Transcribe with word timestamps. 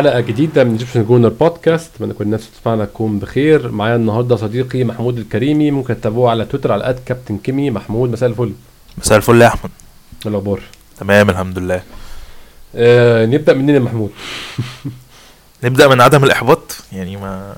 حلقة 0.00 0.20
جديدة 0.20 0.64
من 0.64 0.70
Egyptian 0.70 1.04
Gooner 1.04 1.28
Podcast 1.28 1.90
اتمنى 1.94 2.12
كل 2.12 2.24
الناس 2.24 2.50
تسمعنا 2.50 2.84
تكون 2.84 3.18
بخير. 3.18 3.70
معايا 3.70 3.96
النهارده 3.96 4.36
صديقي 4.36 4.84
محمود 4.84 5.18
الكريمي. 5.18 5.70
ممكن 5.70 6.00
تتابعوه 6.00 6.30
على 6.30 6.44
تويتر 6.44 6.72
على 6.72 6.88
at 6.88 7.00
Captain 7.06 7.38
Kimi 7.38 7.70
محمود 7.70 8.10
مساء 8.10 8.28
الفل. 8.28 8.52
مساء 8.98 9.16
الفل 9.16 9.42
يا 9.42 9.46
أحمد. 9.46 9.70
إيه 10.26 10.30
الأخبار؟ 10.30 10.60
تمام 11.00 11.30
الحمد 11.30 11.58
لله. 11.58 11.82
آه 12.74 13.26
نبدأ 13.26 13.54
منين 13.54 13.74
يا 13.74 13.80
محمود؟ 13.80 14.10
نبدأ 15.64 15.88
من 15.88 16.00
عدم 16.00 16.24
الإحباط؟ 16.24 16.76
يعني 16.92 17.16
ما 17.16 17.54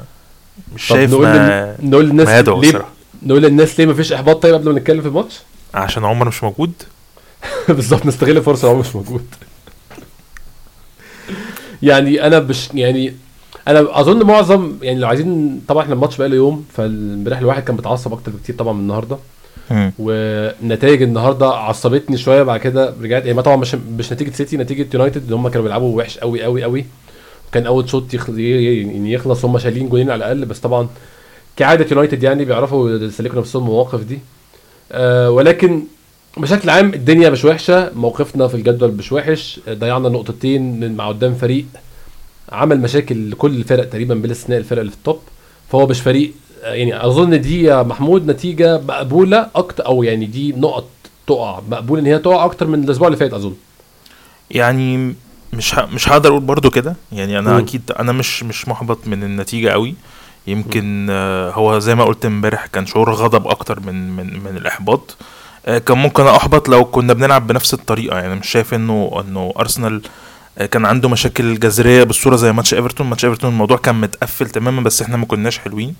مش 0.75 0.83
شايف 0.83 1.11
نقول 1.11 1.27
ما. 1.27 1.77
نقول 1.83 2.05
للناس 2.05 2.29
ما 2.29 2.39
يدعو 2.39 2.61
ليه 2.61 2.85
نقول 3.23 3.43
للناس 3.43 3.81
ليه 3.81 3.87
مفيش 3.87 4.13
إحباط 4.13 4.43
طيب 4.43 4.55
قبل 4.55 4.73
ما 4.73 4.79
نتكلم 4.79 5.01
في 5.03 5.09
الماتش؟ 5.09 5.41
عشان 5.75 6.05
عمر 6.05 6.29
مش 6.29 6.43
موجود. 6.43 6.73
بالظبط 7.69 8.07
نستغل 8.07 8.37
الفرصه 8.37 8.69
هو 8.69 8.77
مش 8.77 8.97
موجود. 8.97 9.27
يعني 11.83 12.27
أنا 12.27 12.41
مش 12.41 12.69
يعني 12.75 13.15
أنا 13.69 14.01
أظن 14.01 14.27
معظم 14.27 14.73
يعني 14.83 14.99
لو 15.01 15.09
عايزين 15.09 15.61
طبعا 15.69 15.83
إحنا 15.83 15.95
الماتش 15.95 16.17
بقاله 16.17 16.37
يوم 16.37 16.65
فامبارح 16.73 17.39
الواحد 17.39 17.63
كان 17.65 17.77
متعصب 17.77 18.13
أكتر 18.13 18.33
بكتير 18.33 18.55
طبعا 18.55 18.73
من 18.73 18.81
النهارده. 18.81 19.17
ونتائج 19.99 21.03
النهارده 21.03 21.47
عصبتني 21.47 22.17
شوية 22.17 22.43
بعد 22.43 22.61
كده 22.61 22.95
رجعت 23.03 23.23
يعني 23.23 23.37
ما 23.37 23.43
طبعا 23.43 23.57
مش 23.57 23.75
مش 23.75 24.13
نتيجة 24.13 24.31
سيتي 24.31 24.57
نتيجة 24.57 24.87
يونايتد 24.95 25.23
اللي 25.23 25.37
هم 25.37 25.49
كانوا 25.49 25.63
بيلعبوا 25.63 25.99
وحش 25.99 26.19
قوي 26.19 26.43
قوي 26.43 26.63
قوي 26.63 26.85
وكان 27.49 27.67
أول 27.67 27.89
شوط 27.89 28.15
يخلص 28.15 28.39
يعني 28.39 29.13
يخلص 29.13 29.45
هم 29.45 29.59
شايلين 29.59 29.89
جولين 29.89 30.11
على 30.11 30.19
الأقل 30.19 30.45
بس 30.45 30.59
طبعا 30.59 30.89
كعادة 31.57 31.87
يونايتد 31.91 32.23
يعني 32.23 32.45
بيعرفوا 32.45 32.91
يسلكوا 32.91 33.39
نفسهم 33.39 33.63
المواقف 33.63 34.01
دي. 34.05 34.19
آه 34.93 35.31
ولكن 35.31 35.83
بشكل 36.37 36.71
عام 36.71 36.95
الدنيا 36.95 37.31
مش 37.31 37.45
وحشة 37.45 37.91
موقفنا 37.95 38.49
في 38.49 38.55
الجدول 38.55 38.93
مش 38.93 39.13
وحش 39.13 39.61
ضيعنا 39.69 40.09
نقطتين 40.09 40.95
مع 40.97 41.09
قدام 41.09 41.35
فريق 41.35 41.65
عمل 42.53 42.81
مشاكل 42.81 43.31
لكل 43.31 43.57
الفرق 43.57 43.89
تقريبا 43.89 44.15
بلا 44.15 44.33
استثناء 44.33 44.59
الفرق 44.59 44.79
اللي 44.81 44.91
في 44.91 44.97
التوب. 44.97 45.21
فهو 45.73 45.87
مش 45.87 46.01
فريق 46.01 46.33
يعني 46.63 47.07
أظن 47.07 47.41
دي 47.41 47.63
يا 47.63 47.83
محمود 47.83 48.27
نتيجة 48.31 48.81
مقبولة 48.81 49.49
أكتر 49.55 49.87
أو 49.87 50.03
يعني 50.03 50.27
دي 50.27 50.53
نقط 50.53 50.89
تقع 51.27 51.61
مقبول 51.71 51.99
إن 51.99 52.07
هي 52.07 52.19
تقع 52.19 52.45
أكتر 52.45 52.67
من 52.67 52.85
الأسبوع 52.85 53.09
اللي 53.09 53.19
فات 53.19 53.33
أظن. 53.33 53.55
يعني 54.51 55.15
مش 55.53 55.75
ه... 55.79 55.87
مش 55.87 56.09
هقدر 56.09 56.31
أقول 56.31 56.41
برضو 56.41 56.71
كده. 56.71 56.97
يعني 57.13 57.39
أنا 57.39 57.53
مم. 57.53 57.59
أكيد 57.59 57.93
أنا 57.99 58.13
مش 58.13 58.43
مش 58.43 58.69
محبط 58.69 58.99
من 59.07 59.23
النتيجة 59.23 59.69
قوي. 59.69 59.95
يمكن 60.47 61.07
آه، 61.11 61.51
هو 61.51 61.79
زي 61.79 61.95
ما 61.95 62.05
قلت 62.05 62.25
امبارح 62.25 62.67
كان 62.67 62.87
شعور 62.87 63.13
غضب 63.13 63.47
أكتر 63.47 63.81
من 63.81 64.17
من 64.17 64.39
من 64.45 64.57
الإحباط. 64.57 65.17
آه، 65.21 65.25
كان 65.67 65.99
ممكن 65.99 66.27
أحبط 66.27 66.69
لو 66.69 66.85
كنا 66.85 67.13
بنلعب 67.13 67.47
بنفس 67.47 67.75
الطريقة. 67.75 68.19
يعني 68.19 68.35
مش 68.35 68.49
شايف 68.51 68.75
انه 68.75 69.23
إنه 69.29 69.53
أرسنال 69.59 70.03
آه، 70.59 70.67
كان 70.67 70.85
عنده 70.85 71.09
مشاكل 71.09 71.59
جذرية 71.59 72.05
بالصورة 72.05 72.37
زي 72.37 72.53
ماتش 72.53 72.75
إيفرتون. 72.75 73.07
ماتش 73.07 73.25
إيفرتون 73.25 73.51
الموضوع 73.51 73.77
كان 73.77 74.01
متقفل 74.01 74.47
تماما 74.51 74.83
بس 74.83 75.03
إحنا 75.03 75.17
ما 75.17 75.27
كناش 75.27 75.59
حلوين. 75.59 75.95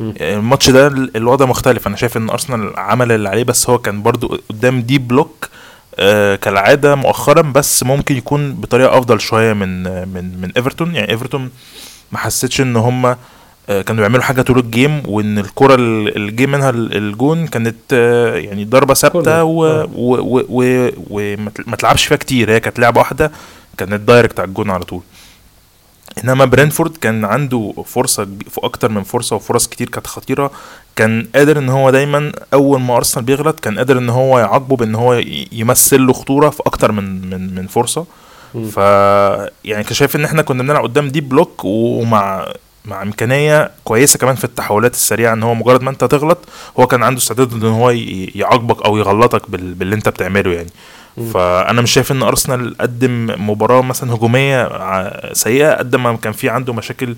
آه، 0.00 0.34
الماتش 0.36 0.70
ده 0.70 0.86
ال- 0.86 1.16
الوضع 1.16 1.46
مختلف. 1.46 1.86
أنا 1.86 1.96
شايف 1.96 2.16
إن 2.16 2.30
أرسنال 2.30 2.72
عمل 2.78 3.12
اللي 3.12 3.28
عليه 3.28 3.44
بس 3.44 3.70
هو 3.70 3.78
كان 3.78 4.02
برضو 4.02 4.40
قدام 4.50 4.82
deep 4.82 4.98
block 4.98 5.48
آه، 5.98 6.36
كالعادة 6.36 6.94
مؤخرا 6.94 7.42
بس 7.42 7.82
ممكن 7.82 8.16
يكون 8.16 8.54
بطريقة 8.54 8.98
أفضل 8.98 9.20
شوية 9.20 9.52
من 9.52 9.86
آه، 9.86 10.04
من 10.04 10.40
من 10.40 10.50
إيفرتون. 10.56 10.94
يعني 10.94 11.10
إيفرتون 11.10 11.50
ما 12.12 12.18
حسيتش 12.18 12.60
إن 12.60 12.76
هم 12.76 13.16
كانوا 13.66 14.00
بيعملوا 14.00 14.22
حاجة 14.22 14.42
طول 14.42 14.58
ال 14.58 14.67
game 14.67 15.02
وإن 15.06 15.38
الكرة 15.38 15.74
ال- 15.74 16.16
اللي 16.16 16.32
جه 16.32 16.46
منها 16.46 16.70
ال- 16.70 16.96
الجون 16.96 17.46
كانت 17.46 17.76
آه، 17.92 18.34
يعني 18.36 18.64
ضربة 18.64 18.94
ثابتة 18.94 19.40
آه. 19.40 19.44
وما 19.48 21.50
ما 21.66 21.76
تلعبش 21.76 22.06
فيها 22.06 22.16
كتير 22.16 22.50
هي 22.52 22.60
كانت 22.60 22.78
لعبة 22.78 22.98
واحدة 23.00 23.32
كانت 23.76 23.94
direct 24.00 24.40
على 24.40 24.48
الجون 24.48 24.70
على 24.70 24.84
طول 24.84 25.00
إنما 26.24 26.44
برينتفورد 26.44 26.96
كان 26.96 27.24
عنده 27.24 27.74
فرصة 27.86 28.24
في 28.24 28.60
أكتر 28.62 28.88
من 28.90 29.02
فرصة 29.02 29.36
وفرص 29.36 29.66
كتير 29.66 29.88
كانت 29.88 30.06
خطيرة 30.06 30.50
كان 30.96 31.26
قادر 31.34 31.58
إن 31.58 31.68
هو 31.68 31.90
دايما 31.90 32.32
أول 32.52 32.80
ما 32.80 32.96
أرسنال 32.96 33.24
بيغلط 33.24 33.60
كان 33.60 33.78
قادر 33.78 33.98
إن 33.98 34.08
هو 34.10 34.38
يعاقبه 34.38 34.76
بإن 34.76 34.94
هو 34.94 35.14
يمثل 35.52 36.06
له 36.06 36.12
خطورة 36.12 36.50
في 36.50 36.62
أكتر 36.66 36.92
من 36.92 37.30
من 37.30 37.54
من 37.54 37.66
فرصة. 37.66 38.06
ف 38.72 38.76
يعني 39.64 39.82
كنت 39.84 39.92
شايف 39.92 40.16
إن 40.16 40.24
إحنا 40.24 40.42
كنا 40.42 40.62
بنلعب 40.62 40.82
قدام 40.82 41.08
deep 41.08 41.20
block 41.20 41.60
ومع 41.64 42.52
مع 42.84 43.02
إمكانية 43.02 43.70
كويسة 43.84 44.18
كمان 44.18 44.34
في 44.34 44.44
التحولات 44.44 44.94
السريعة 44.94 45.32
إن 45.32 45.42
هو 45.42 45.54
مجرد 45.54 45.82
ما 45.82 45.90
أنت 45.90 46.04
تغلط 46.04 46.38
هو 46.80 46.86
كان 46.86 47.02
عنده 47.02 47.18
استعداد 47.18 47.52
إن 47.52 47.62
هو 47.64 47.90
يعاقبك 48.34 48.84
أو 48.84 48.96
يغلطك 48.96 49.50
بال... 49.50 49.74
باللي 49.74 49.94
أنت 49.94 50.08
بتعمله 50.08 50.52
يعني. 50.52 50.70
فأنا 51.34 51.82
مش 51.82 51.92
شايف 51.92 52.12
إن 52.12 52.22
أرسنال 52.22 52.76
قدم 52.78 53.30
مباراة 53.50 53.82
مثلا 53.82 54.14
هجومية 54.14 54.68
سيئة 55.32 55.72
قد 55.74 55.96
ما 55.96 56.16
كان 56.16 56.32
في 56.32 56.48
عنده 56.48 56.72
مشاكل 56.72 57.14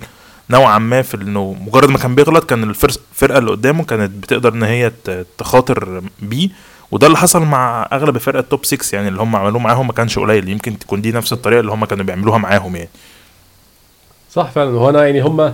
نوعا 0.49 0.77
ما 0.79 1.01
في 1.01 1.17
إنه 1.17 1.55
مجرد 1.67 1.89
ما 1.89 1.97
كان 1.97 2.15
بيغلط 2.15 2.43
كان 2.49 2.63
الفرقة 2.63 3.37
اللي 3.37 3.51
قدامه 3.51 3.83
كانت 3.83 4.11
بتقدر 4.23 4.53
إن 4.53 4.63
هي 4.63 4.91
تخاطر 5.37 6.01
بيه. 6.21 6.49
وده 6.91 7.07
اللي 7.07 7.17
حصل 7.17 7.41
مع 7.43 7.87
أغلب 7.93 8.15
الفرق 8.15 8.39
ال 8.39 8.46
top 8.46 8.65
6 8.65 8.95
يعني 8.95 9.07
اللي 9.07 9.21
هم 9.21 9.35
عملوه 9.35 9.59
معاهم 9.61 9.87
ما 9.87 9.93
كانش 9.93 10.19
قليل 10.19 10.49
يمكن 10.49 10.79
تكون 10.79 11.01
دي 11.01 11.11
نفس 11.11 11.33
الطريقة 11.33 11.59
اللي 11.59 11.71
هم 11.71 11.85
كانوا 11.85 12.05
بيعملوها 12.05 12.37
معاهم 12.37 12.75
يعني. 12.75 12.89
صح 14.31 14.51
فعلا. 14.51 14.69
هو 14.71 14.89
أنا 14.89 15.05
يعني 15.05 15.21
هم 15.21 15.53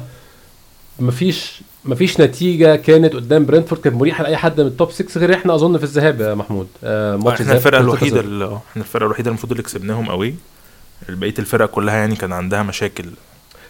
مفيش 0.99 1.61
مفيش 1.85 2.19
نتيجة 2.21 2.75
كانت 2.75 3.13
قدام 3.13 3.45
برنتفورد 3.45 3.81
كانت 3.81 3.95
مريحة 3.95 4.23
لأي 4.23 4.37
حد 4.37 4.61
من 4.61 4.67
ال 4.67 4.73
top 4.73 4.91
6 4.91 5.19
غير 5.19 5.33
إحنا 5.33 5.55
أظن 5.55 5.77
في 5.77 5.83
الذهاب 5.83 6.21
يا 6.21 6.33
محمود. 6.35 6.67
آه 6.83 7.15
ماتش 7.15 7.41
إحنا 7.41 7.53
الفرقة 7.53 7.79
الوحيدة 7.81 8.21
3-0. 8.21 8.25
اللي 8.25 8.45
إحنا 8.71 8.81
الفرقة 8.83 9.05
الوحيدة 9.05 9.29
المفروض 9.29 9.51
اللي 9.51 9.63
كسبناهم 9.63 10.09
قوي. 10.09 10.35
بقية 11.09 11.33
الفرق 11.39 11.69
كلها 11.69 11.95
يعني 11.95 12.15
كان 12.15 12.31
عندها 12.33 12.63
مشاكل. 12.63 13.05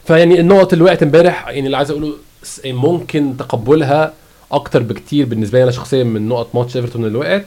فيعني 0.08 0.40
النقط 0.40 0.74
اللي 0.74 0.86
وقعت 0.86 1.04
امبارح 1.04 1.48
يعني 1.48 1.66
اللي 1.66 1.78
عايز 1.78 1.92
أقوله 1.92 2.14
س- 2.44 2.62
ممكن 2.66 3.38
تقبلها 3.38 4.14
أكتر 4.52 4.84
بكتير 4.84 5.26
بالنسبة 5.26 5.58
لي 5.60 5.64
أنا 5.64 5.72
شخصيا 5.72 6.04
من 6.04 6.28
نقط 6.30 6.56
ماتش 6.56 6.76
إيفرتون 6.78 7.06
اللي 7.06 7.18
وقعت. 7.18 7.46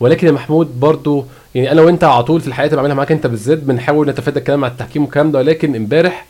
ولكن 0.00 0.26
يا 0.26 0.32
محمود 0.32 0.80
برضو 0.80 1.24
يعني 1.54 1.72
أنا 1.72 1.82
وأنت 1.82 2.04
على 2.04 2.22
طول 2.24 2.40
في 2.40 2.46
الحلقات 2.48 2.70
اللي 2.70 2.76
بعملها 2.82 2.94
معاك 2.96 3.12
أنت 3.12 3.26
بالذات 3.26 3.58
بنحاول 3.58 4.08
نتفادى 4.08 4.38
الكلام 4.38 4.64
عن 4.64 4.70
التحكيم 4.70 5.02
والكلام 5.02 5.32
ده. 5.32 5.38
ولكن 5.38 5.76
امبارح 5.76 6.26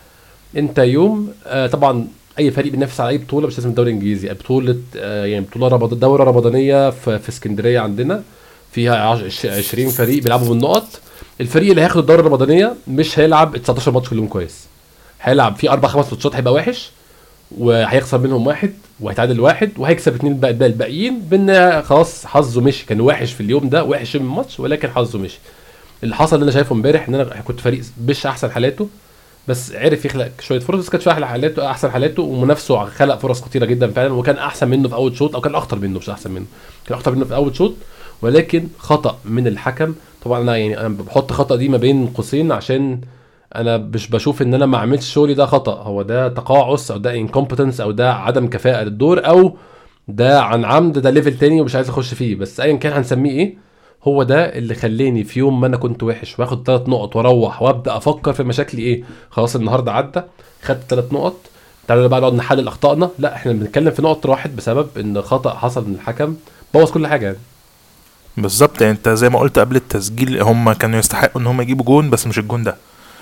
انت 0.56 0.78
يوم 0.78 1.32
آه 1.46 1.66
طبعا 1.66 2.06
أي 2.38 2.50
فريق 2.50 2.72
بينافس 2.72 3.00
على 3.00 3.08
أي 3.10 3.18
بطولة 3.18 3.46
مش 3.46 3.54
لازم 3.58 3.68
الدوري 3.70 3.90
الإنجليزي. 3.90 4.28
بطولة 4.28 4.76
آه 4.96 5.24
يعني 5.24 5.44
بطولة 5.44 5.68
رمض 5.68 5.94
دورة 6.00 6.24
رمضانية 6.24 6.90
في, 6.90 7.18
في 7.18 7.28
اسكندرية 7.28 7.80
عندنا. 7.80 8.22
فيها 8.72 8.96
عش- 8.96 9.46
20 9.46 9.88
فريق 9.88 10.22
بيلعبوا 10.22 10.48
بالنقط. 10.48 10.86
الفريق 11.40 11.70
اللي 11.70 11.82
هياخد 11.82 11.98
الدورة 11.98 12.20
الرمضانية 12.20 12.74
مش 12.88 13.18
هيلعب 13.18 13.56
19 13.56 13.90
ماتش 13.92 14.08
كلهم 14.08 14.26
كويس. 14.28 14.64
هيلعب 15.22 15.56
في 15.56 15.70
أربع 15.70 15.88
خمس 15.88 16.12
ماتشات 16.12 16.34
هيبقى 16.36 16.52
وحش 16.52 16.90
وهيخسر 17.58 18.18
منهم 18.18 18.46
واحد 18.46 18.72
وهيتعادل 19.00 19.40
واحد 19.40 19.70
وهيكسب 19.78 20.14
الباقي- 20.24 20.50
الباقي- 20.50 20.66
الباقيين 20.70 21.20
بإن 21.20 21.82
خلاص 21.82 22.26
حظه 22.26 22.60
مشي. 22.60 22.86
كان 22.86 23.00
وحش 23.00 23.32
في 23.32 23.40
اليوم 23.40 23.68
ده 23.68 23.84
وحش 23.84 24.16
من 24.16 24.22
الماتش 24.22 24.60
ولكن 24.60 24.90
حظه 24.90 25.18
مشي. 25.18 25.38
اللي 26.02 26.14
حصل 26.14 26.36
اللي 26.36 26.44
أنا 26.44 26.52
شايفه 26.52 26.74
امبارح 26.74 27.08
إن 27.08 27.14
أنا 27.14 27.24
كنت 27.24 27.60
فريق 27.60 27.82
مش 28.06 28.26
أحسن 28.26 28.50
حالاته. 28.50 28.88
بس 29.48 29.72
عرف 29.74 30.04
يخلق 30.04 30.30
شوية 30.40 30.58
فرص 30.58 30.78
بس 30.80 30.88
كانت 30.88 31.02
في 31.02 31.10
أحلى 31.10 31.26
حالاته 31.26 31.70
أحسن 31.70 31.90
حالاته 31.90 32.22
ومنافسه 32.22 32.84
خلق 32.84 33.18
فرص 33.18 33.42
خطيره 33.42 33.64
جدا 33.64 33.90
فعلا 33.90 34.12
وكان 34.12 34.36
أحسن 34.36 34.68
منه 34.68 34.88
في 34.88 34.94
أول 34.94 35.16
شوط 35.16 35.34
أو 35.34 35.40
كان 35.40 35.54
اخطر 35.54 35.78
منه 35.78 35.98
مش 35.98 36.10
أحسن 36.10 36.30
منه. 36.30 36.44
كان 36.86 36.98
اخطر 36.98 37.14
منه 37.14 37.24
في 37.24 37.34
أول 37.34 37.56
شوط 37.56 37.74
ولكن 38.22 38.68
خطأ 38.78 39.18
من 39.24 39.46
الحكم. 39.46 39.94
طبعا 40.24 40.40
أنا 40.42 40.56
يعني 40.56 40.80
أنا 40.80 40.88
بحط 40.88 41.32
خطأ 41.32 41.56
دي 41.56 41.68
ما 41.68 41.76
بين 41.76 42.06
قوسين 42.06 42.52
عشان 42.52 43.00
أنا 43.54 43.76
مش 43.76 44.08
بشوف 44.10 44.42
إن 44.42 44.54
أنا 44.54 44.66
ما 44.66 44.78
عملتش 44.78 45.12
شغلي 45.12 45.34
ده 45.34 45.46
خطأ. 45.46 45.82
هو 45.82 46.02
ده 46.02 46.28
تقاعس 46.28 46.90
أو 46.90 46.98
ده 46.98 47.14
incompetence 47.14 47.80
أو 47.80 47.90
ده 47.90 48.14
عدم 48.14 48.46
كفاءة 48.48 48.82
للدور 48.84 49.26
أو 49.26 49.56
ده 50.08 50.40
عن 50.42 50.64
عمد 50.64 50.98
ده 50.98 51.10
level 51.10 51.38
تاني 51.38 51.60
ومش 51.60 51.74
عايز 51.74 51.88
أخش 51.88 52.14
فيه. 52.14 52.34
بس 52.36 52.60
ايا 52.60 52.76
كان 52.76 52.92
هنسميه 52.92 53.30
إيه؟ 53.30 53.65
هو 54.04 54.22
ده 54.22 54.44
اللي 54.58 54.74
خلاني 54.74 55.24
في 55.24 55.38
يوم 55.38 55.60
ما 55.60 55.66
أنا 55.66 55.76
كنت 55.76 56.02
وحش 56.02 56.38
واخد 56.38 56.66
ثلاث 56.66 56.88
نقط 56.88 57.16
وأروح 57.16 57.62
وأبدأ 57.62 57.96
أفكر 57.96 58.32
في 58.32 58.42
مشاكلي 58.42 58.82
إيه؟ 58.82 59.04
خلاص 59.30 59.56
النهارده 59.56 59.92
عدى 59.92 60.20
خدت 60.62 60.82
ثلاث 60.90 61.12
نقط 61.12 61.36
تعالوا 61.88 62.06
بقى 62.06 62.20
نقعد 62.20 62.34
نحلل 62.34 62.68
أخطائنا. 62.68 63.10
لا 63.18 63.34
إحنا 63.34 63.52
بنتكلم 63.52 63.90
في 63.90 64.02
نقط 64.02 64.26
راحت 64.26 64.50
بسبب 64.50 64.88
إن 64.98 65.22
خطأ 65.22 65.54
حصل 65.54 65.88
من 65.88 65.94
الحكم 65.94 66.36
بوظ 66.74 66.90
كل 66.90 67.06
حاجة 67.06 67.26
يعني. 67.26 67.38
بالظبط 68.36 68.80
يعني 68.80 68.92
أنت 68.92 69.08
زي 69.08 69.28
ما 69.28 69.38
قلت 69.38 69.58
قبل 69.58 69.76
التسجيل 69.76 70.42
هم 70.42 70.72
كانوا 70.72 70.98
يستحقوا 70.98 71.40
إن 71.40 71.46
هم 71.46 71.60
يجيبوا 71.60 71.84
جون 71.84 72.10
بس 72.10 72.26
مش 72.26 72.38
الجون 72.38 72.62
ده. 72.62 72.76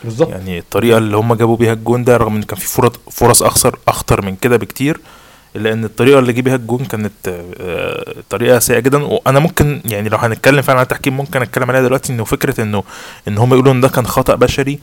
بالظبط. 0.05 0.29
يعني 0.29 0.59
الطريقة 0.59 0.99
اللي 0.99 1.17
هم 1.17 1.35
جابوا 1.35 1.57
بيها 1.57 1.73
الجون 1.73 2.05
ده 2.05 2.17
رغم 2.17 2.37
إن 2.37 2.43
كان 2.43 2.59
في 2.59 2.67
فرص 2.67 2.93
فرص 3.11 3.43
أخسر 3.43 3.79
أخطر 3.89 4.25
من 4.25 4.37
كده 4.37 4.57
بكتير 4.57 5.01
الا 5.57 5.73
ان 5.73 5.85
الطريقة 5.85 6.19
اللي 6.19 6.33
جه 6.33 6.41
بيها 6.41 6.55
الجون 6.57 6.85
كانت 6.85 7.13
آه، 7.61 8.15
طريقة 8.31 8.59
سيئة 8.59 8.79
جدا. 8.79 9.03
وأنا 9.03 9.39
ممكن 9.39 9.81
يعني 9.85 10.09
لو 10.09 10.19
هنتكلم 10.19 10.63
فعلا 10.63 10.79
عن 10.79 10.83
التحكيم 10.83 11.17
ممكن 11.17 11.43
أتكلم 11.43 11.71
عليها 11.71 11.83
دلوقتي 11.83 12.13
إنه 12.13 12.25
فكرة 12.25 12.61
إنه 12.63 12.83
إن 13.29 13.39
هم 13.39 13.53
يقولوا 13.55 13.73
إن 13.73 13.81
ده 13.81 13.89
كان 13.89 14.07
خطأ 14.07 14.35
بشري. 14.35 14.79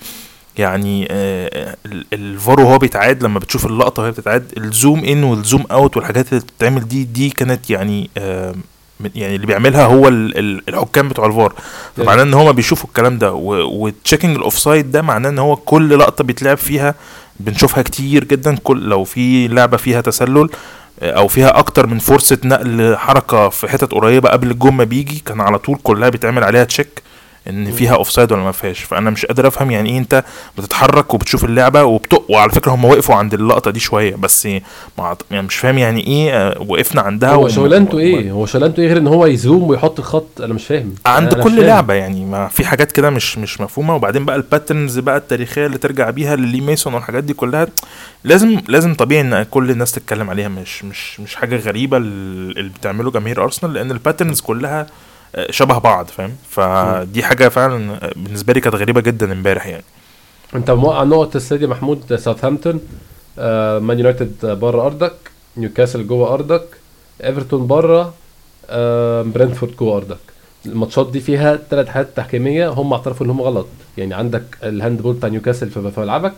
يعني 0.57 1.07
آه، 1.11 1.75
ال- 1.85 2.05
الفار 2.13 2.59
وهو 2.59 2.77
بيتعاد 2.77 3.23
لما 3.23 3.39
بتشوف 3.39 3.65
اللقطة 3.65 4.01
وهي 4.01 4.11
بتتعاد 4.11 4.51
ال 4.57 4.67
zoom 4.67 5.05
in 5.05 5.23
وال 5.23 5.37
zoom 5.37 5.63
out 5.71 5.97
والحاجات 5.97 6.29
اللي 6.33 6.43
بتتعمل 6.43 6.87
دي 6.87 7.03
دي 7.03 7.29
كانت 7.29 7.69
يعني 7.69 8.09
آه، 8.17 8.55
يعني 9.15 9.35
اللي 9.35 9.47
بيعملها 9.47 9.85
هو 9.85 10.07
ال- 10.07 10.37
ال- 10.37 10.61
الحكام 10.69 11.09
بتوع 11.09 11.25
الفار. 11.25 11.53
فمعناه 11.97 12.23
إن 12.23 12.33
هما 12.33 12.51
بيشوفوا 12.51 12.87
الكلام 12.89 13.17
ده 13.17 13.33
و 13.33 13.45
checking 13.45 14.35
ال 14.35 14.42
offside 14.42 14.91
ده 14.91 15.01
معناه 15.01 15.29
إن 15.29 15.39
هو 15.39 15.55
كل 15.55 15.99
لقطة 15.99 16.23
بيتلعب 16.23 16.57
فيها 16.57 16.95
بنشوفها 17.45 17.83
كتير 17.83 18.23
جدا. 18.23 18.55
كل 18.63 18.89
لو 18.89 19.03
في 19.03 19.47
لعبة 19.47 19.77
فيها 19.77 20.01
تسلل 20.01 20.49
آه، 21.01 21.11
أو 21.11 21.27
فيها 21.27 21.59
أكتر 21.59 21.87
من 21.87 21.99
فرصة 21.99 22.37
نقل 22.45 22.95
حركة 22.97 23.49
في 23.49 23.67
حتت 23.67 23.91
قريبة 23.91 24.29
قبل 24.29 24.51
الجون 24.51 24.73
ما 24.73 24.83
بيجي 24.83 25.23
كان 25.25 25.41
على 25.41 25.59
طول 25.59 25.77
كلها 25.83 26.09
بيتعمل 26.09 26.43
عليها 26.43 26.63
check 26.63 27.01
إن 27.49 27.71
فيها 27.71 27.95
offside 27.95 28.31
ولا 28.31 28.41
ما 28.43 28.51
فيهاش. 28.51 28.79
فأنا 28.79 29.09
مش 29.09 29.25
قادر 29.25 29.47
أفهم 29.47 29.71
يعني 29.71 29.89
إيه 29.89 29.97
أنت 29.97 30.23
بتتحرك 30.57 31.13
وبتشوف 31.13 31.45
اللعبة 31.45 31.83
وبتق 31.83 32.25
وعلى 32.31 32.51
فكرة 32.51 32.71
هم 32.71 32.85
وقفوا 32.85 33.15
عند 33.15 33.33
اللقطة 33.33 33.71
دي 33.71 33.79
شوية 33.79 34.15
بس 34.15 34.47
أعت- 35.01 35.15
يعني 35.31 35.47
مش 35.47 35.55
فاهم 35.55 35.77
يعني 35.77 36.07
إيه 36.07 36.31
آه، 36.33 36.61
وقفنا 36.67 37.01
عندها 37.01 37.31
هو 37.33 37.47
شغلانته 37.47 37.99
إيه؟ 37.99 38.31
هو 38.31 38.45
شغلانته 38.45 38.81
إيه 38.81 38.87
غير 38.87 38.97
إن 38.97 39.07
هو 39.07 39.25
يزوم 39.25 39.63
ويحط 39.63 39.99
الخط 39.99 40.41
أنا 40.41 40.53
مش 40.53 40.65
فاهم. 40.67 40.93
عند 41.05 41.27
أنا 41.33 41.37
مش 41.37 41.43
كل 41.43 41.55
فاهم. 41.57 41.65
لعبة 41.67 41.93
يعني 41.93 42.25
ما 42.25 42.47
في 42.47 42.65
حاجات 42.65 42.91
كده 42.91 43.09
مش 43.09 43.37
مش 43.37 43.61
مفهومة. 43.61 43.95
وبعدين 43.95 44.25
بقى 44.25 44.35
ال 44.35 44.42
patterns 44.42 44.99
بقى 44.99 45.17
التاريخية 45.17 45.65
اللي 45.65 45.77
ترجع 45.77 46.09
بيها 46.09 46.35
ل 46.35 46.42
Lee 46.42 46.61
Mason 46.61 46.93
والحاجات 46.93 47.23
دي 47.23 47.33
كلها 47.33 47.67
لازم 48.23 48.59
لازم 48.67 48.93
طبيعي 48.93 49.21
إن 49.21 49.43
كل 49.43 49.71
الناس 49.71 49.91
تتكلم 49.91 50.29
عليها. 50.29 50.47
مش 50.47 50.83
مش 50.83 51.19
مش 51.19 51.35
حاجة 51.35 51.55
غريبة 51.57 51.97
ال- 51.97 52.57
اللي 52.57 52.69
بتعمله 52.79 53.11
جماهير 53.11 53.43
ارسنال 53.43 53.73
لأن 53.73 53.91
ال 53.91 53.97
patterns 53.97 54.41
كلها 54.41 54.81
آه، 54.81 54.85
شبه 55.49 55.77
بعض 55.77 56.07
فاهم؟ 56.07 56.35
فدي 56.49 57.23
حاجة 57.23 57.49
فعلا 57.49 57.93
آه، 58.05 58.11
بالنسبة 58.15 58.53
لي 58.53 58.61
كانت 58.61 58.75
غريبة 58.75 59.01
جدا 59.01 59.31
امبارح 59.31 59.67
يعني. 59.67 59.83
انت 60.55 60.71
موقع 60.71 61.03
نقط 61.03 61.35
السيدي 61.35 61.67
محمود 61.67 62.15
ساوثهامبتون 62.15 62.79
آه 63.39 63.79
مان 63.79 63.97
يونايتد 63.99 64.45
بره 64.45 64.85
أرضك 64.85 65.13
نيوكاسل 65.57 66.07
جوه 66.07 66.33
أرضك 66.33 66.63
إيفرتون 67.23 67.67
بره 67.67 68.13
آه 68.69 69.21
برنتفورد 69.21 69.75
جوه 69.75 69.97
أرضك. 69.97 70.17
الماتشات 70.65 71.11
دي 71.11 71.19
فيها 71.19 71.59
ثلاث 71.69 71.87
حالات 71.87 72.09
تحكيمية 72.15 72.69
هم 72.69 72.93
اعترفوا 72.93 73.25
إن 73.25 73.31
هم 73.31 73.41
غلط. 73.41 73.67
يعني 73.97 74.13
عندك 74.13 74.43
ال 74.63 74.71
hand 74.71 75.01
ball 75.01 75.13
بتاع 75.15 75.29
نيوكاسل 75.29 75.69
في 75.69 75.91
ملعبك 75.97 76.33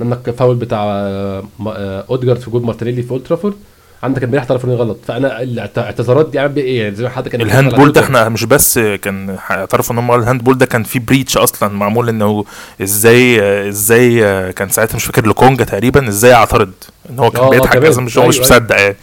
عندك 0.00 0.30
فاول 0.30 0.56
بتاع 0.56 0.84
آه، 0.84 1.44
آه، 1.66 2.04
أوديجارد 2.10 2.40
في 2.40 2.50
جول 2.50 2.62
مارتينيلي 2.62 3.02
في 3.02 3.10
أولد 3.10 3.22
ترافورد 3.22 3.54
عندك 4.02 4.22
امبارح 4.24 4.50
ان 4.50 4.56
غلط. 4.70 4.98
فأنا 5.06 5.42
الاعتذارات 5.42 6.30
دي 6.30 6.38
عامل 6.38 6.52
بيها 6.52 6.64
إيه 6.64 6.82
يعني 6.82 6.94
زي 6.94 7.04
ما 7.04 7.10
حد 7.10 7.28
كان 7.28 7.40
ال 7.40 7.47
hand 7.47 7.74
ball 7.74 7.92
ده 7.92 8.00
إحنا 8.00 8.28
مش 8.28 8.44
بس 8.44 8.78
كان 8.78 9.36
اعترفوا 9.50 9.92
ان 9.94 9.98
هم 9.98 10.10
قالوا 10.10 10.24
ال 10.24 10.28
hand 10.28 10.44
ball 10.44 10.58
ده 10.58 10.66
كان 10.66 10.82
فيه 10.82 11.00
breach 11.00 11.36
أصلا. 11.36 11.68
معمول 11.68 12.08
إنه 12.08 12.44
إزاي 12.82 13.40
إزاي 13.68 14.20
كان 14.52 14.68
ساعتها 14.68 14.96
مش 14.96 15.04
فاكر 15.04 15.26
لوكونجا 15.26 15.64
تقريبا 15.64 16.08
إزاي 16.08 16.34
اعترض. 16.34 16.70
إن 17.10 17.18
هو 17.18 17.30
كان 17.30 17.42
آه، 17.42 17.46
آه، 17.46 17.50
بيضحك. 17.50 17.84
أصلا 17.84 18.04
مش 18.04 18.18
هو 18.18 18.26
مش 18.28 18.34
أيوة، 18.34 18.46
مصدق 18.46 18.76
يعني 18.80 18.96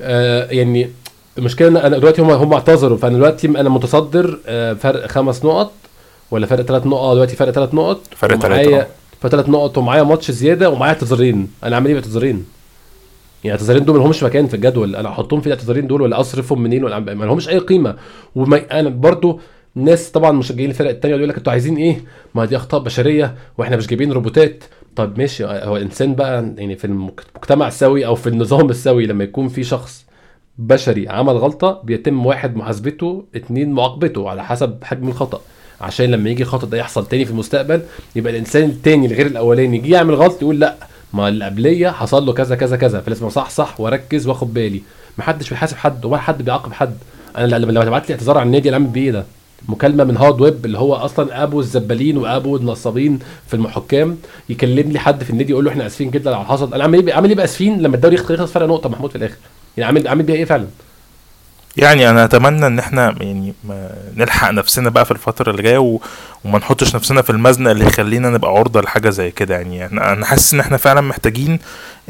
آه 0.00 0.46
يعني 0.50 0.90
المشكلة 1.38 1.68
إن 1.68 1.76
أنا 1.76 1.98
دلوقتي 1.98 2.22
هم 2.22 2.30
هم 2.30 2.52
اعتذروا. 2.52 2.98
فأنا 2.98 3.14
دلوقتي 3.16 3.46
أنا 3.46 3.68
متصدر 3.68 4.38
فرق 4.80 5.06
خمس 5.06 5.44
نقط 5.44 5.72
ولا 6.30 6.46
فرق 6.46 6.62
ثلاث 6.64 6.86
نقط؟ 6.86 7.12
دلوقتي 7.14 7.36
فرق 7.36 7.50
ثلاث 7.50 7.74
نقط. 7.74 8.00
فرق 8.16 8.34
ومعايا- 8.36 8.42
تلاتة، 8.64 8.80
آه. 8.80 8.86
فرق 9.22 9.30
ثلاث 9.30 9.48
نقط 9.48 9.78
ومعايا 9.78 10.02
ماتش 10.02 10.30
زيادة 10.30 10.70
ومعايا 10.70 10.92
اعتذارين. 10.94 11.48
أنا 11.64 11.76
عامل 11.76 11.86
إيه 11.86 11.94
باعتذارين؟ 11.94 12.44
يعني 13.44 13.56
اعتذارين 13.58 13.84
دول 13.84 13.96
ما 13.96 14.02
لهمش 14.02 14.22
مكان 14.22 14.46
في 14.46 14.54
الجدول. 14.54 14.96
أنا 14.96 15.08
احطهم 15.08 15.40
في 15.40 15.46
الاعتذارين 15.46 15.86
دول 15.86 16.02
ولا 16.02 16.20
اصرفهم 16.20 16.62
منين 16.62 16.84
ولا 16.84 16.98
ما 16.98 17.24
لهمش 17.24 17.48
اي 17.48 17.58
قيمة. 17.58 17.96
وما 18.34 18.80
أنا 18.80 18.88
برضو 18.88 19.40
ناس 19.74 20.10
طبعا 20.10 20.32
مشجعين 20.32 20.70
الفرق 20.70 20.90
التانية 20.90 21.16
يقول 21.16 21.28
لك 21.28 21.36
أنتوا 21.36 21.52
عايزين 21.52 21.76
إيه؟ 21.76 22.04
ما 22.34 22.44
دي 22.44 22.56
اخطاء 22.56 22.80
بشرية 22.80 23.34
وإحنا 23.58 23.76
مش 23.76 23.86
جايبين 23.86 24.12
روبوتات. 24.12 24.64
طب 24.96 25.18
ماشي 25.18 25.44
هو 25.44 25.76
الانسان 25.76 26.14
بقى 26.14 26.54
يعني 26.58 26.76
في 26.76 26.84
المجتمع 26.84 27.68
السوي 27.68 28.06
أو 28.06 28.14
في 28.14 28.26
النظام 28.26 28.70
السوي 28.70 29.06
لما 29.06 29.24
يكون 29.24 29.48
في 29.48 29.64
شخص 29.64 30.06
بشري 30.58 31.08
عمل 31.08 31.32
غلطة 31.36 31.82
بيتم 31.84 32.26
واحد 32.26 32.56
محاسبته 32.56 33.24
اتنين 33.34 33.72
معاقبته 33.72 34.28
على 34.30 34.44
حسب 34.44 34.78
حجم 34.84 35.08
الخطأ. 35.08 35.40
عشان 35.80 36.06
لما 36.10 36.30
يجي 36.30 36.42
الخطا 36.42 36.66
ده 36.66 36.78
يحصل 36.78 37.06
تاني 37.06 37.24
في 37.24 37.30
المستقبل 37.30 37.82
يبقى 38.16 38.32
الإنسان 38.32 38.64
التاني 38.70 39.06
الغير 39.06 39.26
الأولاني 39.26 39.76
يجي 39.76 39.90
يعمل 39.90 40.14
غلط 40.14 40.42
يقول 40.42 40.60
لأ 40.60 40.74
ما 41.12 41.28
اللي 41.28 41.44
قبلية 41.44 41.88
حصل 41.90 42.26
له 42.26 42.32
كذا 42.32 42.56
كذا 42.56 42.76
كذا. 42.76 43.00
فلازم 43.00 43.28
صح 43.28 43.50
صح 43.50 43.80
وأركز 43.80 44.26
وأخد 44.26 44.54
بالي. 44.54 44.82
محدش 45.18 45.50
بيحاسب 45.50 45.76
حد 45.76 46.04
ولا 46.04 46.20
حد 46.20 46.42
بيعاقب 46.42 46.72
حد. 46.72 46.96
أنا 47.36 47.56
لما 47.56 47.84
تبعت 47.84 48.08
لي 48.08 48.14
اعتذار 48.14 48.38
عن 48.38 48.46
النادي 48.46 48.68
أنا 48.68 48.78
بيه 48.78 49.00
إيه 49.02 49.10
ده 49.10 49.24
مكالمة 49.68 50.04
من 50.04 50.16
هوارد 50.16 50.40
ويب 50.40 50.64
اللي 50.64 50.78
هو 50.78 50.94
أصلا 50.94 51.42
أبو 51.42 51.60
الزبالين 51.60 52.16
وأبو 52.16 52.56
النصابين 52.56 53.18
في 53.46 53.54
الحكام 53.54 54.18
يكلم 54.48 54.92
لي 54.92 54.98
حد 54.98 55.24
في 55.24 55.30
النادي 55.30 55.52
يقول 55.52 55.64
له 55.64 55.70
إحنا 55.70 55.86
آسفين 55.86 56.10
جدا 56.10 56.30
على 56.30 56.36
اللي 56.36 56.48
حصل. 56.48 56.74
أنا 56.74 56.82
عامل 56.82 57.06
إيه 57.06 57.14
عامل 57.14 57.38
إيه 57.38 57.44
اسفين 57.44 57.82
لما 57.82 57.96
الدوري 57.96 58.14
يخلص 58.14 58.52
فرق 58.52 58.66
نقطة 58.66 58.88
محمود 58.88 59.10
في 59.10 59.16
الآخر؟ 59.16 59.36
يعني 59.76 59.86
عامل 59.86 60.08
عامل 60.08 60.22
بيها 60.22 60.36
إيه 60.36 60.44
فعلا؟ 60.44 60.66
يعني 61.76 62.10
أنا 62.10 62.24
أتمنى 62.24 62.66
إن 62.66 62.78
إحنا 62.78 63.14
يعني 63.20 63.54
ما 63.64 63.90
نلحق 64.16 64.50
نفسنا 64.50 64.90
بقى 64.90 65.04
في 65.04 65.10
الفترة 65.10 65.50
اللي 65.50 65.62
جاية 65.62 65.78
و... 65.78 66.00
وما 66.44 66.58
نحطش 66.58 66.94
نفسنا 66.94 67.22
في 67.22 67.30
المزنق 67.30 67.70
اللي 67.70 67.84
يخلينا 67.86 68.30
نبقى 68.30 68.50
عرضة 68.50 68.80
لحاجة 68.80 69.10
زي 69.10 69.30
كده 69.30 69.54
يعني. 69.54 69.86
إحنا 69.86 70.12
أنا 70.12 70.26
حاسس 70.26 70.54
إن 70.54 70.60
إحنا 70.60 70.76
فعلا 70.76 71.00
محتاجين 71.00 71.58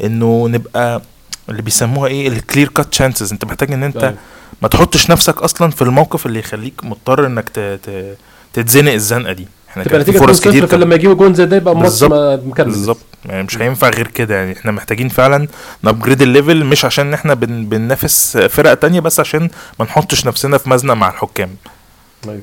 إنه 0.03 0.47
نبقى 0.47 1.01
اللي 1.49 1.61
بيسموها 1.61 2.07
إيه 2.09 2.27
ال 2.27 2.34
clear 2.34 2.67
cut 2.67 2.85
chances 2.85 3.31
أنت 3.31 3.45
محتاج 3.45 3.71
إن 3.71 3.83
أنت 3.83 3.97
طيب. 3.97 4.15
ما 4.61 4.67
تحطش 4.67 5.09
نفسك 5.11 5.41
أصلا 5.41 5.71
في 5.71 5.81
الموقف 5.81 6.25
اللي 6.25 6.39
يخليك 6.39 6.83
مضطر 6.83 7.25
إنك 7.25 7.49
ت... 7.49 7.59
ت... 7.59 8.17
تتزنق 8.53 8.91
الزنقة 8.91 9.33
دي. 9.33 9.47
إحنا 9.73 9.83
تبقى 9.83 9.91
كان 9.97 10.01
نتيجه 10.01 10.17
فرص 10.17 10.39
2-0 10.41 10.49
كتير 10.49 10.65
كان- 10.65 10.79
فلما 10.79 10.95
يجيبوا 10.95 11.15
جون 11.15 11.33
زي 11.33 11.45
ده 11.45 11.55
يبقى 11.57 11.73
الماتش 11.73 11.89
بالظبط. 11.89 12.11
ما- 12.11 12.35
مكمل. 12.35 12.65
بالظبط. 12.65 12.97
يعني 13.25 13.43
مش 13.43 13.57
هينفع 13.57 13.89
غير 13.89 14.07
كده. 14.07 14.35
يعني 14.35 14.53
إحنا 14.53 14.71
محتاجين 14.71 15.09
فعلا 15.09 15.47
ن 15.83 15.88
upgrade 15.88 16.21
ال 16.21 16.28
level 16.28 16.65
مش 16.65 16.85
عشان 16.85 17.13
إحنا 17.13 17.33
بن... 17.33 17.65
بننافس 17.65 18.37
فرق 18.37 18.73
تانية 18.73 18.99
بس 18.99 19.19
عشان 19.19 19.49
ما 19.79 19.85
نحطش 19.85 20.25
نفسنا 20.25 20.57
في 20.57 20.69
مزنق 20.69 20.93
مع 20.93 21.09
الحكام. 21.09 21.49
أيوة. 22.25 22.41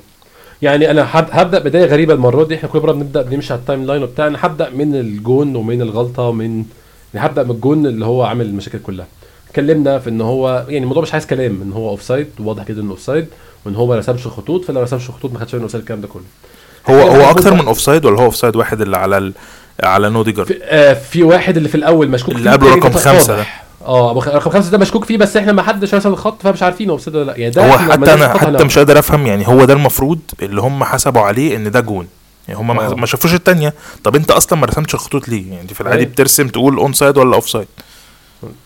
يعني 0.63 0.91
أنا 0.91 1.09
هب- 1.13 1.29
هبدأ 1.33 1.59
بداية 1.59 1.85
غريبة 1.87 2.15
المرة 2.15 2.45
دي. 2.45 2.55
إحنا 2.55 2.69
كل 2.69 2.81
مرة 2.81 2.93
بنبدأ 2.93 3.23
بنمشي 3.23 3.53
على 3.53 3.61
ال 3.61 3.87
timeline 3.87 4.03
وبتاع. 4.03 4.27
أنا 4.27 4.39
هبدأ 4.41 4.71
من 4.71 4.95
الجون 4.97 5.57
ومن 5.57 5.83
الغلطة 5.83 6.23
ومن 6.23 6.65
يعني 7.15 7.27
هبدأ 7.27 7.43
من 7.43 7.51
الجون 7.51 7.87
اللي 7.87 8.05
هو 8.07 8.23
عامل 8.23 8.47
المشاكل 8.47 8.79
كلها. 8.79 9.07
اتكلمنا 9.49 9.99
في 9.99 10.11
إن 10.11 10.21
هو 10.21 10.65
يعني 10.69 10.79
الموضوع 10.85 11.03
مش 11.03 11.13
عايز 11.13 11.27
كلام 11.27 11.63
إن 11.63 11.73
هو 11.73 11.91
offside 11.91 12.27
واضح 12.39 12.65
جدا 12.69 12.81
إنه 12.83 12.91
offside 12.91 13.27
وإن 13.67 13.75
هو 13.75 13.87
ما 13.87 13.97
رسمش 13.99 14.27
خطوط. 14.27 14.65
فلو 14.65 14.83
رسمش 14.83 15.11
خطوط 15.11 15.33
ما 15.33 15.39
خدش 15.39 15.53
باله 15.53 15.63
offside 15.63 15.83
الكلام 15.83 16.01
ده 16.01 16.09
كله. 16.09 16.23
هو 16.91 16.95
هو 17.01 17.31
أكتر 17.31 17.55
من 17.55 17.67
offside 17.67 18.05
ولا 18.05 18.21
هو 18.21 18.25
offside 18.25 18.57
واحد 18.57 18.81
اللي 18.81 18.97
على 18.97 19.19
ال... 19.19 19.33
على 19.83 20.11
نورجارد 20.11 20.45
في, 20.45 20.59
آه 20.63 20.93
في 20.95 21.23
واحد 21.23 21.57
اللي 21.57 21.69
في 21.69 21.75
الأول 21.75 22.09
مشكوك 22.09 22.35
اللي 22.35 22.51
قبله 22.51 22.75
رقم 22.75 22.89
ده 22.89 22.99
خمسة 22.99 23.33
واضح. 23.35 23.65
آه 23.87 24.13
رقم 24.27 24.51
خمسة 24.51 24.71
ده 24.71 24.79
مشكوك 24.79 25.05
فيه 25.05 25.17
بس 25.19 25.37
إحنا 25.37 25.53
ما 25.53 25.63
حدش 25.63 25.95
رسم 25.95 26.09
الخط 26.09 26.43
فمش 26.43 26.63
عارفين 26.63 26.89
هو 26.91 26.95
offside 26.95 27.17
ولا 27.17 27.25
لأ 27.25 27.37
يعني 27.37 27.51
ده 27.55 27.73
هو 27.73 27.79
حتى 27.79 28.15
أنا 28.15 28.39
حتى. 28.39 28.65
مش 28.65 28.79
قادر 28.79 28.99
أفهم 28.99 29.27
يعني 29.27 29.49
هو 29.49 29.65
ده 29.65 29.75
المفروض 29.75 30.19
اللي 30.43 30.61
هم 30.61 30.85
حسبوا 30.85 31.21
عليه 31.23 31.57
إن 31.57 31.71
ده 31.71 31.81
جون 31.81 32.07
يعني 32.49 32.61
هم 32.61 32.67
ما, 32.77 32.87
آه. 32.87 32.95
ما 32.95 33.07
شافوش 33.07 33.35
التانية 33.35 33.75
طب 34.05 34.17
أنت 34.17 34.31
أصلا 34.31 34.59
ما 34.59 34.67
رسمتش 34.67 34.95
الخطوط 34.95 35.29
ليه 35.29 35.49
يعني 35.51 35.61
انت 35.61 35.73
في 35.73 35.81
العادي 35.81 36.01
أيوة. 36.01 36.13
بترسم 36.13 36.49
تقول 36.49 36.77
onside 36.77 37.19
ولا 37.19 37.35
offside 37.35 37.67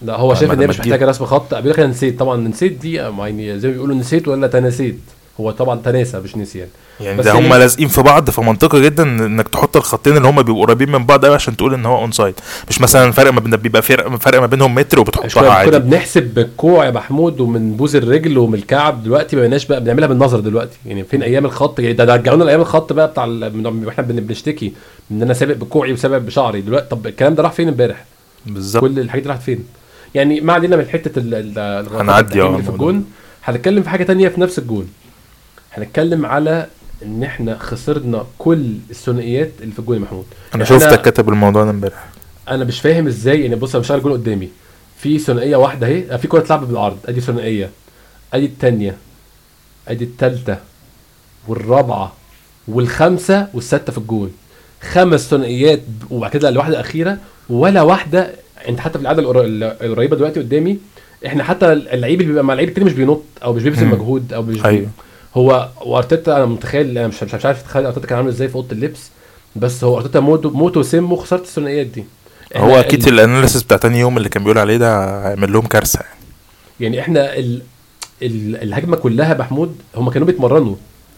لا 0.02 0.16
هو 0.16 0.34
شايف 0.34 0.50
إن 0.52 0.60
هي 0.60 0.66
مش. 0.66 0.78
محتاجة 0.80 1.06
رسم 1.06 1.24
خط 1.26 1.54
بيقول 1.54 1.70
لك 1.70 1.78
أنا 1.78 1.88
نسيت 1.88 2.18
طبعا 2.18 2.36
نسيت 2.36 2.72
دي 2.72 2.92
يعني 2.94 3.58
زي 3.60 3.68
ما 3.68 3.74
بيقولوا 3.74 3.96
نسيت 3.96 4.28
ولا 4.28 4.46
تناسيت 4.46 4.98
هو 5.40 5.50
طبعا 5.50 5.80
تناسى 5.84 6.20
مش 6.20 6.36
نسيان. 6.36 6.68
يعني 7.00 7.18
بس 7.18 7.24
ده 7.24 7.32
هم 7.32 7.52
هي- 7.52 7.58
لازقين 7.58 7.88
في 7.88 8.02
بعض 8.02 8.30
فمنطقي 8.30 8.82
جدا 8.82 9.02
إنك 9.02 9.48
تحط 9.48 9.76
الخطين 9.76 10.16
اللي 10.16 10.28
هم 10.28 10.42
بيبقوا 10.42 10.66
قريبين 10.66 10.92
من 10.92 11.06
بعض 11.06 11.24
قوي 11.24 11.34
عشان 11.34 11.56
تقول 11.56 11.74
إن 11.74 11.86
هو 11.86 11.98
onside 12.02 12.34
مش 12.68 12.80
مثلا 12.80 13.12
فرق 13.12 13.32
ما 13.32 13.40
بين 13.40 13.56
بيبقى 13.56 13.82
فرق 13.82 14.16
فرق 14.16 14.40
ما 14.40 14.46
بينهم 14.46 14.74
متر 14.74 15.00
وبتحطها 15.00 15.28
شوية 15.28 15.42
كنا 15.44 15.52
عادي. 15.52 15.78
بنحسب 15.78 16.22
بالكوع 16.34 16.84
يا 16.86 16.90
محمود 16.90 17.40
ومن 17.40 17.72
بوز 17.76 17.96
الرجل 17.96 18.38
ومن 18.38 18.54
الكعب. 18.54 19.02
دلوقتي 19.02 19.36
ما 19.36 19.40
بقيناش 19.42 19.66
بقى 19.66 19.80
بنعملها 19.80 20.08
بالنظر 20.08 20.40
دلوقتي. 20.40 20.76
يعني 20.86 21.04
فين 21.04 21.22
أيام 21.22 21.44
الخط؟ 21.44 21.80
يعني 21.80 21.92
ده 21.94 22.04
ده 22.04 22.14
رجعونا 22.16 22.44
لأيام 22.44 22.60
الخط 22.60 22.92
بقى 22.92 23.08
بتاع 23.08 23.24
إحنا 23.24 24.04
بن- 24.04 24.20
بنشتكي 24.20 24.72
إن 25.10 25.22
أنا 25.22 25.34
سابق 25.34 25.54
بكوعي 25.54 25.92
وسابق 25.92 26.18
بشعري. 26.18 26.60
دلوقتي 26.60 26.88
طب 26.88 27.06
الكلام 27.06 27.34
ده 27.34 27.42
راح 27.42 27.52
فين 27.52 27.68
امبارح؟ 27.68 28.04
بالظبط. 28.46 28.82
كل 28.84 28.98
الحاجات 28.98 29.22
دي 29.22 29.28
راحت 29.28 29.42
فين؟ 29.42 29.64
يعني 30.14 30.40
ما 30.40 30.52
علينا 30.52 30.76
من 30.76 30.88
حتة 30.88 31.20
هنعدي 32.00 32.42
آه 32.42 32.48
اللي 32.50 32.62
في. 32.62 32.68
الجون. 32.68 33.04
هنتكلم 33.44 33.82
في 33.82 33.88
حاجة 33.90 34.02
تانية 34.04 34.28
في 34.28 34.40
نفس 34.40 34.58
الجون. 34.58 34.88
هنتكلم 35.74 36.26
على 36.26 36.66
إن 37.02 37.22
إحنا 37.22 37.58
خسرنا 37.58 38.24
كل 38.38 38.72
الثنائيات 38.90 39.50
اللي 39.60 39.72
في 39.72 39.78
الجون 39.78 39.96
يا 39.96 40.02
محمود. 40.02 40.24
أنا 40.54 40.64
شفتك 40.64 41.02
كاتب 41.02 41.28
الموضوع 41.28 41.64
ده 41.64 41.70
امبارح. 41.70 42.04
أنا 42.48 42.64
مش 42.64 42.80
فاهم 42.80 43.06
إزاي 43.06 43.42
يعني 43.42 43.54
بص 43.56 43.74
أنا 43.74 43.80
مشغل 43.80 43.96
الجون 43.98 44.12
قدامي. 44.12 44.48
في 44.98 45.18
ثنائية 45.18 45.56
واحدة 45.56 45.86
أهي 45.86 46.18
في 46.18 46.28
كرة 46.28 46.38
اتلعبت 46.38 46.66
بالعرض. 46.68 46.98
أدي 47.06 47.20
ثنائية. 47.20 47.70
أدي 48.34 48.44
الثانية 48.46 48.96
أدي 49.88 50.04
الثالثه 50.04 50.58
والرابعة. 51.48 52.12
والخامسة 52.68 53.48
والسادسه 53.54 53.92
في 53.92 53.98
الجون. 53.98 54.32
خمس 54.82 55.30
ثنائيات 55.30 55.80
وبعد 56.10 56.30
كده 56.30 56.48
الواحده 56.48 56.74
الاخيره 56.74 57.18
ولا 57.50 57.82
واحدة. 57.82 58.30
أنت 58.68 58.80
حتى 58.80 58.92
في 58.98 59.02
العادة 59.02 59.22
القر- 59.22 59.44
القريبة 59.86 60.16
دلوقتي 60.16 60.40
قدامي 60.40 60.78
إحنا 61.26 61.44
حتى 61.44 61.72
اللعيب 61.72 62.20
اللي 62.20 62.28
بيبقى 62.32 62.44
مع 62.44 62.52
اللعيب 62.52 62.68
التاني 62.68 62.86
مش 62.86 62.92
بينط 62.92 63.22
أو 63.44 63.52
مش 63.52 63.62
بيبذل. 63.62 63.86
مجهود 63.86 64.32
أو 64.32 64.42
مش 64.42 64.64
أيوه. 64.64 64.88
هو 65.34 65.68
وارتيتا 65.84 66.36
أنا 66.36 66.46
متخيل 66.46 66.98
أنا 66.98 67.08
مش 67.08 67.22
مش 67.22 67.44
عارف 67.44 67.60
اتخيل 67.60 67.86
أرتيتا 67.86 68.06
كان 68.06 68.18
عامل 68.18 68.28
إزاي 68.28 68.48
في 68.48 68.54
أوضة 68.54 68.72
اللبس 68.72 69.10
بس 69.56 69.84
هو 69.84 69.96
أرتيتا 69.96 70.20
موتو 70.20 70.50
موتو 70.50 70.82
سمه 70.82 71.16
خساره 71.16 71.40
الثنائيات 71.40 71.86
دي. 71.86 72.04
هو 72.56 72.80
أكيد 72.80 73.06
ال- 73.06 73.14
ال 73.14 73.20
analysis 73.20 73.62
بتاع 73.62 73.76
تاني 73.76 74.00
يوم 74.00 74.16
اللي 74.16 74.28
كان 74.28 74.42
بيقول 74.42 74.58
عليه 74.58 74.76
ده 74.76 75.18
هيعمل 75.28 75.52
لهم 75.52 75.66
كارثة. 75.66 76.00
يعني 76.00 76.14
يعني 76.96 77.00
إحنا 77.00 77.36
ال... 77.38 77.62
ال- 78.22 78.62
الهجمة 78.62 78.96
كلها 78.96 79.34
محمود 79.34 79.76
هم 79.96 80.10
كانوا 80.10 80.26
بيتمرنوا. 80.26 80.74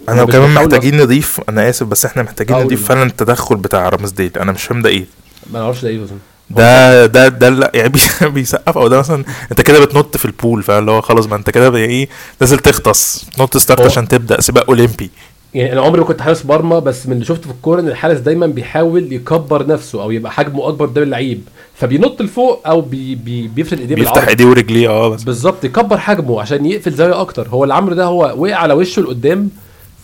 أنا 0.09 0.25
بيحاولوا- 0.25 0.47
محتاجين 0.49 0.97
نضيف 1.03 1.41
أنا 1.49 1.69
آسف 1.71 1.87
بس 1.87 2.05
إحنا 2.05 2.23
محتاجين. 2.23 2.57
نضيف 2.57 2.89
فعلا 2.89 3.03
التدخل 3.03 3.57
بتاع 3.57 3.89
رامزديل 3.89 4.31
أنا 4.41 4.53
مش 4.53 4.63
فاهم 4.65 4.83
ده 4.83 4.89
إيه. 4.91 5.05
ما 5.53 5.59
نعرفش 5.61 5.83
ده 5.83 5.89
إيه 5.89 6.05
أصلا 6.05 6.17
ده 6.51 7.07
ده 7.07 7.29
ده 7.29 7.49
لا 7.49 7.71
يعني 7.75 7.89
بي- 8.23 8.29
بيسقف 8.29 8.79
أو 8.79 8.89
ده 8.89 8.99
مثلا 8.99 9.25
أنت 9.51 9.61
كده 9.61 9.81
بتنط 9.85 10.17
في 10.17 10.25
ال 10.25 10.32
pool 10.32 10.63
فاللي 10.63 10.91
هو 10.91 11.01
خلاص 11.01 11.27
ما 11.27 11.37
أنت 11.37 11.51
كده 11.51 11.77
إيه 11.77 12.09
نازل 12.41 12.59
تغطس 12.59 13.27
نط 13.39 13.57
start 13.57 13.81
عشان 13.81 14.09
تبدأ 14.09 14.41
سباق 14.41 14.65
أولمبي. 14.69 15.11
يعني 15.55 15.73
أنا 15.73 15.81
عمري 15.81 16.01
ما 16.01 16.07
كنت 16.07 16.23
حارس 16.23 16.47
مرمى 16.47 16.81
بس 16.81 17.07
من 17.07 17.13
اللي 17.13 17.25
شفته 17.25 17.43
في 17.43 17.51
الكورة 17.51 17.81
إن 17.81 17.89
الحارس 17.89 18.19
دايما 18.19 18.47
بيحاول 18.47 19.13
يكبر 19.13 19.67
نفسه 19.67 20.03
أو 20.03 20.11
يبقى 20.11 20.33
حجمه 20.33 20.69
أكبر 20.69 20.87
قدام 20.87 21.05
اللعيب. 21.05 21.43
فبينط 21.75 22.23
لفوق 22.23 22.63
أو 22.69 22.81
بي 22.81 23.15
بي 23.15 23.49
بيفرد 23.49 23.81
إيديه 23.81 23.95
بيفتح 23.95 24.29
إيديه 24.29 24.45
ورجليه 24.45 24.89
آه 24.89 25.09
بس. 25.09 25.23
بالظبط 25.23 25.65
يكبر 25.65 25.99
حجمه 25.99 26.41
عشان 26.41 26.67
يقفل 26.67 26.93
زاوية 26.93 27.21
أكتر. 27.21 27.49
هو 27.49 27.63
اللي 27.65 27.75
عمله 27.75 27.95
ده 27.95 28.05
هو 28.05 28.35
وقع 28.37 28.55
على 28.55 28.75
وشه 28.75 29.03
لقدام 29.03 29.51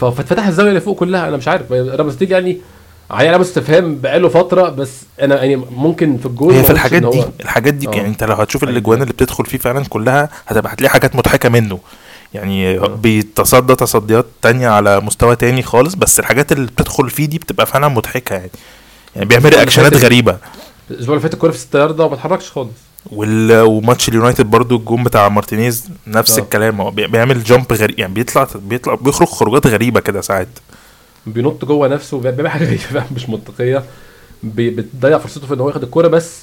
فاتفتح 0.00 0.46
الزاوية 0.46 0.70
اللي 0.70 0.80
فوق 0.80 0.98
كلها. 0.98 1.28
أنا 1.28 1.36
مش 1.36 1.48
عارف 1.48 1.72
رامزديل 1.72 2.32
يعني 2.32 2.58
عليه 3.12 3.28
علامه 3.28 3.44
استفهام 3.44 4.00
بقاله 4.00 4.28
فترة 4.28 4.68
بس 4.68 4.90
أنا 5.22 5.34
يعني 5.36 5.56
ممكن 5.56 6.18
في 6.18 6.26
الجول 6.26 6.54
هي 6.54 6.62
في 6.64 6.70
الحاجات 6.70 7.02
دي 7.02 7.24
الحاجات 7.40 7.74
دي 7.74 7.88
آه. 7.88 7.92
يعني 7.94 8.08
أنت 8.08 8.24
لو 8.24 8.34
هتشوف 8.34 8.62
أيوة. 8.64 8.72
الأجوان 8.72 9.02
اللي 9.02 9.12
بتدخل 9.12 9.46
فيه 9.46 9.58
فعلا 9.58 9.84
كلها 9.88 10.28
هتبقى 10.46 10.72
هتلاقي 10.72 10.90
حاجات 10.92 11.16
مضحكة 11.16 11.48
منه 11.48 11.78
يعني. 12.34 12.78
بيتصدى 12.78 13.74
تصديات 13.74 14.26
تانية 14.42 14.68
على 14.68 15.00
مستوى 15.00 15.36
تاني 15.36 15.62
خالص 15.62 15.94
بس 15.94 16.20
الحاجات 16.20 16.52
اللي 16.52 16.66
بتدخل 16.66 17.10
فيه 17.10 17.24
دي 17.26 17.38
بتبقى 17.38 17.66
فعلا 17.66 17.88
مضحكة 17.88 18.34
يعني 18.34 18.50
يعني 19.16 19.26
بيعمل 19.28 19.50
فاتت- 19.52 20.04
غريبة 20.04 20.36
الأسبوع 20.90 21.14
اللي 21.14 21.22
فات 21.22 21.34
الكورة 21.34 21.50
في 21.50 21.58
6 21.58 21.78
ياردة 21.78 22.04
وما 22.04 22.14
اتحركش 22.14 22.50
خالص 22.50 22.70
وال... 23.12 23.60
وماتش 23.60 24.08
اليونايتد 24.08 24.46
برضو 24.46 24.76
الجون 24.76 25.04
بتاع 25.04 25.28
مارتينيز 25.28 25.88
نفس 26.06 26.38
آه. 26.38 26.42
الكلام 26.42 26.80
هو 26.80 26.90
بي- 26.90 27.06
بيعمل 27.06 27.44
jump 27.44 27.72
غريب 27.72 27.98
يعني 27.98 28.14
بيطلع 28.14 28.46
بيطلع 28.54 28.94
بيخرج 28.94 29.28
خروجات 29.28 29.66
غريبة 29.66 30.00
كده 30.00 30.20
ساعات 30.20 30.48
بينط 31.26 31.64
جوه 31.64 31.88
نفسه 31.88 32.20
بيعمل 32.20 32.48
حاجة 32.48 32.64
غريبة 32.64 33.04
مش 33.16 33.28
منطقية. 33.28 33.84
بتضيع 34.44 35.18
فرصته 35.18 35.46
في 35.46 35.54
إن 35.54 35.60
هو 35.60 35.68
ياخد 35.68 35.82
الكورة 35.82 36.08
بس 36.08 36.42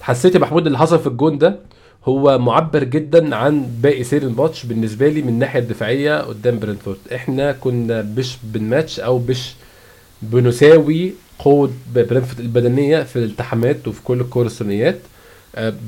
حسيت 0.00 0.34
يا 0.34 0.40
محمود 0.40 0.66
اللي 0.66 0.78
حصل 0.78 0.98
في 0.98 1.06
الجون 1.06 1.38
ده 1.38 1.58
هو 2.04 2.38
معبر 2.38 2.84
جدا 2.84 3.36
عن 3.36 3.66
باقي 3.82 4.04
سير 4.04 4.22
الماتش 4.22 4.66
بالنسبة 4.66 5.08
لي 5.08 5.22
من 5.22 5.28
الناحية 5.28 5.58
الدفاعية 5.60 6.20
قدام 6.20 6.58
برنتفورد. 6.58 6.98
إحنا 7.14 7.52
كنا 7.52 8.02
مش 8.16 8.36
بنماتش 8.42 9.00
أو 9.00 9.18
مش 9.18 9.52
بنساوي 10.22 11.12
قوة 11.38 11.70
برنتفورد 11.94 12.40
البدنية 12.40 13.02
في 13.02 13.16
الالتحامات 13.16 13.88
وفي 13.88 14.02
كل 14.04 14.20
الكور 14.20 14.46
الثنائيات 14.46 14.98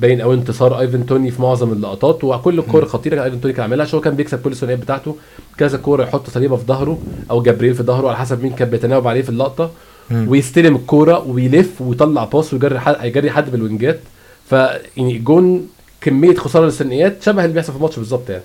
باين 0.00 0.22
قوي 0.22 0.34
انتصار 0.34 0.80
إيفان 0.80 1.06
توني 1.06 1.30
في 1.30 1.42
معظم 1.42 1.72
اللقطات 1.72 2.24
وكل 2.24 2.58
الكور 2.58 2.82
الخطيره 2.82 3.14
كان 3.14 3.24
إيفان 3.24 3.40
توني 3.40 3.54
كان 3.54 3.62
عاملها 3.62 3.84
عشان 3.84 3.96
هو 3.96 4.00
كان 4.00 4.14
بيكسب 4.14 4.42
كل 4.42 4.52
الثنائيات 4.52 4.80
بتاعته. 4.82 5.16
كذا 5.58 5.78
كوره 5.78 6.02
يحط 6.02 6.30
ساليبا 6.30 6.56
في 6.56 6.64
ظهره 6.64 6.98
أو 7.30 7.42
جابرييل 7.42 7.74
في 7.74 7.82
ظهره 7.82 8.08
على 8.08 8.16
حسب 8.16 8.42
مين 8.42 8.52
كان 8.52 8.70
بيتناوب 8.70 9.08
عليه 9.08 9.22
في 9.22 9.28
اللقطة. 9.28 9.70
ويستلم 10.10 10.76
الكوره 10.76 11.18
ويلف 11.18 11.80
ويطلع 11.80 12.24
باص 12.24 12.52
ويجري 12.52 12.78
حد 12.78 12.96
يجري 13.04 13.30
حد 13.30 13.50
بالوينجات. 13.50 14.00
ف 14.50 14.52
يعني 14.96 15.18
جون 15.18 15.68
كمية 16.00 16.34
خسارة 16.34 16.64
للثنائيات 16.64 17.22
شبه 17.22 17.44
اللي 17.44 17.54
بيحصل 17.54 17.72
في 17.72 17.76
الماتش 17.76 17.96
بالظبط 17.96 18.30
يعني. 18.30 18.42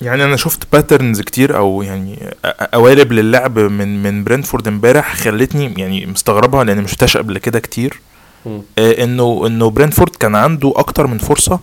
يعني 0.00 0.24
أنا 0.24 0.36
شفت 0.36 0.72
patterns 0.72 1.20
كتير 1.20 1.56
أو 1.56 1.82
يعني 1.82 2.34
قوالب 2.74 3.12
للعب 3.12 3.58
من 3.58 4.02
من 4.02 4.24
برنتفورد 4.24 4.68
امبارح 4.68 5.14
خلتني 5.16 5.74
يعني 5.76 6.06
مستغربها 6.06 6.64
لأن 6.64 6.82
مش 6.82 6.90
شفتهاش 6.90 7.16
قبل 7.16 7.38
كده 7.38 7.60
كتير. 7.60 8.00
إنه 8.78 9.42
إنه 9.46 9.70
برنتفورد 9.70 10.16
كان 10.16 10.34
عنده 10.34 10.72
أكتر 10.76 11.06
من 11.06 11.18
فرصة. 11.18 11.60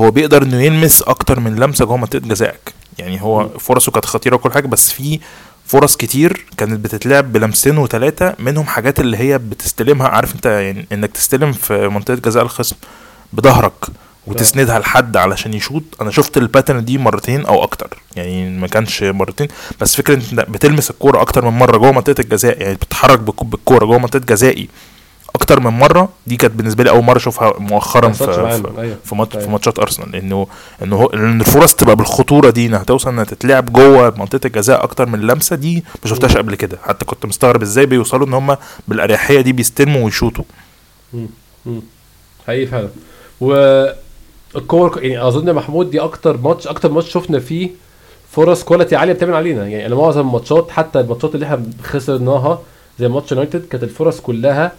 هو 0.00 0.10
بيقدر 0.10 0.42
إنه 0.42 0.62
يلمس 0.62 1.02
أكتر 1.02 1.40
من 1.40 1.56
لمسة 1.56 1.84
جوه 1.84 1.96
منطقة 1.96 2.18
جزائك 2.18 2.74
يعني 2.98 3.22
هو. 3.22 3.48
فرصه 3.48 3.92
كانت 3.92 4.04
خطيرة 4.06 4.34
وكل 4.36 4.52
حاجة 4.52 4.66
بس 4.66 4.90
في 4.92 5.20
فرص 5.66 5.96
كتير 5.96 6.46
كانت 6.56 6.80
بتتلعب 6.80 7.32
بلمسين 7.32 7.78
وثلاثه 7.78 8.34
منهم 8.38 8.64
حاجات 8.66 9.00
اللي 9.00 9.16
هي 9.16 9.38
بتستلمها 9.38 10.08
عارف 10.08 10.34
أنت 10.34 10.46
يعني 10.46 10.86
إنك 10.92 11.10
تستلم 11.12 11.52
في 11.52 11.88
منطقة 11.88 12.14
جزاء 12.14 12.42
الخصم 12.42 12.76
بظهرك 13.32 13.86
وتسندها 14.26 14.78
لحد 14.78 15.16
علشان 15.16 15.54
يشوط. 15.54 15.82
أنا 16.00 16.10
شفت 16.10 16.36
ال 16.36 16.42
pattern 16.42 16.84
دي 16.84 16.98
مرتين 16.98 17.46
أو 17.46 17.62
أكتر 17.62 17.98
يعني 18.16 18.50
ما 18.58 18.66
كانش 18.66 19.02
مرتين 19.02 19.48
بس 19.80 19.96
فكرة 19.96 20.22
انك 20.32 20.50
بتلمس 20.50 20.90
الكورة 20.90 21.20
أكتر 21.20 21.44
من 21.50 21.58
مرة 21.58 21.76
جوه 21.76 21.92
منطقة 21.92 22.20
الجزاء 22.20 22.62
يعني 22.62 22.74
بتتحرك 22.74 23.18
بالك- 23.20 23.44
بالكورة 23.44 23.84
جوه 23.84 23.98
منطقة 23.98 24.18
جزائي. 24.24 24.68
أكتر 25.34 25.60
من 25.60 25.70
مرة 25.70 26.08
دي 26.26 26.36
كانت 26.36 26.54
بالنسبة 26.54 26.84
لي 26.84 26.90
أول 26.90 27.04
مرة 27.04 27.16
أشوفها 27.16 27.54
مؤخرا 27.58 28.08
في. 28.12 28.24
في, 28.26 28.40
أيوة. 28.78 28.96
في, 29.04 29.14
ماتش 29.14 29.32
في 29.32 29.38
أيوة. 29.38 29.50
ماتشات 29.50 29.78
أرسنال 29.78 30.16
انه 30.16 30.46
إنه 30.82 31.08
ان 31.14 31.40
الفرص 31.40 31.74
تبقى 31.74 31.96
بالخطورة 31.96 32.50
دي 32.50 32.66
إنها 32.66 32.82
توصل 32.84 33.10
إنها 33.10 33.24
تتلعب 33.24 33.72
جوه 33.72 34.14
منطقة 34.18 34.46
الجزاء 34.46 34.84
أكتر 34.84 35.06
من 35.06 35.20
لمسة 35.20 35.56
دي 35.56 35.84
ما 36.04 36.10
شفتهاش 36.10 36.36
قبل 36.36 36.54
كده 36.54 36.78
حتى 36.84 37.04
كنت 37.04 37.26
مستغرب 37.26 37.62
إزاي 37.62 37.86
بيوصلوا 37.86 38.26
إن 38.26 38.34
هم 38.34 38.56
بالأريحية 38.88 39.40
دي 39.40 39.52
بيستلموا 39.52 40.04
ويشوطوا. 40.04 40.44
حقيقي 42.46 42.66
فعلا 42.66 42.88
والكور 43.40 45.02
يعني 45.04 45.28
أظن 45.28 45.52
محمود 45.54 45.90
دي 45.90 46.00
أكتر 46.00 46.36
ماتش 46.36 46.66
أكتر 46.66 46.90
ماتش 46.92 47.10
شفنا 47.12 47.38
فيه 47.38 47.70
فرص 48.30 48.64
quality 48.64 48.96
عالية 48.96 49.12
بتعمل 49.12 49.34
علينا 49.34 49.66
يعني 49.66 49.86
أنا 49.86 49.94
معظم 49.94 50.20
الماتشات 50.20 50.70
حتى 50.70 51.00
الماتشات 51.00 51.34
اللي 51.34 51.46
إحنا 51.46 51.62
خسرناها 51.82 52.60
زي 52.98 53.08
ماتش 53.08 53.32
يونايتد 53.32 53.66
كانت 53.70 53.82
الفرص 53.84 54.20
كلها 54.20 54.72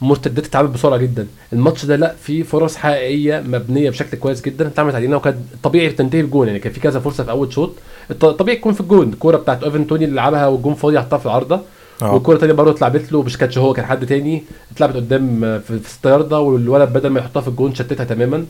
مرتدات 0.00 0.46
تتعامل 0.46 0.68
بسرعة 0.68 0.96
جدا. 0.98 1.26
الماتش 1.52 1.84
ده 1.84 1.96
لا 1.96 2.14
في 2.22 2.44
فرص 2.44 2.76
حقيقية 2.76 3.40
مبنية 3.40 3.90
بشكل 3.90 4.18
كويس 4.18 4.42
جدا 4.42 4.66
اتعملت 4.66 4.94
علينا 4.94 5.16
وكانت 5.16 5.36
طبيعي 5.62 5.90
تنتهي 5.90 6.22
بجون 6.22 6.46
يعني 6.46 6.58
كان 6.58 6.72
في 6.72 6.80
كذا 6.80 7.00
فرصة 7.00 7.24
في 7.24 7.30
أول 7.30 7.52
شوط. 7.52 7.72
طبيعي 8.20 8.56
تكون 8.58 8.72
في 8.72 8.80
الجون 8.80 9.08
الكورة 9.08 9.36
بتاعت 9.36 9.64
ايفان 9.64 9.86
توني 9.86 10.04
اللي 10.04 10.16
لعبها 10.16 10.46
والجون 10.46 10.74
فاضي 10.74 11.00
حطها 11.00 11.18
في 11.18 11.26
العارضة. 11.26 11.60
آه. 12.02 12.14
والكورة 12.14 12.36
تانية 12.38 12.52
برضه 12.52 12.70
اتلعبت 12.70 13.12
له 13.12 13.22
مش 13.22 13.38
كانش 13.38 13.58
هو 13.58 13.72
كان 13.72 13.84
حد 13.86 14.06
تاني 14.06 14.42
اتلعبت 14.72 14.96
قدام 14.96 15.40
في, 15.60 15.78
في 15.78 15.90
ستايرده 15.90 16.36
والولد 16.36 16.92
بدل 16.92 17.08
ما 17.08 17.20
يحطها 17.20 17.40
في 17.40 17.48
الجون 17.48 17.74
شتتها 17.74 18.04
تماما. 18.04 18.46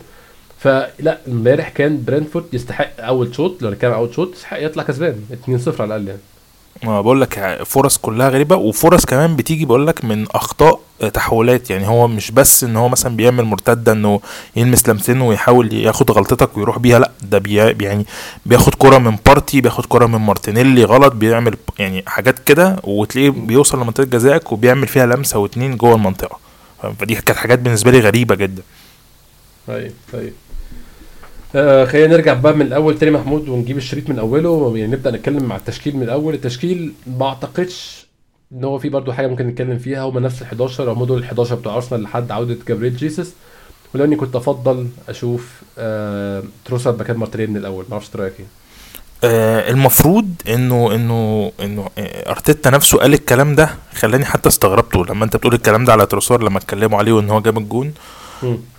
فلا 0.58 1.18
امبارح 1.28 1.68
كان 1.68 2.04
برينفورد 2.06 2.44
يستحق 2.52 3.00
أول 3.00 3.34
شوط. 3.34 3.62
لو 3.62 3.74
كان 3.74 3.92
أول 3.92 4.14
شوط 4.14 4.32
يستحق 4.32 4.62
يطلع 4.62 4.82
كسبان. 4.82 5.16
2-0 5.46 5.80
على 5.80 5.84
الأقل 5.96 6.08
يعني. 6.08 6.20
ما 6.82 7.00
بقول 7.00 7.20
لك 7.20 7.62
فرص 7.66 7.96
كلها 7.98 8.28
غريبة 8.28 8.56
وفرص 8.56 9.04
كمان 9.04 9.36
بتيجي 9.36 9.64
بقول 9.64 9.86
لك 9.86 10.04
من 10.04 10.26
أخطاء 10.30 10.80
تحولات. 11.14 11.70
يعني 11.70 11.88
هو 11.88 12.08
مش 12.08 12.30
بس 12.30 12.64
إن 12.64 12.76
هو 12.76 12.88
مثلا 12.88 13.16
بيعمل 13.16 13.44
مرتدة 13.44 13.92
إنه 13.92 14.20
يلمس 14.56 14.88
لمسين 14.88 15.20
ويحاول 15.20 15.72
ياخد 15.72 16.10
غلطتك 16.10 16.56
ويروح 16.56 16.78
بيها 16.78 16.98
لأ 16.98 17.10
ده 17.22 17.38
بي 17.38 17.54
يعني 17.54 18.06
بياخد 18.46 18.74
كرة 18.74 18.98
من 18.98 19.16
بارتي 19.26 19.60
بياخد 19.60 19.86
كرة 19.86 20.06
من 20.06 20.18
مارتينيلي 20.18 20.84
غلط 20.84 21.12
بيعمل 21.12 21.56
يعني 21.78 22.02
حاجات 22.06 22.38
كده 22.38 22.76
وتلاقيه 22.84 23.30
بيوصل 23.30 23.80
لمنطقة 23.80 24.04
جزائك 24.04 24.52
وبيعمل 24.52 24.86
فيها 24.86 25.06
لمسة 25.06 25.38
واتنين 25.38 25.76
جوه 25.76 25.94
المنطقة. 25.94 26.38
فدي 26.98 27.14
كانت 27.14 27.38
حاجات 27.38 27.58
بالنسبة 27.58 27.90
لي 27.90 28.00
غريبة 28.00 28.34
جدا. 28.34 28.62
طيب 29.66 29.92
طيب. 30.12 30.32
آه 31.54 31.84
خلينا 31.84 32.06
نرجع 32.16 32.34
بقى 32.34 32.52
من 32.56 32.66
الأول 32.66 32.98
تاني 32.98 33.10
محمود 33.12 33.48
ونجيب 33.48 33.76
الشريط 33.76 34.08
من 34.10 34.18
أوله. 34.18 34.72
يعني 34.78 34.92
نبدأ 34.92 35.10
نتكلم 35.10 35.44
مع 35.44 35.56
التشكيل 35.56 35.96
من 35.96 36.02
الأول. 36.02 36.34
التشكيل 36.34 36.92
ما 37.18 37.26
أعتقدش 37.26 38.06
إن 38.52 38.64
هو 38.64 38.78
في 38.78 38.88
برضو 38.88 39.12
حاجة 39.12 39.26
ممكن 39.26 39.46
نتكلم 39.46 39.78
فيها. 39.78 40.02
هما 40.02 40.20
نفس 40.20 40.42
ال 40.42 40.46
11 40.46 40.92
هم 40.92 41.04
دول 41.04 41.18
ال 41.18 41.24
11 41.24 41.54
بتوع 41.54 41.74
أرسنال 41.76 42.02
لحد 42.02 42.30
عودة 42.30 42.56
جابريل 42.68 42.96
جيسس. 42.96 43.32
ولو 43.94 44.04
إني 44.04 44.16
كنت 44.16 44.36
أفضل 44.36 44.88
أشوف 45.08 45.62
آه 45.78 46.42
تروسار 46.64 46.96
مكان 46.96 47.16
مارتينيلي 47.16 47.50
من 47.52 47.56
الأول. 47.56 47.84
ما 47.88 47.92
أعرفش 47.92 48.16
رأيك 48.16 48.32
إيه؟ 48.40 48.46
آه 49.24 49.70
المفروض 49.70 50.28
إنه 50.48 50.94
إنه 50.94 51.52
إنه 51.62 51.88
آه، 51.98 52.30
أرتيتا 52.30 52.70
نفسه 52.70 52.98
قال 52.98 53.14
الكلام 53.14 53.54
ده 53.54 53.70
خلاني 53.94 54.24
حتى 54.24 54.48
استغربته. 54.48 55.04
لما 55.06 55.24
أنت 55.24 55.36
بتقول 55.36 55.54
الكلام 55.54 55.84
ده 55.84 55.92
على 55.92 56.06
تروسار 56.06 56.42
لما 56.42 56.58
اتكلموا 56.58 56.98
عليه 56.98 57.12
وإن 57.12 57.30
هو 57.30 57.40
جاب 57.40 57.58
الجون. 57.58 57.92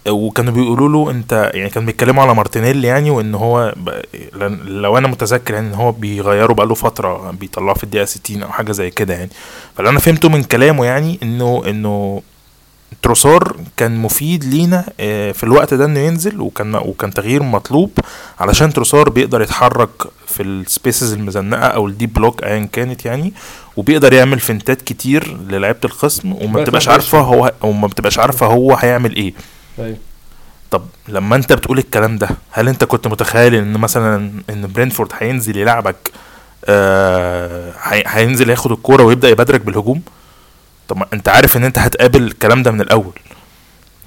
وكانوا 0.08 0.54
بيقولوا 0.54 0.90
له 0.90 1.12
انت 1.12 1.52
يعني 1.54 1.70
كانوا 1.70 1.88
بيتكلموا 1.88 2.24
على 2.24 2.36
مارتينيلي 2.36 2.88
يعني 2.88 3.10
وإن 3.10 3.36
هو 3.36 3.74
ب... 3.78 3.90
لو 4.66 4.98
أنا 4.98 5.08
متذكر 5.08 5.54
يعني 5.54 5.68
إن 5.68 5.74
هو 5.74 5.92
بيغيروا 5.92 6.56
بقاله 6.56 6.74
فترة 6.74 7.32
بيطلعوا 7.32 7.74
في 7.74 7.84
الدقيقة 7.84 8.06
60 8.06 8.44
أو 8.44 8.52
حاجة 8.52 8.72
زي 8.72 8.90
كده 8.90 9.14
يعني. 9.14 9.30
فاللي 9.76 9.90
أنا 9.90 10.00
فهمته 10.00 10.30
من 10.30 10.44
كلامه 10.44 10.86
يعني 10.86 11.20
انه 11.24 11.64
إنه 11.68 12.22
تروسار 13.02 13.56
كان 13.78 13.98
مفيد 13.98 14.44
لينا 14.44 14.86
آه، 15.00 15.32
في 15.32 15.44
الوقت 15.44 15.74
ده 15.74 15.86
انه 15.86 16.00
ينزل 16.00 16.42
وكان 16.42 16.76
وكان 16.76 17.14
تغيير 17.14 17.44
مطلوب 17.44 17.92
علشان 18.40 18.74
تروسار 18.74 19.10
بيقدر 19.10 19.42
يتحرك 19.42 19.90
في 20.28 20.44
ال 20.44 20.54
spaces 20.54 21.14
المزنقة 21.14 21.68
أو 21.68 21.88
ال 21.88 21.93
deep 21.93 22.14
block 22.14 22.44
ايا 22.44 22.70
كانت 22.72 23.06
يعني 23.06 23.34
وبيقدر 23.78 24.14
يعمل 24.14 24.40
فنتات 24.40 24.82
كتير 24.82 25.38
للعيبة 25.50 25.80
الخصم 25.86 26.32
وما 26.34 26.54
بس 26.54 26.62
بتبقاش 26.62 26.88
ما 26.88 26.94
عارفه 26.94 27.20
هو 27.20 27.52
وما 27.62 27.88
بتبقاش 27.88 28.20
عارفة 28.20 28.46
هو 28.46 28.74
هيعمل 28.74 29.16
إيه. 29.16 29.34
أيوه 29.80 29.98
طب 30.72 30.86
لما 31.08 31.36
انت 31.36 31.54
بتقول 31.54 31.78
الكلام 31.78 32.18
ده 32.18 32.30
هل 32.52 32.68
انت 32.70 32.84
كنت 32.84 33.08
متخيل 33.08 33.56
ان 33.56 33.74
مثلا 33.78 34.32
ان 34.50 34.68
برينفورد 34.76 35.12
هينزل 35.20 35.58
يلعبك 35.58 36.12
آه 36.66 37.74
هي- 37.84 38.04
هينزل 38.08 38.50
ياخد 38.50 38.72
الكورة 38.72 39.04
ويبدأ 39.04 39.30
يبادرك 39.30 39.62
بالهجوم؟ 39.62 40.02
طب 40.88 40.98
ما 40.98 41.06
انت 41.14 41.30
عارف 41.30 41.58
ان 41.58 41.64
انت 41.64 41.80
هتقابل 41.80 42.24
الكلام 42.24 42.64
ده 42.64 42.72
من 42.72 42.82
الأول. 42.82 43.14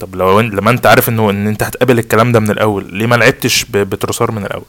طب 0.00 0.14
لو 0.16 0.40
لما 0.40 0.70
انت 0.70 0.86
عارف 0.86 1.08
انه 1.08 1.30
ان 1.30 1.46
انت 1.46 1.62
هتقابل 1.62 1.98
الكلام 1.98 2.32
ده 2.32 2.40
من 2.40 2.50
الأول 2.50 2.94
ليه 2.94 3.06
ما 3.06 3.16
لعبتش 3.16 3.64
بتروسار 3.64 4.30
من 4.30 4.44
الأول؟ 4.46 4.64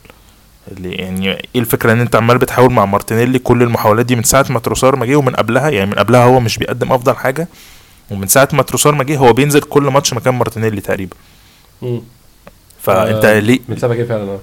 اللي 0.71 0.91
يعني 0.91 1.31
إيه 1.31 1.61
الفكرة 1.61 1.91
ان 1.93 1.99
انت 2.01 2.15
عمال 2.15 2.37
بتحاول 2.37 2.73
مع 2.73 2.85
مارتينيلي 2.85 3.39
كل 3.39 3.63
المحاولات 3.63 4.05
دي 4.05 4.15
من 4.15 4.23
ساعة 4.23 4.45
ما 4.49 4.59
تروسار 4.59 4.95
ما 4.95 5.05
جه 5.05 5.15
ومن 5.15 5.35
قبلها؟ 5.35 5.69
يعني 5.69 5.89
من 5.89 5.93
قبلها 5.93 6.23
هو 6.23 6.39
مش 6.39 6.57
بيقدم 6.57 6.91
أفضل 6.93 7.15
حاجة 7.15 7.47
ومن 8.11 8.27
ساعة 8.27 8.49
ما 8.53 8.63
تروسار 8.63 8.95
ما 8.95 9.03
جه 9.03 9.17
هو 9.17 9.33
بينزل 9.33 9.59
كل 9.61 9.83
ماتش 9.83 10.13
مكان 10.13 10.33
مارتينيلي 10.33 10.81
تقريبا. 10.81 11.15
فانت 12.81 13.25
آه، 13.25 13.39
ليه 13.39 13.59
من 13.69 13.77
سبعة 13.77 13.97
كده 13.97 14.07
فعلا 14.07 14.23
آه. 14.23 14.39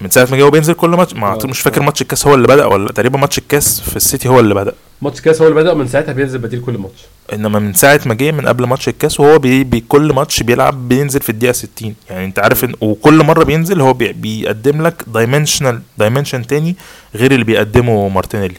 من 0.00 0.10
ساعة 0.10 0.28
ما 0.30 0.36
جه 0.36 0.42
هو 0.42 0.50
بينزل 0.50 0.72
كل 0.74 0.90
ماتش 0.90 1.14
ما 1.14 1.26
آه. 1.32 1.38
مش 1.46 1.60
فاكر 1.60 1.82
ماتش 1.82 2.02
الكاس 2.02 2.26
هو 2.26 2.34
اللي 2.34 2.48
بدأ 2.48 2.66
ولا 2.66 2.92
تقريبا 2.92 3.18
ماتش 3.18 3.38
الكاس 3.38 3.80
في 3.80 3.96
السيتي 3.96 4.28
هو 4.28 4.40
اللي 4.40 4.54
بدأ. 4.54 4.72
ماتش 5.02 5.20
كاس 5.20 5.40
هو 5.42 5.48
اللي 5.48 5.60
بدأ 5.62 5.74
من 5.74 5.88
ساعتها 5.88 6.12
بينزل 6.12 6.38
بديل 6.38 6.60
كل 6.60 6.78
ماتش. 6.78 7.00
إنما 7.32 7.58
من 7.58 7.74
ساعة 7.74 8.00
ما 8.06 8.14
جه 8.14 8.32
من 8.32 8.48
قبل 8.48 8.64
ماتش 8.66 8.88
الكاس 8.88 9.20
وهو 9.20 9.38
بي 9.38 9.64
بي 9.64 9.80
كل 9.80 10.12
ماتش 10.12 10.42
بيلعب 10.42 10.88
بينزل 10.88 11.20
في 11.20 11.30
الدقيقة 11.30 11.52
60 11.52 11.94
يعني 12.10 12.24
أنت 12.24 12.38
عارف 12.38 12.64
ان 12.64 12.74
وكل 12.80 13.24
مرة 13.24 13.44
بينزل 13.44 13.80
هو 13.80 13.92
بي 13.92 14.12
بيقدم 14.12 14.82
لك 14.82 15.04
dimensional 15.06 15.80
dimension 15.98 16.46
تاني 16.46 16.76
غير 17.14 17.32
اللي 17.32 17.44
بيقدمه 17.44 18.08
مارتينيلي. 18.08 18.54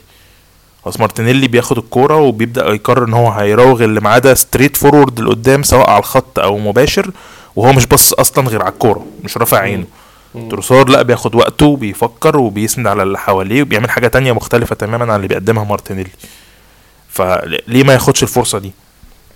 خلاص 0.83 0.99
مارتينيلي 0.99 1.47
بياخد 1.47 1.77
الكورة 1.77 2.17
وبيبدأ 2.17 2.69
يقرر 2.73 3.05
إن 3.07 3.13
هو 3.13 3.29
هيراوغ 3.31 3.83
اللي 3.83 3.99
معاه 4.01 4.19
ده 4.19 4.33
straightforward 4.33 5.19
لقدام 5.19 5.63
سواء 5.63 5.89
على 5.89 5.99
الخط 5.99 6.39
أو 6.39 6.57
مباشر 6.57 7.11
وهو 7.55 7.73
مش 7.73 7.85
باصص 7.85 8.13
أصلا 8.13 8.47
غير 8.49 8.61
على 8.61 8.71
الكورة 8.73 9.05
مش 9.23 9.37
رافع 9.37 9.57
عينه. 9.59 9.85
تروسار 10.49 10.89
لا 10.89 11.01
بياخد 11.01 11.35
وقته 11.35 11.65
وبيفكر 11.65 12.37
وبيسند 12.37 12.87
على 12.87 13.03
اللي 13.03 13.17
حواليه 13.17 13.61
وبيعمل 13.61 13.89
حاجة 13.89 14.07
تانية 14.07 14.31
مختلفة 14.31 14.75
تماما 14.75 15.03
عن 15.13 15.15
اللي 15.15 15.27
بيقدمها 15.27 15.63
مارتينيلي. 15.63 16.09
فليه 17.09 17.83
ما 17.83 17.93
ياخدش 17.93 18.23
الفرصة 18.23 18.59
دي؟ 18.59 18.71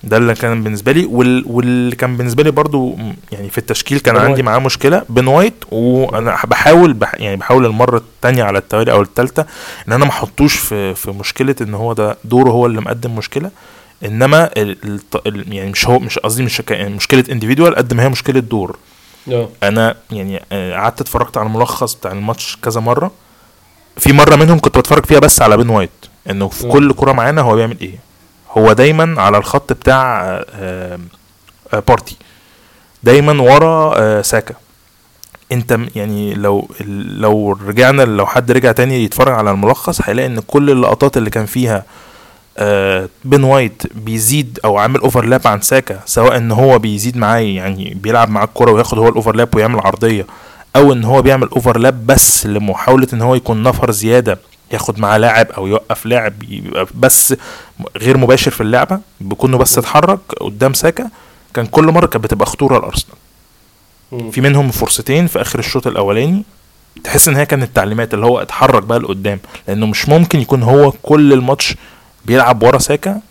ده 0.04 0.18
اللي 0.18 0.34
كان 0.34 0.64
بالنسبة 0.64 0.92
لي 0.92 1.06
وال... 1.06 1.44
واللي 1.48 1.96
كان 1.96 2.18
بالنسبة 2.18 2.44
لي 2.44 2.52
برضو 2.52 2.98
يعني 3.32 3.50
في 3.50 3.58
التشكيل 3.58 4.00
كان 4.00 4.16
عندي. 4.18 4.44
معاه 4.44 4.60
مشكلة 4.60 5.04
بن 5.10 5.28
وايت 5.28 5.54
وأنا 5.72 6.38
بحاول 6.48 6.94
بح... 6.94 7.16
يعني 7.16 7.36
بحاول 7.36 7.66
المرة 7.66 7.98
الثانية 7.98 8.44
على 8.44 8.58
التوالي 8.58 8.92
أو 8.92 9.02
الثالثه 9.02 9.46
إن 9.88 9.94
أنا 9.94 10.06
ما 10.06 10.12
أحطوش 10.12 10.56
في 10.56 10.96
في 10.96 11.12
مشكلة 11.12 11.56
إن 11.62 11.74
هو 11.74 11.94
ده 11.94 12.18
دوره 12.24 12.50
هو 12.50 12.66
اللي 12.66 12.82
مقدم 12.82 13.16
مشكلة 13.16 13.52
إنما 14.06 14.50
ال... 14.58 15.00
ال... 15.28 15.54
يعني 15.54 15.72
مش 15.72 15.88
هو 15.88 16.00
مش 16.00 16.20
قصدي 16.20 16.44
مش 16.44 16.62
ك- 16.62 16.72
يعني 16.72 16.96
مشكلة 16.96 17.24
individual 17.32 17.76
قد 17.76 17.94
ما 17.94 18.04
هي 18.04 18.10
مشكلة 18.10 18.40
دور. 18.40 18.78
أنا 19.64 19.96
يعني 20.12 20.44
آه، 20.52 20.74
قعدت 20.74 21.02
اتفرجت 21.02 21.38
على 21.38 21.48
الملخص 21.48 21.94
بتاع 21.94 22.12
الماتش 22.12 22.58
كذا 22.64 22.82
مرة. 22.82 23.12
في 23.98 24.14
مرة 24.14 24.36
منهم 24.36 24.60
كنت 24.60 24.78
بتفرج 24.78 25.06
فيها 25.06 25.20
بس 25.20 25.42
على 25.42 25.58
بن 25.58 25.70
وايت 25.70 25.90
إنه 26.30 26.48
في 26.48 26.68
آه. 26.68 26.72
كل 26.72 26.94
كرة 26.94 27.12
معانا 27.12 27.42
هو 27.42 27.56
بيعمل 27.56 27.78
إيه. 27.82 27.96
هو 28.52 28.74
دايما 28.74 29.22
على 29.22 29.38
الخط 29.38 29.74
بتاع 29.74 30.22
آه، 30.26 31.00
آه، 31.74 31.84
بارتي. 31.88 32.18
دايما 33.04 33.42
ورا 33.42 34.22
ساكا. 34.22 34.56
أنت 35.52 35.80
يعني 35.96 36.34
لو 36.34 36.70
لو 37.06 37.52
رجعنا 37.52 38.02
لو 38.02 38.26
حد 38.26 38.52
رجع 38.52 38.72
تاني 38.72 39.04
يتفرج 39.04 39.34
على 39.34 39.52
الملخص 39.52 40.02
هيلاقي 40.04 40.26
إن 40.26 40.40
كل 40.40 40.70
اللقطات 40.70 41.18
اللي 41.18 41.30
كان 41.30 41.46
فيها 41.46 41.84
آه، 42.62 43.10
بن 43.26 43.44
وايت 43.44 43.84
بيزيد 43.96 44.60
أو 44.66 44.78
عامل 44.78 45.00
overlap 45.00 45.48
عن 45.48 45.62
ساكا 45.62 46.00
سواء 46.06 46.38
إن 46.38 46.52
هو 46.52 46.80
بيزيد 46.80 47.18
معاه 47.18 47.40
يعني 47.40 47.94
بيلعب 48.04 48.30
معاه 48.30 48.46
الكرة 48.46 48.72
وياخد 48.72 48.98
هو 48.98 49.10
ال 49.10 49.15
overlap 49.15 49.56
ويعمل 49.56 49.80
عرضية 49.80 50.26
أو 50.76 50.94
إن 50.94 51.04
هو 51.04 51.22
بيعمل 51.22 51.48
overlap 51.48 52.06
بس 52.08 52.46
لمحاولة 52.46 53.08
إن 53.14 53.22
هو 53.22 53.36
يكون 53.36 53.64
نفر 53.64 53.92
زيادة 53.92 54.40
ياخد 54.74 55.00
معاه 55.00 55.18
لاعب 55.18 55.48
أو 55.52 55.68
يوقف 55.68 56.06
لاعب 56.06 56.34
يبقى 56.50 56.88
بس 56.96 57.34
غير 57.98 58.18
مباشر 58.18 58.52
في 58.52 58.62
اللعبة 58.62 59.00
بيكونه 59.22 59.58
بس 59.58 59.78
اتحرك 59.78 60.20
قدام 60.42 60.74
ساكا 60.74 61.10
كان 61.54 61.66
كل 61.66 61.84
مرة 61.86 62.06
كانت 62.06 62.24
بتبقى 62.24 62.46
خطورة 62.46 62.78
الارسنال 62.78 63.16
مم. 64.12 64.32
في 64.32 64.42
منهم 64.42 64.72
فرصتين 64.72 65.28
في 65.28 65.42
آخر 65.42 65.60
الشوط 65.60 65.88
الأولاني 65.88 66.44
تحس 67.04 67.28
إن 67.28 67.36
هي 67.36 67.46
كانت 67.46 67.76
تعليمات 67.76 68.14
اللي 68.14 68.26
هو 68.26 68.42
اتحرك 68.42 68.84
بقى 68.84 69.00
لقدام 69.00 69.40
لأنه 69.68 69.86
مش 69.86 70.10
ممكن 70.10 70.40
يكون 70.40 70.64
هو 70.64 70.92
كل 70.92 71.34
الماتش 71.34 71.76
بيلعب 72.30 72.64
ورا 72.64 72.78
ساكا 72.78 73.22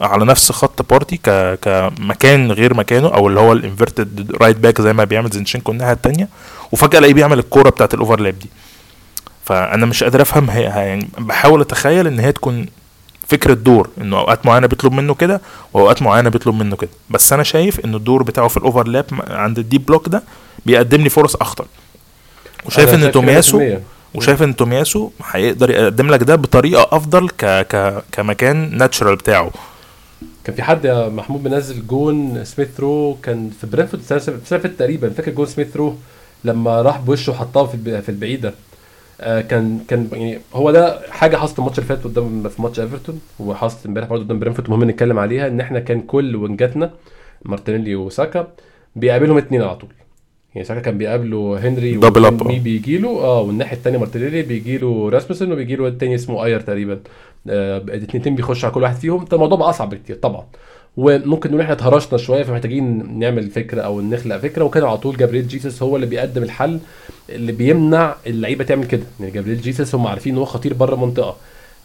على 0.00 0.24
نفس 0.24 0.52
خط 0.52 0.90
بارتي 0.90 1.16
ك... 1.16 1.58
كمكان 1.62 2.52
غير 2.52 2.74
مكانه 2.74 3.08
أو 3.08 3.28
اللي 3.28 3.40
هو 3.40 3.52
ال 3.52 3.61
inverted 3.61 4.36
right 4.40 4.56
back 4.56 4.80
زي 4.80 4.92
ما 4.92 5.04
بيعمل 5.04 5.30
زينشينكو 5.30 5.72
الناحية 5.72 5.92
التانية. 5.92 6.28
وفجأة 6.72 6.98
ألاقيه 6.98 7.14
بيعمل 7.14 7.38
الكورة 7.38 7.70
بتاعت 7.70 7.94
ال 7.94 7.99
overlap 7.99 8.38
دي. 8.38 8.48
فأنا 9.44 9.86
مش 9.86 10.02
قادر 10.04 10.22
أفهم 10.22 10.50
هي 10.50 10.62
يعني 10.62 11.08
بحاول 11.18 11.60
أتخيل 11.60 12.06
إن 12.06 12.20
هي 12.20 12.32
تكون 12.32 12.66
فكرة 13.28 13.54
دور 13.54 13.90
إنه 14.00 14.18
أوقات 14.18 14.46
معينة 14.46 14.66
بيطلب 14.66 14.92
منه 14.92 15.14
كده 15.14 15.40
وأوقات 15.72 16.02
معينة 16.02 16.30
بيطلب 16.30 16.54
منه 16.54 16.76
كده. 16.76 16.90
بس 17.10 17.32
أنا 17.32 17.42
شايف 17.42 17.84
إن 17.84 17.94
الدور 17.94 18.22
بتاعه 18.22 18.48
في 18.48 18.56
ال 18.56 18.62
overlap 18.62 19.04
عند 19.30 19.58
ال 19.58 19.64
deep 19.64 19.86
block 19.86 20.08
ده 20.08 20.22
بيقدم 20.66 21.00
لي 21.00 21.08
فرص 21.08 21.36
أخطر. 21.36 21.66
وشايف 22.66 22.94
إن 22.94 23.12
تومياسو 23.12 23.58
100%. 23.58 23.62
وشايف 24.14 24.42
إن 24.42 24.56
تومياسو 24.56 25.10
هيقدر 25.32 25.70
يقدم 25.70 26.10
لك 26.10 26.22
ده 26.22 26.34
بطريقة 26.36 26.88
أفضل 26.96 27.28
ك 27.28 27.44
ك 27.44 28.02
كمكان 28.12 28.78
natural 28.78 29.16
بتاعه. 29.16 29.50
كان 30.44 30.56
في 30.56 30.62
حد 30.62 30.84
يا 30.84 31.08
محمود 31.08 31.44
منزل 31.44 31.86
جون 31.86 32.44
سميث 32.44 32.80
رو 32.80 33.16
كان 33.22 33.50
في 33.60 33.66
برينفورد 33.66 34.02
السنة 34.10 34.58
تقريبا 34.58 35.10
فاكر 35.10 35.30
جون 35.30 35.46
سميث 35.46 35.76
رو؟ 35.76 35.94
لما 36.44 36.82
راح 36.82 36.98
بوشه 37.00 37.32
وحطها 37.32 37.66
في 37.66 38.02
في 38.02 38.08
البعيدة. 38.08 38.54
آه 39.20 39.40
كان 39.40 39.80
كان 39.88 40.08
يعني 40.12 40.40
هو 40.54 40.70
ده 40.70 41.00
حاجة 41.10 41.36
حصلت 41.36 41.58
الماتش 41.58 41.78
اللي 41.78 41.88
فات 41.88 42.04
قدام 42.04 42.48
في 42.48 42.62
ماتش 42.62 42.80
إيفرتون 42.80 43.20
وحصلت 43.40 43.86
امبارح 43.86 44.08
برضه 44.08 44.24
قدام 44.24 44.38
برينفورد 44.38 44.70
مهم 44.70 44.90
نتكلم 44.90 45.18
عليها 45.18 45.46
إن 45.48 45.60
إحنا 45.60 45.80
كان 45.80 46.00
كل 46.00 46.36
وينجاتنا 46.36 46.90
مارتينيلي 47.44 47.94
وساكا 47.96 48.48
بيقابلهم 48.96 49.38
اتنين 49.38 49.62
على 49.62 49.76
طول. 49.76 49.90
يعني 50.58 50.68
ساكا 50.68 50.80
كان 50.80 50.98
بيقابله 50.98 51.68
هنري 51.68 51.96
مي 51.96 52.56
آه. 52.56 52.58
بيجي 52.58 52.98
له 52.98 53.08
آه 53.08 53.40
والناحية 53.40 53.76
الثانية 53.76 53.98
مارتينيلي 53.98 54.42
بيجي 54.42 54.78
له 54.78 55.08
راسموسن 55.10 55.52
وبيجي 55.52 55.76
له 55.76 55.88
التاني 55.88 56.14
اسمه 56.14 56.44
اير 56.44 56.60
تقريبا. 56.60 57.00
آه 57.48 57.78
الاثنين 57.78 58.34
بيخشوا 58.34 58.64
على 58.68 58.74
كل 58.74 58.82
واحد 58.82 58.96
فيهم. 58.96 59.24
ده 59.24 59.34
الموضوع 59.36 59.58
بقى 59.58 59.70
أصعب 59.70 59.90
بكتير 59.90 60.16
طبعا. 60.16 60.44
وممكن 60.96 61.48
نقول 61.48 61.60
إحنا 61.60 61.72
اتهرشنا 61.72 62.18
شوية 62.18 62.42
فمحتاجين 62.42 63.18
نعمل 63.18 63.50
فكرة 63.50 63.82
أو 63.82 64.00
نخلق 64.00 64.36
فكرة. 64.36 64.64
وكان 64.64 64.84
على 64.84 64.98
طول 64.98 65.16
جابريل 65.16 65.48
جيسس 65.48 65.82
هو 65.82 65.96
اللي 65.96 66.06
بيقدم 66.06 66.42
الحل 66.42 66.78
اللي 67.30 67.52
بيمنع 67.52 68.14
اللعيبة 68.26 68.64
تعمل 68.64 68.84
كده. 68.86 69.02
يعني 69.20 69.32
جابريل 69.32 69.60
جيسس 69.60 69.94
هم 69.94 70.06
عارفين 70.06 70.32
إن 70.32 70.38
هو 70.38 70.44
خطير 70.44 70.74
بره 70.74 70.94
المنطقة 70.94 71.36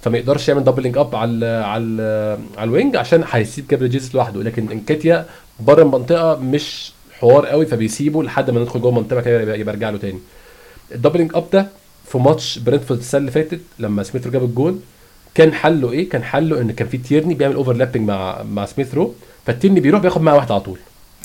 فما 0.01 0.17
يقدرش 0.17 0.49
يعمل 0.49 0.63
doubling 0.63 0.97
up 0.97 1.15
على 1.15 1.45
على 1.45 2.37
على 2.57 2.67
ال 2.67 2.73
wing 2.73 2.95
عشان 2.95 3.23
هيسيب 3.31 3.67
جابريل 3.67 3.89
جيسس 3.89 4.15
لوحده. 4.15 4.43
لكن 4.43 4.71
إنكيتيا 4.71 5.25
بره 5.59 5.81
المنطقة 5.83 6.39
مش 6.39 6.92
حوار 7.23 7.45
قوي 7.45 7.65
فبيسيبه 7.65 8.23
لحد 8.23 8.49
ما 8.51 8.59
ندخل 8.59 8.81
جوه 8.81 8.89
المنطقة 8.91 9.21
كده 9.21 9.41
يبقى 9.41 9.59
يرجع 9.59 9.89
له 9.89 9.97
تاني. 9.97 10.19
ال 10.91 10.96
doubling 10.96 11.31
up 11.35 11.45
ده 11.53 11.67
في 12.07 12.17
ماتش 12.17 12.59
برينتفورد 12.59 12.99
السنة 12.99 13.19
اللي 13.19 13.31
فاتت 13.31 13.59
لما 13.79 14.03
سميث 14.03 14.25
رو 14.25 14.31
جاب 14.31 14.43
الجول 14.43 14.79
كان 15.35 15.53
حله 15.53 15.91
إيه؟ 15.91 16.09
كان 16.09 16.23
حله 16.23 16.61
إن 16.61 16.71
كان 16.71 16.87
في 16.87 16.97
تيرني 16.97 17.33
بيعمل 17.33 17.55
overlapping 17.55 18.07
مع 18.07 18.43
مع 18.43 18.65
سميث 18.65 18.95
رو 18.95 19.13
فالتيرني 19.45 19.79
بيروح 19.79 20.01
بياخد 20.01 20.21
معاه 20.21 20.35
واحد 20.35 20.51
على 20.51 20.61
طول. 20.61 20.79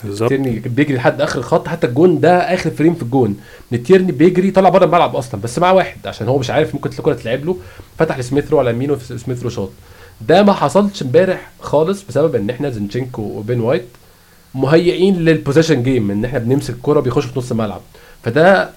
بالظبط. 0.04 0.28
تيرني 0.28 0.50
بيجري 0.50 0.96
لحد 0.96 1.20
آخر 1.20 1.38
الخط 1.38 1.68
حتى 1.68 1.86
الجون 1.86 2.20
ده 2.20 2.54
آخر 2.54 2.70
frame 2.70 2.94
في 2.94 3.02
الجون 3.02 3.36
إن 3.72 3.78
التيرني 3.78 4.12
بيجري 4.12 4.50
طلع 4.50 4.68
بره 4.68 4.84
الملعب 4.84 5.16
أصلا 5.16 5.40
بس 5.40 5.58
معاه 5.58 5.74
واحد 5.74 6.06
عشان 6.06 6.28
هو 6.28 6.38
مش 6.38 6.50
عارف 6.50 6.74
ممكن 6.74 6.90
الكرة 6.90 7.14
تلعب 7.14 7.44
له. 7.44 7.56
فتح 7.98 8.18
لسميث 8.18 8.50
رو 8.50 8.58
على 8.58 8.70
يمينه 8.70 8.98
سميث 8.98 9.42
رو 9.42 9.48
شاط. 9.50 9.70
ده 10.28 10.42
ما 10.42 10.52
حصلش 10.52 11.02
امبارح 11.02 11.50
خالص 11.60 12.02
بسبب 12.08 12.34
إن 12.34 12.50
إحنا 12.50 12.70
زنشينكو 12.70 13.22
وبين 13.22 13.60
وايت 13.60 13.84
مهيئين 14.54 15.16
لل 15.16 15.30
position 15.30 15.82
game 15.82 16.10
إن 16.10 16.24
إحنا 16.24 16.38
بنمسك 16.38 16.74
الكرة 16.74 17.00
بيخش 17.00 17.24
في 17.24 17.38
نص 17.38 17.50
الملعب. 17.50 17.80
فده 18.24 18.70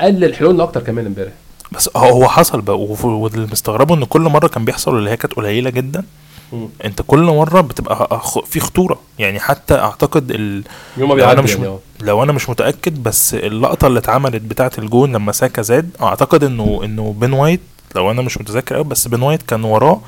قلل 0.00 0.34
حلولنا 0.34 0.62
أكتر 0.62 0.80
كمان 0.82 1.06
إمبارح. 1.06 1.32
بس 1.72 1.90
هو 1.96 2.28
حصل 2.28 2.60
بقى 2.60 2.78
واللي 2.80 3.46
مستغربه 3.52 3.94
إن 3.94 4.04
كل 4.04 4.20
مرة 4.20 4.48
كان 4.48 4.64
بيحصل 4.64 4.96
اللي 4.98 5.10
هي 5.10 5.16
كانت 5.16 5.34
قليلة 5.34 5.70
جدا 5.70 6.04
مم. 6.52 6.68
أنت 6.84 7.02
كل 7.06 7.18
مرة 7.22 7.60
بتبقى 7.60 8.20
في 8.46 8.60
خطورة. 8.60 8.98
يعني 9.18 9.40
حتى 9.40 9.74
أعتقد 9.74 10.30
ال... 10.30 10.62
يوم 10.96 11.12
لو 11.18 11.30
أنا 11.30 11.42
مش 11.42 11.50
يعني 11.50 11.62
م... 11.62 11.68
آه. 11.68 11.78
لو 12.00 12.22
أنا 12.22 12.32
مش 12.32 12.50
متأكد 12.50 13.02
بس 13.02 13.34
اللقطة 13.34 13.86
اللي 13.86 13.98
اتعملت 13.98 14.42
بتاعة 14.42 14.70
الجون 14.78 15.12
لما 15.12 15.32
ساكا 15.32 15.62
زاد 15.62 15.90
أعتقد 16.02 16.44
انه 16.44 16.80
إنه 16.84 17.14
بين 17.18 17.32
وايت 17.32 17.60
لو 17.96 18.10
أنا 18.10 18.22
مش 18.22 18.38
متذكر 18.38 18.74
قوي 18.74 18.84
بس 18.84 19.08
بين 19.08 19.22
وايت 19.22 19.42
كان 19.42 19.64
وراه 19.64 20.00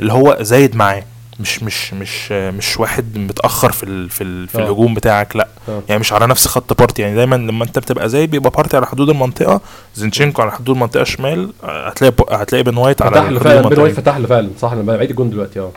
اللي 0.00 0.12
هو 0.12 0.36
زايد 0.40 0.76
معاه. 0.76 1.02
مش 1.40 1.62
مش 1.62 1.94
مش 1.94 2.32
مش 2.32 2.80
واحد 2.80 3.18
متأخر 3.18 3.72
في 3.72 3.82
ال... 3.82 4.10
في, 4.10 4.24
ال... 4.24 4.48
في 4.48 4.58
آه. 4.58 4.60
الهجوم 4.60 4.94
بتاعك 4.94 5.36
لا 5.36 5.48
آه. 5.68 5.82
يعني 5.88 6.00
مش 6.00 6.12
على 6.12 6.26
نفس 6.26 6.48
خط 6.48 6.78
بارتي 6.78 7.02
يعني 7.02 7.14
دايما 7.14 7.36
لما 7.36 7.64
انت 7.64 7.78
بتبقى 7.78 8.08
زايد 8.08 8.30
بيبقى 8.30 8.50
بارتي 8.50 8.76
على 8.76 8.86
حدود 8.86 9.08
المنطقة 9.10 9.60
زينشينكو 9.94 10.42
على 10.42 10.52
حدود 10.52 10.76
المنطقة 10.76 11.02
الشمال 11.02 11.52
هتلاقي. 11.64 12.14
هتلاقي 12.30 12.62
بن 12.62 12.76
وايت 12.76 13.02
على 13.02 13.14
فتح 13.14 13.28
له 13.30 13.38
فعلا 13.40 13.60
المنطقة 13.60 13.82
وايت 13.82 13.94
فتح 13.96 14.16
له 14.16 14.26
فعلا 14.26 14.50
صح 14.60 14.72
أنا 14.72 14.82
بعيد 14.82 15.10
الجون 15.10 15.30
دلوقتي 15.30 15.60
آه 15.60 15.72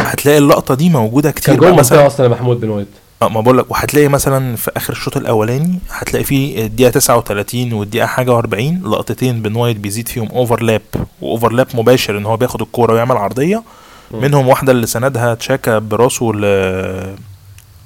هتلاقي 0.00 0.38
اللقطة 0.38 0.74
دي 0.74 0.88
موجودة 0.90 1.30
كتير 1.30 1.54
كان 1.54 1.64
المنطقة 1.64 1.80
مثلا 1.80 2.06
أصلا 2.06 2.26
يا 2.26 2.30
محمود 2.30 2.60
بين 2.60 2.70
وايت 2.70 2.88
آه 3.22 3.28
ما 3.28 3.40
بقول 3.40 3.58
لك 3.58 3.70
وهتلاقي 3.70 4.08
مثلا 4.08 4.56
في 4.56 4.70
آخر 4.76 4.92
الشوط 4.92 5.16
الأولاني 5.16 5.78
هتلاقي 5.90 6.24
في 6.24 6.64
الدقيقة 6.64 6.90
39 6.90 7.72
والدقيقة 7.72 8.06
حاجة 8.06 8.40
و40 8.40 8.84
لقطتين 8.86 9.42
بن 9.42 9.56
وايت 9.56 9.76
بيزيد 9.76 10.08
فيهم 10.08 10.28
overlap 10.28 10.82
و 11.22 11.28
overlap 11.28 11.66
مباشر 11.74 12.18
إن 12.18 12.26
هو 12.26 12.36
بياخد 12.36 12.62
الكورة 12.62 12.92
ويعمل 12.92 13.16
عرضية. 13.16 13.62
منهم 14.10 14.48
واحدة 14.48 14.72
اللي 14.72 14.86
سندها 14.86 15.34
تشاكا 15.34 15.78
براسه 15.78 16.32
ل 16.32 17.16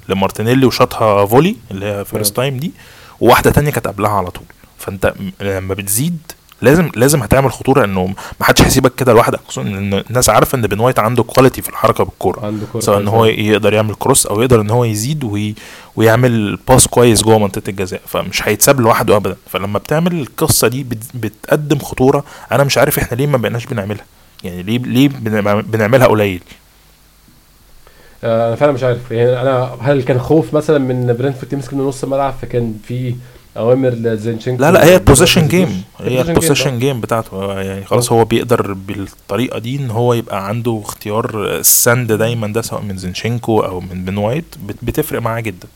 لمارتينيلي 0.09 0.65
وشاطها 0.65 1.25
volley 1.25 1.55
اللي 1.71 1.85
هي 1.85 2.05
first 2.05 2.35
time 2.35 2.57
دي 2.57 2.71
وواحدة 3.19 3.51
تانية 3.51 3.71
كانت 3.71 3.87
قبلها 3.87 4.11
على 4.11 4.31
طول. 4.31 4.43
فانت 4.77 5.13
لما 5.41 5.73
بتزيد 5.73 6.17
لازم 6.61 6.91
لازم 6.95 7.23
هتعمل 7.23 7.51
خطورة 7.51 7.85
انه 7.85 8.07
ما 8.39 8.45
حدش 8.45 8.61
هيسيبك 8.61 8.95
كده 8.95 9.13
لوحدك 9.13 9.39
خصوصا 9.47 9.61
إن 9.61 9.93
الناس 9.93 10.29
عارفة 10.29 10.55
إن 10.55 10.61
بن 10.61 10.79
وايت 10.79 10.99
عنده 10.99 11.23
quality 11.23 11.61
في 11.61 11.69
الحركة 11.69 12.03
بالكورة. 12.03 12.53
سواء 12.79 12.99
إن. 12.99 13.07
هو 13.07 13.25
يقدر 13.25 13.73
يعمل 13.73 13.95
cross 13.95 14.25
أو 14.25 14.41
يقدر 14.41 14.61
إن 14.61 14.69
هو 14.69 14.83
يزيد 14.83 15.23
وي... 15.23 15.55
ويعمل 15.95 16.59
pass 16.67 16.87
كويس 16.87 17.23
جوه 17.23 17.39
منطقة 17.39 17.69
الجزاء. 17.69 18.01
فمش 18.07 18.47
هيتساب 18.47 18.81
لوحده 18.81 19.15
ابدا. 19.15 19.35
فلما 19.49 19.79
بتعمل 19.79 20.21
القصة 20.21 20.67
دي 20.67 20.83
بت... 20.83 21.03
بتقدم 21.13 21.79
خطورة 21.79 22.23
أنا 22.51 22.63
مش 22.63 22.77
عارف 22.77 22.99
إحنا 22.99 23.17
ليه 23.17 23.27
ما 23.27 23.37
بقيناش 23.37 23.65
بنعملها. 23.65 24.05
يعني 24.43 24.63
ليه 24.63 24.77
ليه 24.77 25.07
بن- 25.07 25.61
بنعملها 25.61 26.07
قليل؟ 26.07 26.41
آه، 28.23 28.47
أنا 28.47 28.55
فعلا 28.55 28.71
مش 28.71 28.83
عارف. 28.83 29.11
يعني 29.11 29.41
أنا 29.41 29.77
هل 29.81 30.03
كان 30.03 30.19
خوف 30.19 30.53
مثلا 30.53 30.77
من 30.77 31.13
برينتفورد 31.19 31.53
يمسك 31.53 31.73
من 31.73 31.81
نص 31.83 32.03
الملعب 32.03 32.33
فكان 32.41 32.77
في 32.87 33.15
أوامر 33.57 33.89
لزينشينكو؟ 33.89 34.61
لا 34.61 34.71
لا 34.71 34.85
هي 34.85 34.91
ما 34.91 34.97
بوزيشن 34.97 35.41
ينفذوش؟ 35.41 35.59
جيم 35.69 35.83
هي 35.99 36.07
البوزيشن 36.07 36.23
جيم 36.25 36.29
البوزيشن 36.29 36.79
جيم 36.79 37.01
بتاعته. 37.01 37.61
يعني 37.61 37.85
خلاص 37.85 38.11
هو 38.11 38.25
بيقدر 38.25 38.73
بالطريقة 38.73 39.59
دي 39.59 39.75
إن 39.75 39.91
هو 39.91 40.13
يبقى 40.13 40.47
عنده 40.47 40.81
اختيار 40.85 41.55
السند 41.59 42.11
دايما 42.11 42.47
ده 42.47 42.61
سواء 42.61 42.81
من 42.81 42.97
زينشينكو 42.97 43.59
أو 43.59 43.79
من 43.79 44.05
بن 44.05 44.17
وايت 44.17 44.45
بت- 44.67 44.75
بتفرق 44.81 45.21
معاه 45.21 45.39
جدا. 45.41 45.67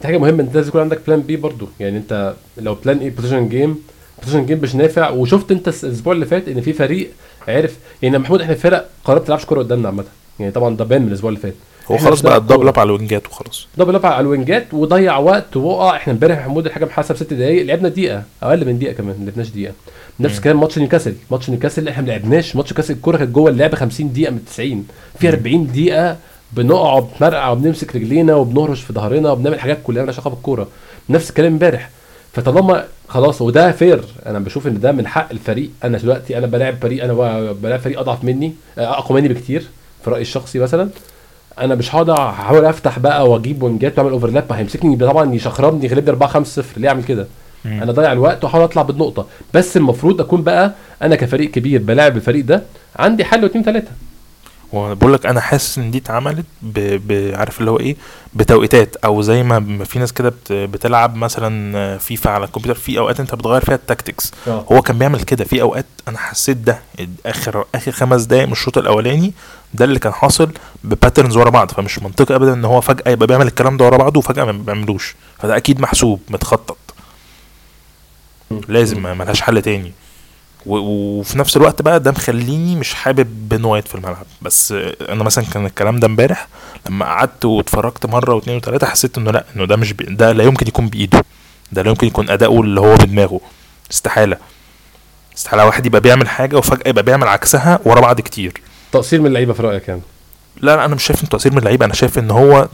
دي 0.00 0.06
حاجة 0.06 0.18
مهمة 0.18 0.42
أنت 0.42 0.54
لازم 0.54 0.68
يكون 0.68 0.80
عندك 0.80 1.00
بلان 1.06 1.20
بي 1.20 1.36
برضو. 1.36 1.68
يعني 1.80 1.96
أنت 1.98 2.34
لو 2.58 2.74
بلان 2.74 2.98
إيه 2.98 3.10
بوزيشن 3.10 3.48
جيم 3.48 3.78
بوزيشن 4.22 4.46
جيم 4.46 4.58
مش 4.62 4.74
نافع. 4.74 5.10
وشفت 5.10 5.50
أنت 5.50 5.68
الأسبوع 5.68 6.12
اللي 6.12 6.26
فات 6.26 6.48
إن 6.48 6.60
في 6.60 6.72
فريق 6.72 7.10
عرف. 7.48 7.76
يعني 8.02 8.18
محمود 8.18 8.40
إحنا 8.40 8.54
فرق 8.54 8.88
قررت 9.04 9.26
تلعبش 9.26 9.44
كورة 9.44 9.58
قدامنا 9.58 9.88
عامة. 9.88 10.04
يعني 10.40 10.52
طبعا 10.52 10.76
ده 10.76 10.84
بان 10.84 11.02
من 11.02 11.08
الأسبوع 11.08 11.28
اللي 11.28 11.40
فات. 11.40 11.54
هو 11.90 11.96
خلاص 11.96 12.20
بقى 12.20 12.36
الدبل. 12.36 12.68
اب 12.68 12.78
على 12.78 12.86
الوينجات 12.86 13.26
وخلاص. 13.26 13.66
دبل 13.78 13.94
اب 13.94 14.06
على 14.06 14.20
الوينجات 14.20 14.74
وضيع 14.74 15.18
وقت 15.18 15.56
ووقع. 15.56 15.96
إحنا 15.96 16.12
امبارح 16.12 16.38
محمود 16.38 16.66
الحاجة 16.66 16.84
محاسب 16.84 17.16
ست 17.16 17.32
دقايق. 17.32 17.64
لعبنا 17.66 17.88
دقيقة 17.88 18.22
أقل 18.42 18.66
من 18.66 18.78
دقيقة 18.78 18.92
كمان 18.92 19.16
ما 19.20 19.24
لعبناش 19.24 19.48
دقيقة. 19.48 19.72
نفس. 20.20 20.38
الكلام 20.38 20.60
ماتش 20.60 20.78
نيوكاسل. 20.78 21.14
ماتش 21.30 21.50
نيوكاسل 21.50 21.88
إحنا 21.88 22.02
ما 22.02 22.08
لعبناش. 22.08 22.56
ماتش 22.56 22.68
نيوكاسل 22.70 22.94
الكورة 22.94 23.16
كانت 23.16 23.30
جوه 23.30 23.50
اللعبة 23.50 23.76
50 23.76 24.12
دقيقة 24.12 24.30
من 24.30 24.44
90 24.44 24.86
في 25.18 25.28
40 25.28 25.66
دقيقة 25.66 26.16
بنقع 26.52 27.02
بنرقع 27.20 27.50
وبنمسك 27.50 27.96
رجلينا 27.96 28.34
وبنهرش 28.34 28.80
في 28.80 28.92
ظهرنا 28.92 29.30
وبنعمل 29.30 29.60
حاجات 29.60 29.78
كلها 29.84 30.00
مالهاش 30.02 30.18
علاقة 30.20 30.30
بالكورة. 30.34 30.68
نفس 31.08 31.30
الكلام 31.30 31.52
امبارح. 31.52 31.90
فطالما 32.40 32.84
خلاص 33.08 33.42
وده 33.42 33.72
fair 33.72 34.00
أنا 34.26 34.38
بشوف 34.38 34.66
إن 34.66 34.80
ده 34.80 34.92
من 34.92 35.06
حق 35.06 35.28
الفريق. 35.30 35.70
أنا 35.84 35.98
دلوقتي 35.98 36.38
أنا 36.38 36.46
بلاعب 36.46 36.74
فريق 36.82 37.04
أنا 37.04 37.12
بلاعب 37.52 37.80
فريق 37.80 38.00
أضعف 38.00 38.24
مني 38.24 38.52
آه، 38.78 38.98
أقوى 38.98 39.20
مني 39.20 39.28
بكتير 39.34 39.64
في 40.04 40.10
رأيي 40.10 40.22
الشخصي 40.22 40.58
مثلا. 40.58 40.88
أنا 41.60 41.74
مش 41.74 41.94
هقعد 41.94 42.10
أحاول 42.10 42.64
أفتح 42.64 42.98
بقى 42.98 43.30
وأجيب 43.30 43.62
wingات 43.62 43.98
وأعمل 43.98 44.12
overlap 44.12 44.44
ما 44.50 44.58
هيمسكني 44.58 44.96
طبعا 44.96 45.34
يشخربني 45.34 45.84
يغلبني 45.86 46.10
4 46.10 46.28
5 46.28 46.62
0 46.62 46.80
ليه 46.80 46.88
أعمل 46.88 47.04
كده؟ 47.04 47.26
أنا 47.82 47.92
ضيع 47.92 48.12
الوقت 48.12 48.44
وأحاول 48.44 48.64
أطلع 48.64 48.82
بالنقطة. 48.82 49.26
بس 49.54 49.76
المفروض 49.76 50.20
أكون 50.20 50.42
بقى 50.42 50.72
أنا 51.02 51.16
كفريق 51.16 51.50
كبير 51.50 51.82
بلاعب 51.82 52.16
الفريق 52.16 52.44
ده 52.44 52.62
عندي 52.96 53.24
حل 53.24 53.42
واثنين 53.44 53.64
ثلاثة 53.64 53.88
وبقول 54.72 55.12
لك 55.12 55.26
أنا 55.26 55.40
حاسس 55.40 55.78
إن 55.78 55.90
دي 55.90 55.98
اتعملت. 55.98 56.46
عارف 57.34 57.60
اللي 57.60 57.70
هو 57.70 57.80
إيه؟ 57.80 57.96
بتوقيتات 58.34 58.96
أو 58.96 59.22
زي 59.22 59.42
ما 59.42 59.84
في 59.84 59.98
ناس 59.98 60.12
كده 60.12 60.28
بت... 60.28 60.52
بتلعب 60.52 61.16
مثلا 61.16 61.98
فيفا 61.98 62.30
على 62.30 62.44
الكمبيوتر 62.44 62.80
في 62.80 62.98
أوقات 62.98 63.20
أنت 63.20 63.34
بتغير 63.34 63.64
فيها 63.64 63.74
ال 63.74 63.80
tactics. 63.80 64.32
هو 64.72 64.82
كان 64.82 64.98
بيعمل 64.98 65.20
كده 65.22 65.44
في 65.44 65.62
أوقات 65.62 65.86
أنا 66.08 66.18
حسيت 66.18 66.56
ده 66.56 66.78
آخر 67.26 67.64
آخر 67.74 67.92
خمس 67.92 68.22
دقايق 68.22 68.46
من 68.46 68.52
الشوط 68.52 68.78
الأولاني 68.78 69.32
ده 69.74 69.84
اللي 69.84 69.98
كان 69.98 70.12
حاصل 70.12 70.50
ب 70.84 70.90
patterns 70.90 71.36
ورا 71.36 71.50
بعض 71.50 71.70
فمش 71.70 71.98
منطقي 71.98 72.34
ابدا 72.34 72.52
إن 72.52 72.64
هو 72.64 72.80
فجأة 72.80 73.10
يبقى 73.12 73.26
بيعمل 73.26 73.46
الكلام 73.46 73.76
ده 73.76 73.84
ورا 73.84 73.96
بعضه 73.96 74.18
وفجأة 74.18 74.44
ما 74.44 74.52
بيعملوش. 74.52 75.14
فده 75.38 75.56
أكيد 75.56 75.80
محسوب 75.80 76.20
متخطط. 76.28 76.76
لازم 78.68 79.02
ما 79.02 79.14
ملهاش 79.14 79.40
حل 79.40 79.62
تاني. 79.62 79.92
وفي 80.66 81.38
نفس 81.38 81.56
الوقت 81.56 81.82
بقى 81.82 82.00
ده 82.00 82.10
مخليني 82.10 82.76
مش 82.76 82.94
حابب 82.94 83.48
بن 83.48 83.64
وايت 83.64 83.88
في 83.88 83.94
الملعب. 83.94 84.26
بس 84.42 84.74
أنا 85.08 85.24
مثلا 85.24 85.44
كان 85.44 85.66
الكلام 85.66 86.00
ده 86.00 86.06
امبارح 86.06 86.48
لما 86.88 87.04
قعدت 87.04 87.44
واتفرجت 87.44 88.06
مرة 88.06 88.34
واثنين 88.34 88.56
وثلاثه 88.56 88.86
حسيت 88.86 89.18
إنه 89.18 89.30
لأ 89.30 89.44
إنه 89.56 89.64
ده 89.64 89.76
مش 89.76 89.92
بي... 89.92 90.04
ده 90.04 90.32
لا 90.32 90.44
يمكن 90.44 90.66
يكون 90.66 90.88
بإيده. 90.88 91.24
ده 91.72 91.82
لا 91.82 91.88
يمكن 91.90 92.06
يكون 92.06 92.30
أداؤه 92.30 92.60
اللي 92.60 92.80
هو 92.80 92.94
بدماغه. 92.94 93.40
استحالة. 93.92 94.36
استحالة 95.36 95.66
واحد 95.66 95.86
يبقى 95.86 96.00
بيعمل 96.00 96.28
حاجة 96.28 96.56
وفجأة 96.56 96.88
يبقى 96.88 97.02
بيعمل 97.04 97.28
عكسها 97.28 97.78
ورا 97.84 98.00
بعض 98.00 98.20
كتير. 98.20 98.60
تقصير 98.92 99.20
من 99.20 99.26
اللعيبة 99.26 99.52
في 99.52 99.62
رأيك 99.62 99.88
يعني؟ 99.88 100.00
لا 100.60 100.76
لا 100.76 100.84
أنا 100.84 100.94
مش 100.94 101.02
شايف 101.04 101.24
إن 101.24 101.28
تقصير 101.28 101.52
من 101.52 101.58
اللعيبة. 101.58 101.84
أنا 101.84 101.94
شايف 101.94 102.18
إن 102.18 102.30
هو 102.30 102.68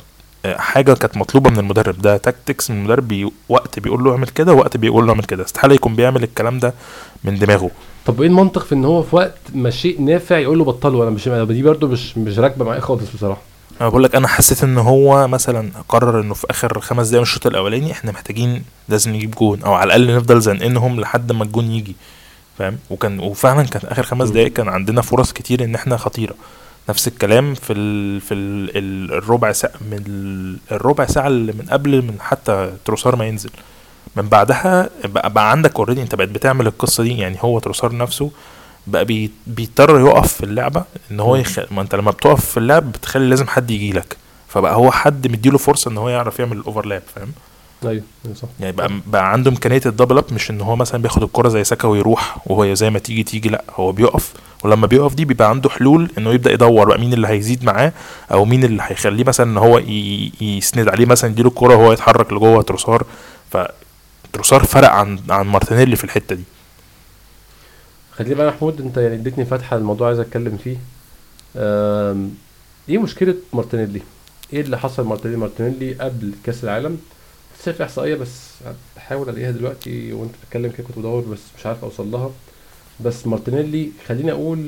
حاجة 0.47 0.93
كانت 0.93 1.17
مطلوبة 1.17 1.51
من 1.51 1.59
المدرب 1.59 2.03
ده 2.03 2.17
tactics 2.17 2.71
من 2.71 2.77
المدرب 2.79 3.09
بي... 3.09 3.33
وقت 3.49 3.79
بيقول 3.79 4.05
له 4.05 4.13
اعمل 4.13 4.29
كده 4.29 4.53
وقت 4.53 4.77
بيقول 4.77 5.07
له 5.07 5.13
اعمل 5.13 5.25
كده. 5.25 5.45
استحالة 5.45 5.75
يكون 5.75 5.97
بيعمل 5.97 6.23
الكلام 6.23 6.59
ده 6.59 6.75
من 7.25 7.39
دماغه. 7.39 7.71
طب 8.07 8.21
إيه 8.21 8.29
المنطق 8.29 8.65
في 8.65 8.75
إن 8.75 8.85
هو 8.85 9.03
في 9.03 9.17
وقت 9.17 9.39
ما 9.55 9.69
الشيء 9.69 10.01
نافع 10.01 10.39
يقول 10.39 10.59
له 10.59 10.65
بطله؟ 10.65 11.03
أنا 11.03 11.11
مش 11.11 11.29
دي 11.29 11.63
برضو 11.63 11.89
مش 11.89 12.19
مش 12.19 12.39
راكبة 12.39 12.65
معايا 12.65 12.81
خالص 12.81 13.13
بصراحة. 13.15 13.41
أنا 13.81 13.89
بقول 13.89 14.05
لك 14.05 14.15
أنا 14.15 14.29
حسيت 14.29 14.65
إن 14.65 14.79
هو 14.79 15.29
مثلا 15.29 15.71
قرر 15.89 16.21
إنه 16.21 16.35
في 16.35 16.47
آخر 16.51 16.81
خمس 16.81 17.07
دقايق 17.07 17.21
من 17.21 17.23
الشوط 17.23 17.47
الأولاني 17.47 17.93
إحنا 17.93 18.13
محتاجين 18.13 18.65
لازم 18.89 19.13
نجيب 19.13 19.31
جون 19.31 19.63
أو 19.63 19.75
على 19.75 19.97
الأقل 19.97 20.17
نفضل 20.17 20.41
زنقينهم 20.41 21.01
لحد 21.01 21.33
ما 21.33 21.45
الجون 21.45 21.71
يجي 21.71 21.97
فاهم؟ 22.59 22.79
وكان 22.91 23.21
وفعلا 23.21 23.63
كان 23.63 23.83
آخر 23.85 24.03
خمس 24.03 24.29
دقايق 24.29 24.53
كان 24.53 24.69
عندنا 24.69 25.03
فرص 25.03 25.33
كتير 25.33 25.65
إن 25.65 25.75
إحنا 25.75 25.97
خطيرة. 25.97 26.35
نفس 26.89 27.09
الكلام 27.09 27.55
في 27.55 27.73
ال 27.73 28.21
في 28.21 28.35
ال 28.35 28.77
ال 28.77 29.13
الربع 29.13 29.53
ساعة 29.53 29.73
من 29.91 30.03
ال 30.07 30.57
الربع 30.77 31.07
ساعة 31.07 31.27
اللي 31.27 31.53
من 31.53 31.67
قبل 31.71 32.03
من 32.03 32.17
حتى 32.21 32.73
تروسار 32.85 33.17
ما 33.17 33.25
ينزل. 33.27 33.51
من 34.17 34.29
بعدها 34.29 34.91
بقى, 35.05 35.31
بقى 35.31 35.51
عندك 35.51 35.77
already 35.77 36.03
انت 36.03 36.15
بقيت 36.15 36.29
بتعمل 36.31 36.67
القصة 36.67 37.03
دي 37.03 37.19
يعني 37.19 37.37
هو 37.41 37.59
تروسار 37.59 37.97
نفسه 37.97 38.31
بقى 38.87 39.05
بي 39.05 39.31
بيضطر 39.47 40.01
يقف 40.01 40.33
في 40.33 40.45
اللعبة 40.45 40.85
إن 41.11 41.21
هو 41.21 41.37
يخ... 41.37 41.59
ما 41.71 41.83
أنت 41.83 41.95
لما 41.95 42.11
بتقف 42.11 42.45
في 42.45 42.57
اللعب 42.57 42.93
بتخلي 42.93 43.29
لازم 43.29 43.47
حد 43.49 43.71
يجي 43.71 43.93
لك. 43.93 44.17
فبقى 44.49 44.75
هو 44.77 44.91
حد 44.91 45.29
مديله 45.29 45.59
فرصة 45.59 45.91
إن 45.91 45.99
هو 45.99 46.09
يعرف 46.09 46.39
يعمل 46.39 46.57
ال 46.57 46.62
overlap 46.62 47.03
فاهم؟ 47.15 47.33
أيوه 47.85 48.03
أيوة 48.25 48.37
صح. 48.37 48.49
يعني 48.61 48.73
بقى 48.73 48.91
بقى 49.07 49.33
عنده 49.33 49.51
إمكانية 49.51 49.81
ال 49.87 49.91
double 49.91 50.19
up 50.19 50.25
مش 50.33 50.51
إن 50.51 50.61
هو 50.61 50.77
مثلا 50.77 51.03
بياخد 51.03 51.23
الكرة 51.23 51.49
زي 51.49 51.65
ساكا 51.65 51.89
ويروح 51.89 52.37
وهو 52.47 52.75
زي 52.75 52.91
ما 52.91 52.99
تيجي 52.99 53.23
تيجي 53.23 53.49
لأ 53.49 53.65
هو 53.77 53.93
بيقف 53.93 54.33
ولما 54.65 54.87
بيقف 54.87 55.15
دي 55.15 55.25
بيبقى 55.25 55.49
عنده 55.51 55.71
حلول 55.71 56.11
انه 56.19 56.31
يبدأ 56.33 56.53
يدور 56.53 56.89
بقى 56.89 56.99
مين 56.99 57.13
اللي 57.13 57.29
هيزيد 57.29 57.65
معاه 57.65 57.93
أو 58.33 58.45
مين 58.45 58.65
اللي 58.65 58.83
هيخليه 58.87 59.25
مثلا 59.25 59.51
ان 59.51 59.57
هو 59.57 59.79
يسند 60.41 60.89
عليه 60.89 61.07
مثلا 61.07 61.31
يديله 61.31 61.49
الكرة 61.49 61.77
وهو 61.77 61.93
يتحرك 61.93 62.33
لجوه 62.33 62.63
تروسار. 62.63 63.07
فتروسار 63.51 64.65
فرق 64.65 64.91
عن 64.91 65.19
عن 65.31 65.47
مارتينيلي 65.47 65.97
في 65.97 66.05
الحتة 66.05 66.35
دي. 66.35 66.45
خليني 68.13 68.35
بقى 68.35 68.47
محمود 68.49 68.81
انت 68.81 68.97
يعني 68.97 69.15
اديتني 69.15 69.45
فتحة 69.45 69.77
الموضوع 69.77 70.09
عايز 70.09 70.19
اتكلم 70.19 70.59
فيه. 70.65 70.77
إيه 72.89 72.99
مشكلة 72.99 73.35
مارتينيلي؟ 73.53 74.03
إيه 74.53 74.61
اللي 74.61 74.79
حصل 74.79 75.05
مارتينيلي 75.07 75.41
مارتينيلي 75.41 75.95
قبل 75.95 76.33
كأس 76.45 76.65
العالم؟ 76.65 76.99
شايف 77.65 77.83
إحصائية 77.83 78.15
بس 78.15 78.41
بحاول 78.97 79.29
ألاقيها 79.29 79.51
دلوقتي 79.51 80.13
وأنت 80.13 80.31
بتتكلم 80.43 80.71
كده 80.71 80.87
كنت 80.87 80.99
بدور 80.99 81.21
بس 81.21 81.41
مش 81.59 81.67
عارف 81.67 81.85
أوصل 81.85 82.11
لها. 82.11 82.31
بس 83.01 83.27
مارتينيلي 83.27 83.91
خليني 84.07 84.33
أقول 84.33 84.67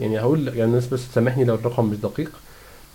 يعني 0.00 0.20
هقول 0.20 0.48
يعني 0.48 0.64
الناس 0.64 0.86
بس 0.86 1.08
تسامحني 1.08 1.44
لو 1.44 1.54
الرقم 1.54 1.84
مش 1.84 1.96
دقيق 1.96 2.30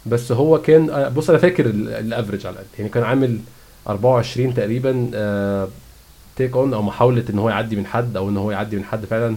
بس 0.06 0.32
هو 0.32 0.62
كان 0.62 1.10
بص 1.16 1.30
أنا 1.30 1.40
فاكر 1.40 1.66
ال- 1.66 1.90
ال 1.90 1.97
average 1.97 2.46
على 2.48 2.54
الأقل 2.54 2.68
يعني 2.80 2.90
كان 2.90 3.04
عامل 3.04 3.40
24 3.88 4.54
تقريبا 4.54 4.92
take 6.36 6.56
on 6.56 6.74
أو 6.74 6.82
محاولة 6.82 7.24
إن 7.30 7.40
هو 7.40 7.50
يعدي 7.50 7.76
من 7.76 7.86
حد 7.86 8.18
أو 8.18 8.30
إن 8.30 8.38
هو 8.38 8.52
يعدي 8.52 8.76
من 8.76 8.84
حد 8.84 9.06
فعلا 9.06 9.36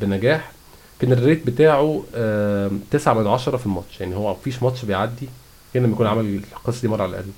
بنجاح. 0.00 0.52
كان 1.00 1.12
ال 1.12 1.19
rate 1.19 1.46
بتاعه 1.46 2.02
آم، 2.14 2.80
تسعة 2.90 3.14
من 3.14 3.26
عشرة 3.26 3.56
في 3.56 3.66
الماتش 3.66 4.00
يعني 4.00 4.14
هو 4.16 4.32
مفيش 4.32 4.62
ماتش 4.62 4.84
بيعدي 4.84 5.28
كان 5.74 5.82
لما 5.82 5.92
يكون 5.92 6.06
عمل 6.06 6.40
القصة 6.56 6.80
دي 6.82 6.88
مرة 6.88 7.02
على 7.02 7.10
الأقل. 7.10 7.30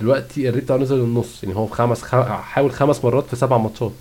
دلوقتي 0.00 0.48
ال 0.48 0.51
rate 0.51 0.64
بتاعه 0.64 0.76
نزل 0.76 0.96
للنص 0.98 1.44
يعني 1.44 1.56
هو 1.56 1.66
في 1.66 1.74
خمس 1.74 2.02
حاول 2.04 2.72
خمس 2.72 3.04
مرات 3.04 3.26
في 3.26 3.36
سبع 3.36 3.58
ماتشات. 3.58 3.92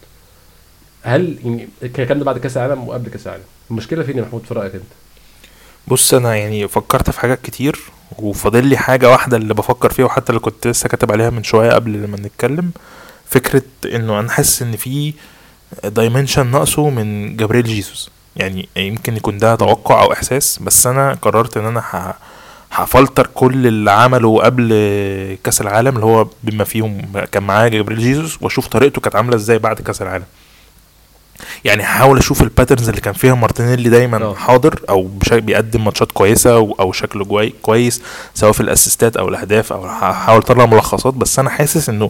هل 1.04 1.38
يعني 1.44 1.70
الكلام 1.84 2.20
ده 2.20 2.26
بعد 2.26 2.38
كاس 2.38 2.58
العالم 2.58 2.88
وقبل 2.88 3.10
كاس 3.10 3.28
العالم؟ 3.28 3.44
المشكلة 3.72 4.04
فين 4.04 4.18
يا 4.18 4.22
محمود؟ 4.22 4.44
في 4.48 4.54
رأيك 4.54 4.76
أنت؟ 4.76 4.84
بص 5.88 6.14
أنا 6.14 6.36
يعني 6.36 6.68
فكرت 6.68 7.10
في 7.10 7.20
حاجات 7.20 7.42
كتير 7.42 7.80
وفاضل 8.20 8.66
لي 8.66 8.78
حاجة 8.78 9.10
واحدة 9.12 9.38
اللي 9.38 9.54
بفكر 9.54 9.90
فيها 9.94 10.06
وحتى 10.06 10.30
اللي 10.30 10.40
كنت 10.40 10.68
لسه 10.68 10.90
كاتب 10.90 11.12
عليها 11.12 11.30
من 11.30 11.44
شوية 11.44 11.72
قبل 11.72 11.94
لما 11.94 12.18
نتكلم 12.18 12.72
فكرة 13.26 13.62
إنه 13.86 14.20
أنا 14.20 14.30
حاسس 14.32 14.62
إن 14.62 14.76
في 14.76 15.14
dimension 15.84 16.48
ناقصه 16.52 16.90
من 16.90 17.38
جابريل 17.38 17.64
جيسوس. 17.64 18.10
يعني 18.36 18.70
يمكن 18.76 19.18
يكون 19.18 19.38
ده 19.38 19.56
توقع 19.56 20.04
أو 20.04 20.14
إحساس 20.14 20.60
بس 20.62 20.88
أنا 20.88 21.14
قررت 21.22 21.58
إن 21.58 21.66
أنا 21.66 22.14
هفلتر 22.72 23.28
كل 23.34 23.68
اللي 23.68 23.92
عمله 23.92 24.42
قبل 24.42 24.68
كاس 25.44 25.62
العالم 25.62 25.96
اللي 25.96 26.06
هو 26.06 26.28
بما 26.44 26.64
فيهم 26.64 27.02
كان 27.32 27.44
معاه 27.44 27.68
جابريل 27.68 28.00
جيسوس 28.00 28.42
وأشوف 28.42 28.68
طريقته 28.68 29.02
كانت 29.02 29.16
عاملة 29.16 29.36
إزاي 29.36 29.60
بعد 29.60 29.82
كاس 29.82 30.02
العالم. 30.02 30.26
يعني 31.66 31.84
هحاول 31.84 32.18
أشوف 32.18 32.42
ال 32.42 32.47
patterns 32.47 32.90
اللي 32.90 33.02
كان 33.02 33.14
فيها 33.14 33.34
مارتينيلي 33.36 33.90
دايما 33.90 34.18
آه. 34.24 34.34
حاضر 34.36 34.80
أو 34.90 35.10
بيقدم 35.32 35.86
ماتشات 35.86 36.12
كويسة 36.12 36.56
أو 36.56 36.92
شكله 36.92 37.26
جوي 37.26 37.54
كويس 37.62 38.02
سواء 38.34 38.52
في 38.52 38.62
ال 38.62 38.69
assist 38.69 39.11
ات 39.11 39.18
أو 39.18 39.30
الأهداف 39.30 39.74
أو 39.74 39.86
هحاول 39.86 40.38
أطلع 40.40 40.66
ملخصات. 40.66 41.14
بس 41.14 41.40
أنا 41.40 41.50
حاسس 41.50 41.90
إنه 41.90 42.10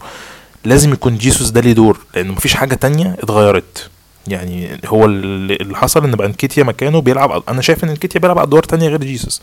لازم 0.66 0.94
يكون 0.94 1.18
جيسوس 1.18 1.50
ده 1.50 1.62
ليه 1.62 1.74
دور 1.74 2.00
لأنه 2.16 2.34
مفيش 2.34 2.54
حاجة 2.54 2.76
تانية 2.76 3.16
اتغيرت. 3.24 3.90
يعني 4.28 4.82
هو 4.86 5.06
اللي 5.06 5.78
حصل 5.78 6.04
إن 6.04 6.12
بانكيتيا 6.12 6.64
مكانه 6.64 7.02
بيلعب 7.02 7.44
أنا 7.50 7.62
شايف 7.62 7.84
إن 7.84 7.90
انكيتيا 7.90 8.20
بيلعب 8.20 8.38
أدوار 8.38 8.64
تانية 8.64 8.90
غير 8.90 9.00
جيسوس 9.04 9.42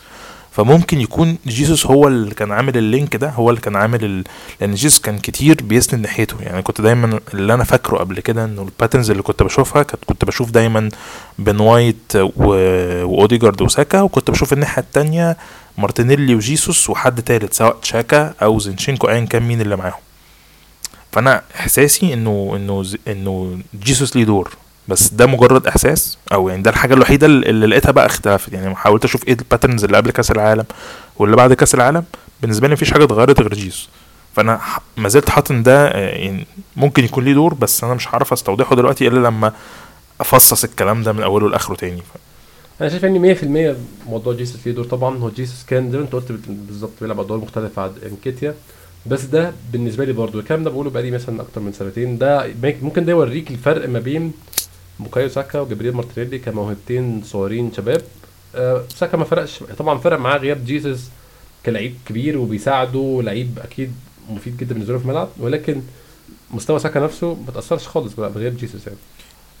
فممكن 0.55 1.01
يكون 1.01 1.37
جيسوس 1.47 1.85
هو 1.85 2.07
اللي 2.07 2.35
كان 2.35 2.51
عامل 2.51 2.77
ال 2.77 2.85
link 2.85 3.15
ده 3.15 3.29
هو 3.29 3.49
اللي 3.49 3.61
كان 3.61 3.75
عامل 3.75 4.05
ال... 4.05 4.23
لأن 4.61 4.73
جيسوس 4.73 4.99
كان 4.99 5.19
كتير 5.19 5.57
بيسند 5.63 6.01
ناحيته. 6.01 6.41
يعني 6.41 6.61
كنت 6.61 6.81
دايما 6.81 7.19
اللي 7.33 7.53
أنا 7.53 7.63
فاكره 7.63 7.97
قبل 7.97 8.19
كده 8.19 8.45
إنه 8.45 8.61
ال 8.61 8.67
patterns 8.67 9.11
اللي 9.11 9.23
كنت 9.23 9.43
بشوفها 9.43 9.83
كنت 9.83 10.05
كنت 10.05 10.25
بشوف 10.25 10.51
دايما 10.51 10.89
بن 11.39 11.59
وايت 11.59 12.15
و... 12.15 12.29
وأوديجارد 13.03 13.61
وساكا 13.61 14.01
وكنت 14.01 14.31
بشوف 14.31 14.53
الناحية 14.53 14.81
التانية 14.81 15.37
مارتينيلي 15.77 16.35
وجيسوس 16.35 16.89
وحد 16.89 17.21
تالت 17.21 17.53
سواء 17.53 17.77
تشاكا 17.81 18.33
أو 18.41 18.59
زينشينكو 18.59 19.09
ايا 19.09 19.25
كان 19.25 19.43
مين 19.43 19.61
اللي 19.61 19.75
معاهم. 19.75 20.01
فأنا 21.11 21.41
إحساسي 21.55 22.13
انه 22.13 22.53
إنه 22.55 22.85
إنه 23.07 23.59
جيسوس 23.83 24.15
ليه 24.15 24.23
دور. 24.23 24.51
بس 24.87 25.09
ده 25.13 25.25
مجرد 25.25 25.67
إحساس 25.67 26.17
أو 26.33 26.49
يعني 26.49 26.61
ده 26.61 26.69
الحاجة 26.71 26.93
الوحيدة 26.93 27.27
اللي 27.27 27.67
لقيتها 27.67 27.91
بقى 27.91 28.05
اختلفت. 28.05 28.53
يعني 28.53 28.75
حاولت 28.75 29.05
أشوف 29.05 29.27
إيه 29.27 29.33
ال 29.33 29.39
patterns 29.39 29.83
اللي 29.83 29.97
قبل 29.97 30.11
كأس 30.11 30.31
العالم 30.31 30.65
واللي 31.17 31.35
بعد 31.35 31.53
كأس 31.53 31.75
العالم. 31.75 32.03
بالنسبة 32.41 32.67
لي 32.67 32.73
مفيش 32.73 32.93
حاجة 32.93 33.03
اتغيرت 33.03 33.41
غير 33.41 33.53
جيسوس 33.53 33.89
فأنا 34.35 34.61
ما 34.97 35.09
زلت 35.09 35.29
حاطط 35.29 35.51
إن 35.51 35.63
ده 35.63 35.87
آه، 35.87 35.97
يعني 36.15 36.47
ممكن 36.75 37.03
يكون 37.03 37.23
ليه 37.25 37.33
دور 37.33 37.53
بس 37.53 37.83
أنا 37.83 37.93
مش 37.93 38.07
هعرف 38.07 38.33
أستوضحه 38.33 38.75
دلوقتي 38.75 39.07
إلا 39.07 39.27
لما 39.27 39.53
أفصص 40.21 40.63
الكلام 40.63 41.03
ده 41.03 41.13
من 41.13 41.23
أوله 41.23 41.49
لآخره 41.49 41.75
تاني. 41.75 42.01
أنا 42.81 42.89
شايف 42.89 43.05
إن 43.05 43.75
100% 44.05 44.09
موضوع 44.09 44.33
جيسوس 44.33 44.67
ليه 44.67 44.73
دور. 44.73 44.85
طبعا 44.85 45.17
هو 45.17 45.29
جيسوس 45.29 45.65
كان 45.65 45.91
زي 45.91 45.97
ما 45.97 46.03
أنت 46.03 46.13
قلت 46.13 46.31
بالظبط 46.47 46.91
بيلعب 47.01 47.19
أدوار 47.19 47.39
مختلفة 47.39 47.81
عن 47.81 47.91
أنكيتيا. 48.05 48.55
بس 49.05 49.23
ده 49.23 49.51
بالنسبة 49.73 50.05
لي 50.05 50.13
برضو 50.13 50.39
الكلام 50.39 50.63
ده 50.63 50.69
بقوله 50.69 50.89
بقالي 50.89 51.11
مثلا 51.11 51.41
أكتر 51.41 51.61
من 51.61 51.73
سنتين. 51.73 52.17
ده 52.17 52.47
ممكن 52.63 53.05
ده 53.05 53.11
يوريك 53.11 53.51
الفرق 53.51 53.89
ما 53.89 53.99
بين 53.99 54.31
بوكايو 54.99 55.29
ساكا 55.29 55.59
وجبريل 55.59 55.93
مارتينيلي 55.93 56.39
كموهبتين 56.39 57.21
صغيرين 57.25 57.71
شباب 57.77 58.01
آه 58.55 58.83
ساكا 58.95 59.17
ما 59.17 59.25
فرقش 59.25 59.59
طبعا 59.77 59.97
فرق 59.97 60.19
معاه 60.19 60.37
غياب 60.37 60.65
جيسوس 60.65 60.99
كلاعب 61.65 61.91
كبير 62.05 62.37
وبيساعده 62.37 63.21
لعيب 63.23 63.59
أكيد 63.63 63.93
مفيد 64.29 64.57
جدا 64.57 64.73
بالنسبة 64.73 64.93
له 64.93 64.99
في 64.99 65.05
الملعب 65.05 65.29
ولكن 65.39 65.81
مستوى 66.51 66.79
ساكا 66.79 66.99
نفسه 66.99 67.37
ما 67.47 67.51
تأثرش 67.53 67.87
خالص 67.87 68.13
بغياب 68.13 68.57
جيسوس 68.57 68.87
يعني 68.87 68.99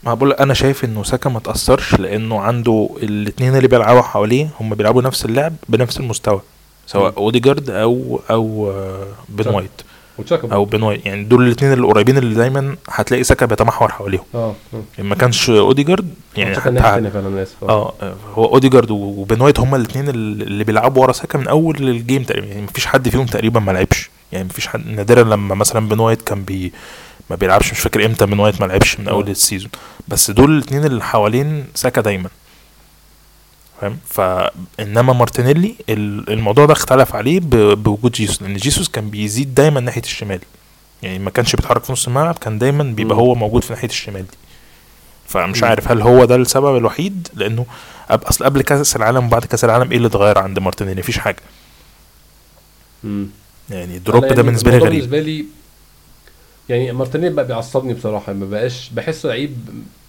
ما 0.03 0.13
بقول 0.13 0.33
أنا 0.33 0.53
شايف 0.53 0.85
إنه 0.85 1.03
ساكا 1.03 1.29
ما 1.29 1.39
تأثرش 1.39 1.93
لأنه 1.95 2.39
عنده 2.39 2.89
الاثنين 3.03 3.55
اللي 3.55 3.67
بيلعبوا 3.67 4.01
حواليه 4.01 4.49
هم 4.59 4.75
بيلعبوا 4.75 5.01
نفس 5.01 5.25
اللعب 5.25 5.53
بنفس 5.69 5.99
المستوى 5.99 6.41
سواء. 6.87 7.17
أوديجارد 7.17 7.69
أو 7.69 8.19
أو 8.29 8.71
آه، 8.71 9.07
بن. 9.29 9.47
وايت 9.47 9.81
وتشاكا 10.17 10.53
أو 10.53 10.65
بن 10.65 10.83
وايت 10.83 11.05
يعني 11.05 11.23
دول 11.23 11.47
الاثنين 11.47 11.73
القريبين 11.73 12.17
اللي 12.17 12.35
دايما 12.35 12.75
هتلاقي 12.89 13.23
ساكا 13.23 13.45
بيتمحور 13.45 13.91
حواليهم. 13.91 14.23
آه. 14.35 14.55
ما 14.99 15.15
كانش 15.15 15.49
أوديجارد 15.49 16.13
يعني 16.37 16.55
حتى 16.55 16.69
الناحيه 16.69 16.89
ه- 16.89 16.91
الثانية 16.97 17.09
فعلا 17.09 17.27
أنا 17.27 17.43
آسف. 17.43 17.63
آه 17.63 17.93
هو 18.33 18.45
أوديجارد 18.45 18.91
وبن 18.91 19.41
وايت 19.41 19.59
هما 19.59 19.77
الاثنين 19.77 20.09
اللي 20.09 20.63
بيلعبوا 20.63 21.01
ورا 21.01 21.11
ساكا 21.11 21.39
من 21.39 21.47
أول 21.47 21.89
ال 21.89 21.96
game 21.96 22.23
تقريبا. 22.23 22.47
يعني 22.47 22.61
مفيش 22.61 22.85
حد 22.85 23.09
فيهم 23.09 23.25
تقريبا 23.25 23.59
ما 23.59 23.71
لعبش. 23.71 24.09
يعني 24.31 24.45
مفيش 24.45 24.67
حد 24.67 24.87
نادرا 24.87 25.23
لما 25.23 25.55
مثلا 25.55 25.87
بن 25.89 25.99
وايت 25.99 26.21
كان 26.21 26.43
بي 26.43 26.73
ما 27.29 27.35
بيلعبش 27.35 27.71
مش 27.71 27.79
فاكر 27.79 28.05
إمتى 28.05 28.25
بن 28.25 28.39
وايت 28.39 28.61
ما 28.61 28.65
لعبش 28.65 28.99
من 28.99 29.07
أول 29.07 29.25
آه. 29.27 29.31
ال 29.31 29.36
season. 29.36 29.69
بس 30.07 30.31
دول 30.31 30.51
الاثنين 30.51 30.85
اللي 30.85 31.03
حوالين 31.03 31.65
ساكا 31.75 32.01
دايما. 32.01 32.29
فاهم 33.81 33.97
فانما 34.09 35.13
مارتينيلي 35.13 35.75
ال- 35.89 36.29
الموضوع 36.29 36.65
ده 36.65 36.73
اختلف 36.73 37.15
عليه 37.15 37.39
بوجود 37.75 38.11
جيسوس 38.11 38.41
لأن 38.41 38.55
جيسوس 38.57 38.89
كان 38.89 39.09
بيزيد 39.09 39.55
دايما 39.55 39.79
ناحية 39.79 40.01
الشمال 40.01 40.39
يعني 41.03 41.19
ما 41.19 41.29
كانش 41.29 41.55
بيتحرك 41.55 41.83
في 41.83 41.91
نص 41.91 42.07
الملعب 42.07 42.37
كان 42.37 42.57
دايما 42.59 42.83
بيبقى. 42.83 43.17
هو 43.17 43.35
موجود 43.35 43.63
في 43.63 43.73
ناحية 43.73 43.87
الشمال 43.87 44.21
دي 44.21 44.37
فمش. 45.27 45.63
عارف 45.63 45.91
هل 45.91 46.01
هو 46.01 46.25
ده 46.25 46.35
السبب 46.35 46.77
الوحيد 46.77 47.27
لأنه 47.33 47.65
أصل 48.09 48.45
قبل 48.45 48.61
كأس 48.61 48.95
العالم 48.95 49.25
وبعد 49.25 49.45
كأس 49.45 49.63
العالم 49.65 49.91
إيه 49.91 49.97
اللي 49.97 50.07
اتغير 50.07 50.37
عند 50.37 50.59
مارتينيلي 50.59 50.99
مفيش 51.01 51.17
حاجة. 51.19 51.41
يعني 53.69 53.97
ال 53.97 54.02
drop 54.02 54.21
ده 54.21 54.27
يعني 54.29 54.43
بالنسبة 54.43 54.71
لي 54.71 54.77
غريب 54.77 54.91
بالنسبة 54.91 55.19
لي 55.19 55.45
يعني 56.69 56.91
مارتينيلي 56.91 57.35
بقى 57.35 57.47
بيعصبني 57.47 57.93
بصراحة 57.93 58.33
ما 58.33 58.45
بقاش 58.45 58.89
بحسه 58.89 59.29
لعيب 59.29 59.57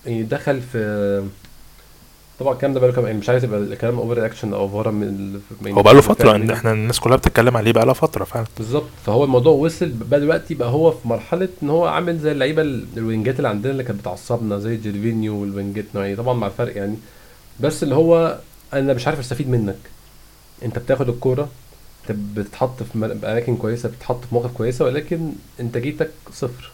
يعني 0.07 0.23
دخل 0.23 0.61
في 0.73 1.25
طبعا 2.41 2.53
الكلام 2.55 2.75
ده 2.75 2.81
بقاله 2.81 3.07
يعني 3.07 3.19
مش 3.19 3.29
عايز 3.29 3.45
يبقى 3.45 3.59
الكلام 3.61 3.99
over 3.99 4.27
action 4.27 4.55
أو 4.55 4.61
اوفر 4.61 4.91
من 4.91 5.41
هو 5.67 5.83
بقاله 5.83 6.01
فترة. 6.01 6.37
إن 6.37 6.51
إحنا 6.51 6.73
الناس 6.73 7.01
كلها 7.01 7.17
بتتكلم 7.17 7.57
عليه 7.57 7.73
بقالها 7.73 7.93
فترة 7.95 8.25
فعلا. 8.25 8.47
بالظبط. 8.59 8.87
فهو 9.07 9.25
الموضوع 9.25 9.53
وصل 9.53 9.89
بقى 9.89 10.21
دلوقتي 10.21 10.55
بقى 10.55 10.69
هو 10.69 10.91
في 10.91 11.09
مرحلة 11.09 11.49
إن 11.63 11.71
هو 11.71 11.87
عامل 11.87 12.19
زي 12.19 12.33
اللعيبة 12.33 12.63
ال- 12.63 12.87
ال 12.97 13.03
wing 13.03 13.30
ات 13.30 13.37
اللي 13.37 13.49
عندنا 13.49 13.73
اللي 13.73 13.85
كانت 13.85 14.01
بتعصبنا 14.01 14.59
زي 14.59 14.77
جيرفينيو 14.77 15.41
وال 15.41 15.53
wing 15.53 15.78
ات 15.78 15.85
يعني 15.95 16.17
طبعا 16.17 16.35
مع 16.35 16.47
الفرق 16.47 16.77
يعني. 16.77 16.97
بس 17.61 17.83
اللي 17.83 17.95
هو 17.95 18.39
أنا 18.73 18.93
مش 18.95 19.07
عارف 19.07 19.19
أستفيد 19.19 19.49
منك. 19.49 19.79
أنت 20.65 20.79
بتاخد 20.79 21.09
الكورة 21.09 21.49
أنت 22.11 22.19
بتتحط 22.39 22.83
في 22.83 23.05
اماكن 23.25 23.57
كويسة 23.57 23.89
بتتحط 23.89 24.21
في 24.25 24.35
مواقف 24.35 24.53
كويسة 24.53 24.85
ولكن 24.85 25.33
انتاجيتك 25.61 26.11
صفر. 26.33 26.71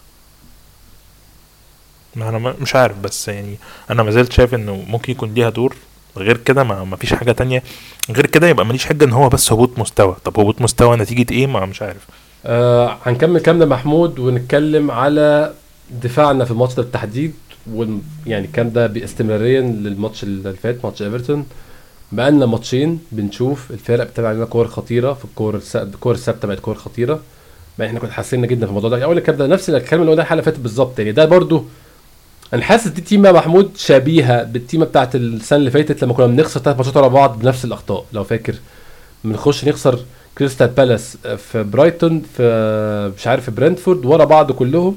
ما 2.17 2.29
أنا 2.29 2.39
ما- 2.39 2.55
مش 2.61 2.75
عارف 2.77 2.99
بس 2.99 3.29
يعني 3.29 3.57
أنا 3.91 4.03
ما 4.03 4.11
زلت 4.11 4.33
شايف 4.33 4.55
إنه 4.55 4.85
ممكن 4.89 5.13
يكون 5.13 5.35
ليها 5.35 5.51
دور. 5.51 5.77
غير 6.17 6.37
كده 6.37 6.65
ما 6.65 6.85
ما 6.85 6.97
فيش 6.97 7.15
حاجة 7.15 7.33
تانية. 7.33 7.63
غير 8.11 8.27
كده 8.27 8.49
يبقى 8.49 8.67
ماليش 8.67 8.85
حاجة 8.85 9.05
إن 9.05 9.13
هو 9.13 9.29
بس 9.29 9.53
هبوط 9.53 9.79
مستوى. 9.79 10.17
طب 10.25 10.41
هبوط 10.41 10.61
مستوى 10.63 10.97
نتيجة 10.97 11.33
إيه؟ 11.33 11.47
ما 11.47 11.67
مش 11.67 11.83
عارف. 11.83 12.07
آه 12.47 12.97
هنكمل 13.07 13.41
كلامنا 13.41 13.65
محمود 13.65 14.19
ونتكلم 14.19 14.91
على 14.91 15.53
دفاعنا 16.03 16.45
في 16.45 16.51
الماتش 16.51 16.75
ده 16.75 16.83
بالتحديد 16.83 17.35
يعني 18.27 18.47
الكلام 18.47 18.71
ده 18.71 18.87
باستمرارية 18.87 19.61
للماتش 19.61 20.23
اللي 20.23 20.53
فات 20.53 20.85
ماتش 20.85 21.03
إيفرتون. 21.03 21.47
بقالنا 22.13 22.47
ماتشين 22.47 22.99
بنشوف 23.13 23.71
الفرق 23.71 24.05
بتلعب 24.05 24.29
علينا 24.31 24.45
كور 24.45 24.69
خطيرة 24.69 25.13
في 25.13 25.25
الكور 25.25 25.61
الكور 25.75 26.15
الثابتة 26.15 26.49
بقت 26.49 26.61
كور 26.61 26.75
خطيرة. 26.75 27.21
بقى 27.79 27.87
إحنا 27.89 28.01
كنا 28.01 28.13
حاسين 28.13 28.47
جدا 28.47 28.67
في 28.67 28.71
الموضوع 28.71 28.91
ده. 28.91 29.05
اول 29.05 29.19
الكلام 29.19 29.39
ده 29.39 29.47
نفس 29.47 29.71
الكلام 29.71 30.01
اللي 30.01 30.11
قلناه 30.13 30.23
الحلقة 30.25 30.33
اللي 30.41 30.43
فاتت 30.53 30.59
بالظبط. 30.61 30.99
يعني 30.99 31.13
ده 31.13 31.25
برضو 31.25 31.65
أنا 32.55 32.63
حاسس 32.63 32.89
دي 32.89 33.01
تيمة 33.01 33.33
محمود 33.33 33.71
شبيهة 33.77 34.43
بالتيمة 34.43 34.85
بتاعت 34.85 35.15
السنة 35.15 35.59
اللي 35.59 35.71
فاتت 35.71 36.05
لما 36.05 36.15
كنا 36.15 36.27
بنخسر 36.27 36.61
ثلاث 36.61 36.77
ماتشات 36.77 36.97
ورا 36.97 37.09
بعض 37.09 37.39
بنفس 37.39 37.65
الأخطاء 37.65 38.05
لو 38.13 38.25
فاكر. 38.25 38.55
بنخش 39.25 39.65
نخسر 39.65 39.99
كريستال 40.39 40.67
بالاس 40.69 41.17
في 41.37 41.63
برايتون 41.63 42.23
في 42.37 43.13
مش 43.19 43.27
عارف 43.27 43.45
في 43.45 43.51
برنتفورد 43.51 44.05
ورا 44.07 44.25
بعض 44.25 44.53
كلهم. 44.53 44.97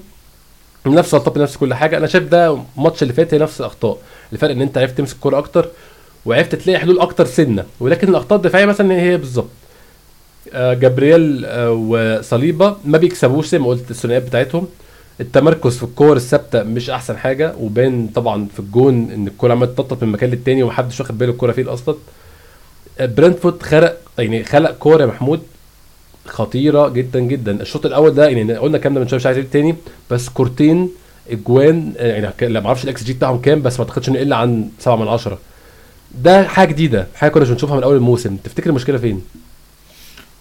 نفس 0.86 1.14
الغلطات 1.14 1.36
بنفس 1.36 1.58
كل 1.58 1.74
حاجة. 1.74 1.98
أنا 1.98 2.08
شايف 2.08 2.24
ده 2.24 2.60
الماتش 2.78 3.04
اللي 3.04 3.14
فات 3.14 3.34
هي 3.34 3.38
نفس 3.40 3.60
الأخطاء. 3.62 3.98
الفرق 4.34 4.52
إن 4.52 4.62
أنت 4.62 4.78
عرفت 4.78 4.98
تمسك 4.98 5.16
الكورة 5.16 5.38
أكتر 5.38 5.70
وعرفت 6.26 6.56
تلاقي 6.56 6.80
حلول 6.80 7.00
أكتر 7.00 7.26
سنة. 7.26 7.66
ولكن 7.80 8.10
الأخطاء 8.10 8.38
الدفاعية 8.38 8.66
مثلا 8.66 8.94
هي 8.94 9.18
بالظبط. 9.18 9.50
آه، 10.54 10.74
جابرييل 10.74 11.46
آه، 11.46 11.72
وصليبة 11.72 12.76
ما 12.86 12.98
بيكسبوش 12.98 13.48
زي 13.48 13.60
ما 13.60 13.68
قلت 13.68 13.92
الثنائيات 13.92 14.24
بتاعتهم. 14.24 14.68
التمركز 15.22 15.78
في 15.78 15.84
الكور 15.84 16.16
الثابتة 16.16 16.64
مش 16.64 16.90
أحسن 16.90 17.18
حاجة 17.18 17.54
وبان 17.60 18.08
طبعا 18.16 18.48
في 18.54 18.60
الجون 18.60 19.12
إن 19.12 19.28
الكورة 19.28 19.52
عمالة 19.52 19.72
تنطط 19.74 20.04
من 20.04 20.12
مكان 20.12 20.30
للتاني 20.30 20.64
ومحدش 20.64 21.00
واخد 21.00 21.18
باله 21.18 21.32
الكورة 21.32 21.52
فين 21.52 21.68
أصلا. 21.68 21.96
برنتفورد 23.00 23.64
خلق 23.64 23.98
يعني 24.20 24.44
خلق 24.44 24.72
كورة 24.72 25.02
يا 25.02 25.08
محمود 25.08 25.42
خطيرة 26.28 26.90
جدا 26.90 27.20
جدا. 27.20 27.52
الشوط 27.62 27.86
الأول 27.86 28.14
ده 28.14 28.28
يعني 28.28 28.54
قلنا 28.58 28.78
الكلام 28.78 28.94
ده 28.94 29.00
من 29.02 29.08
شوية 29.08 29.20
مش 29.20 29.26
عايز 29.26 29.46
تاني 29.52 29.76
بس 30.12 30.30
كورتين 30.30 30.90
إجوان 31.32 31.94
يعني 31.98 32.32
لا 32.42 32.60
ما 32.60 32.68
أعرفش 32.68 32.84
الإكس 32.84 33.04
جي 33.04 33.14
بتاعهم 33.14 33.42
كام 33.42 33.62
بس 33.62 33.80
ما 33.80 33.86
أعتقدش 33.86 34.10
إنه 34.10 34.22
إلا 34.22 34.36
عن 34.36 34.70
7 34.80 34.96
من 34.96 35.08
10 35.08 35.38
ده 36.24 36.48
حاجة 36.48 36.70
جديدة 36.70 37.08
حاجة 37.16 37.30
كنا 37.32 37.44
مش 37.44 37.50
بنشوفها 37.50 37.76
من 37.78 37.84
أول 37.84 37.96
الموسم. 37.96 38.38
تفتكر 38.44 38.70
المشكلة 38.70 38.98
فين؟ 38.98 39.22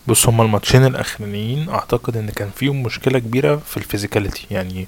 بص 0.09 0.29
هما 0.29 0.43
الماتشين 0.45 0.85
الأخرانيين 0.87 1.69
أعتقد 1.69 2.17
إن 2.17 2.31
كان 2.31 2.51
فيهم 2.57 2.83
مشكلة 2.83 3.19
كبيرة 3.19 3.57
في 3.57 3.77
ال 3.77 3.83
physicality 3.83 4.47
يعني 4.51 4.87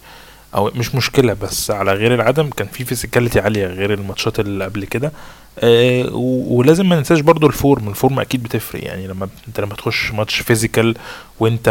أو 0.54 0.70
مش 0.74 0.94
مشكلة 0.94 1.32
بس 1.32 1.70
على 1.70 1.92
غير 1.92 2.14
العادة 2.14 2.50
كان 2.50 2.66
في 2.66 2.84
physicality 2.84 3.40
عالية 3.40 3.66
غير 3.66 3.94
الماتشات 3.94 4.40
اللي 4.40 4.64
قبل 4.64 4.84
كده. 4.84 5.12
آه 5.58 6.08
ولازم 6.48 6.88
ما 6.88 6.96
ننساش 6.96 7.20
برضو 7.20 7.46
ال 7.46 7.55
form 7.55 7.88
ال 7.88 7.95
form 7.95 8.20
أكيد 8.20 8.42
بتفرق 8.42 8.84
يعني 8.84 9.06
لما 9.06 9.28
أنت 9.48 9.60
لما 9.60 9.74
تخش 9.74 10.10
ماتش 10.12 10.34
physical 10.40 10.94
وأنت 11.40 11.68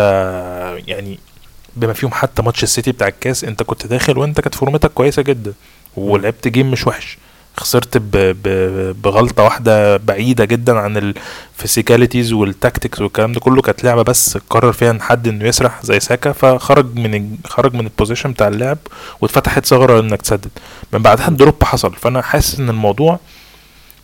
يعني 0.87 1.19
بما 1.75 1.93
فيهم 1.93 2.11
حتى 2.11 2.41
ماتش 2.41 2.63
السيتي 2.63 2.91
بتاع 2.91 3.07
الكاس 3.07 3.43
أنت 3.43 3.63
كنت 3.63 3.87
داخل 3.87 4.17
وأنت 4.17 4.41
كانت 4.41 4.55
form 4.55 4.79
تك 4.79 4.91
كويسة 4.93 5.21
جدا 5.21 5.53
ولعبت 5.97 6.47
game 6.47 6.71
مش 6.71 6.87
وحش. 6.87 7.17
خسرت. 7.57 7.97
بغلطة 9.03 9.43
واحدة 9.43 9.97
بعيدة 9.97 10.45
جدا 10.45 10.77
عن 10.79 10.97
ال 10.97 11.07
physicalities 11.07 12.33
وال 12.33 12.48
tactics 12.48 13.01
والكلام 13.01 13.31
ده 13.31 13.39
كله. 13.39 13.61
كانت 13.61 13.83
لعبة 13.83 14.01
بس 14.01 14.37
قرر 14.37 14.71
فيها 14.71 14.91
إن 14.91 15.01
حد 15.01 15.27
إنه 15.27 15.45
يسرح 15.45 15.85
زي 15.85 15.99
ساكا 15.99 16.31
فخرج 16.31 16.95
من 16.99 17.37
خرج 17.45 17.73
من 17.73 17.79
ال 17.85 17.90
position 17.90 18.31
بتاع 18.31 18.47
اللعب 18.47 18.77
واتفتحت 19.21 19.65
ثغرة 19.65 19.99
إنك 19.99 20.21
تسدد. 20.21 20.51
من 20.93 21.01
بعدها 21.01 21.27
ال 21.27 21.35
drop 21.35 21.63
حصل. 21.63 21.93
فأنا 21.93 22.21
حاسس 22.21 22.59
إن 22.59 22.69
الموضوع 22.69 23.19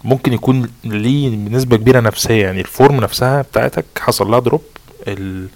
ممكن 0.04 0.34
يكون 0.34 0.70
ليه 0.84 1.30
بنسبة 1.30 1.78
كبيرة 1.78 2.00
نفسية. 2.00 2.44
يعني 2.44 2.62
ال 2.62 2.69
form 2.69 2.96
نفسها 2.96 3.42
بتاعتك 3.42 3.86
حصل 4.00 4.32
لها 4.32 4.40
drop 4.40 4.64
ال... 5.08 5.48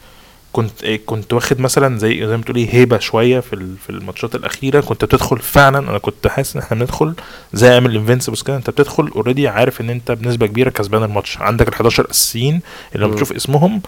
كنت 0.55 0.83
إيه، 0.83 1.01
كنت 1.05 1.33
واخد 1.33 1.59
مثلا 1.59 1.97
زي 1.97 2.27
زي 2.27 2.37
ما 2.37 2.43
تقولي 2.43 2.73
هيبة 2.73 2.99
شوية 2.99 3.39
في 3.39 3.75
في 3.83 3.89
الماتشات 3.89 4.35
الأخيرة. 4.35 4.81
كنت 4.81 5.05
بتدخل 5.05 5.39
فعلا 5.39 5.79
أنا 5.79 5.97
كنت 5.97 6.27
حاسس 6.27 6.55
إن 6.55 6.61
إحنا 6.61 6.77
بندخل 6.79 7.13
زي 7.53 7.71
أيام 7.71 7.85
ال 7.85 7.90
Invincibles 7.90 8.41
كده. 8.41 8.55
أنت 8.55 8.69
بتدخل 8.69 9.07
already 9.15 9.47
عارف 9.47 9.81
إن 9.81 9.89
أنت 9.89 10.11
بنسبة 10.11 10.47
كبيرة 10.47 10.69
كسبان 10.69 11.03
الماتش. 11.03 11.37
عندك 11.37 11.67
ال 11.67 11.73
11 11.73 12.09
اساسيين 12.11 12.61
اللي. 12.95 13.07
بتشوف 13.07 13.31
اسمهم 13.33 13.81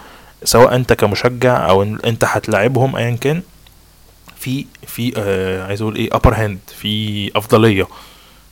سواء 0.44 0.74
أنت 0.74 0.92
كمشجع 0.92 1.68
أو 1.70 1.82
أنت 1.82 2.24
هتلاعبهم 2.24 2.96
ايا 2.96 3.16
كان 3.16 3.42
في 4.36 4.66
في 4.86 5.12
آه 5.16 5.66
عايز 5.66 5.82
أقول 5.82 5.96
إيه 5.96 6.08
upper 6.12 6.34
hand 6.34 6.58
في 6.80 7.30
أفضلية 7.36 7.86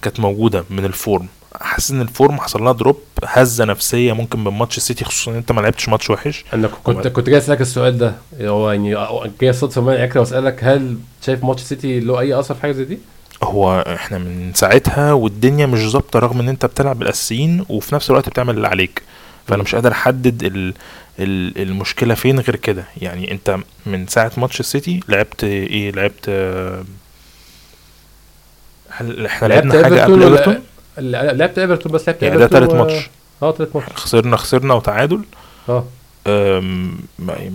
كانت 0.03 0.21
موجودة 0.21 0.65
من 0.71 0.85
ال 0.85 0.93
form 0.93 1.27
حاسس 1.61 1.91
إن 1.91 2.01
ال 2.01 2.09
form 2.09 2.41
حصل 2.41 2.63
لها 2.63 2.73
drop 2.73 3.01
هزة 3.25 3.65
نفسية 3.65 4.13
ممكن 4.13 4.45
من 4.45 4.53
ماتش 4.53 4.77
السيتي 4.77 5.05
خصوصا 5.05 5.31
إن 5.31 5.37
أنت 5.37 5.53
ما 5.53 5.61
لعبتش 5.61 5.89
ماتش 5.89 6.11
وحش. 6.11 6.45
أنا 6.55 6.69
كنت 6.85 7.09
كنت 7.09 7.29
جاي 7.29 7.39
أسألك 7.39 7.61
السؤال 7.61 7.99
ده. 7.99 8.15
هو 8.41 8.71
يعني 8.71 8.97
جاي 9.41 9.53
صدفة 9.53 9.81
ما 9.81 10.05
اكره 10.05 10.21
وأسألك 10.21 10.65
هل 10.65 10.97
شايف 11.27 11.45
ماتش 11.45 11.63
سيتي 11.63 12.01
له 12.01 12.21
أي 12.21 12.41
أثر 12.41 12.55
في 12.55 12.63
حاجة 12.63 12.73
زي 12.73 12.85
دي؟ 12.85 12.99
هو 13.43 13.85
إحنا 13.95 14.19
من 14.19 14.53
ساعتها 14.55 15.13
والدنيا 15.13 15.67
مش 15.67 15.79
ظابطة 15.81 16.19
رغم 16.19 16.41
إن 16.41 16.49
أنت 16.49 16.67
بتلعب 16.67 16.99
بالاساسيين 16.99 17.65
وفي 17.69 17.95
نفس 17.95 18.11
الوقت 18.11 18.29
بتعمل 18.29 18.57
اللي 18.57 18.69
عليك. 18.69 19.03
فأنا. 19.47 19.63
مش 19.63 19.75
قادر 19.75 19.93
أحدد 19.93 20.43
ال 20.43 20.75
ال 21.19 21.63
المشكلة 21.63 22.15
فين 22.15 22.41
غير 22.41 22.57
كده. 22.57 22.85
يعني 22.97 23.33
أنت 23.33 23.59
من 23.87 24.07
ساعة 24.07 24.33
ماتش 24.37 24.61
السيتي 24.61 25.01
لعبت 25.09 25.45
إيه؟ 25.45 25.91
لعبت 25.93 26.29
هل 28.91 29.27
إحنا 29.27 29.49
لعبنا 29.49 29.83
حاجة 29.83 30.05
قبل 30.05 30.23
ايفرتون 30.23 30.63
لعبت 30.99 31.59
ايفرتون 31.59 31.93
بس 31.93 32.09
لعبت 32.09 32.23
يعني 32.23 32.37
ده 32.39 32.47
و- 32.73 32.77
ماتش. 32.77 33.11
آه 33.43 33.51
تالت 33.53 33.77
ماتش. 33.77 33.93
خسرنا 33.95 34.37
خسرنا 34.37 34.75
وتعادل. 34.75 35.21
آه. 35.69 35.85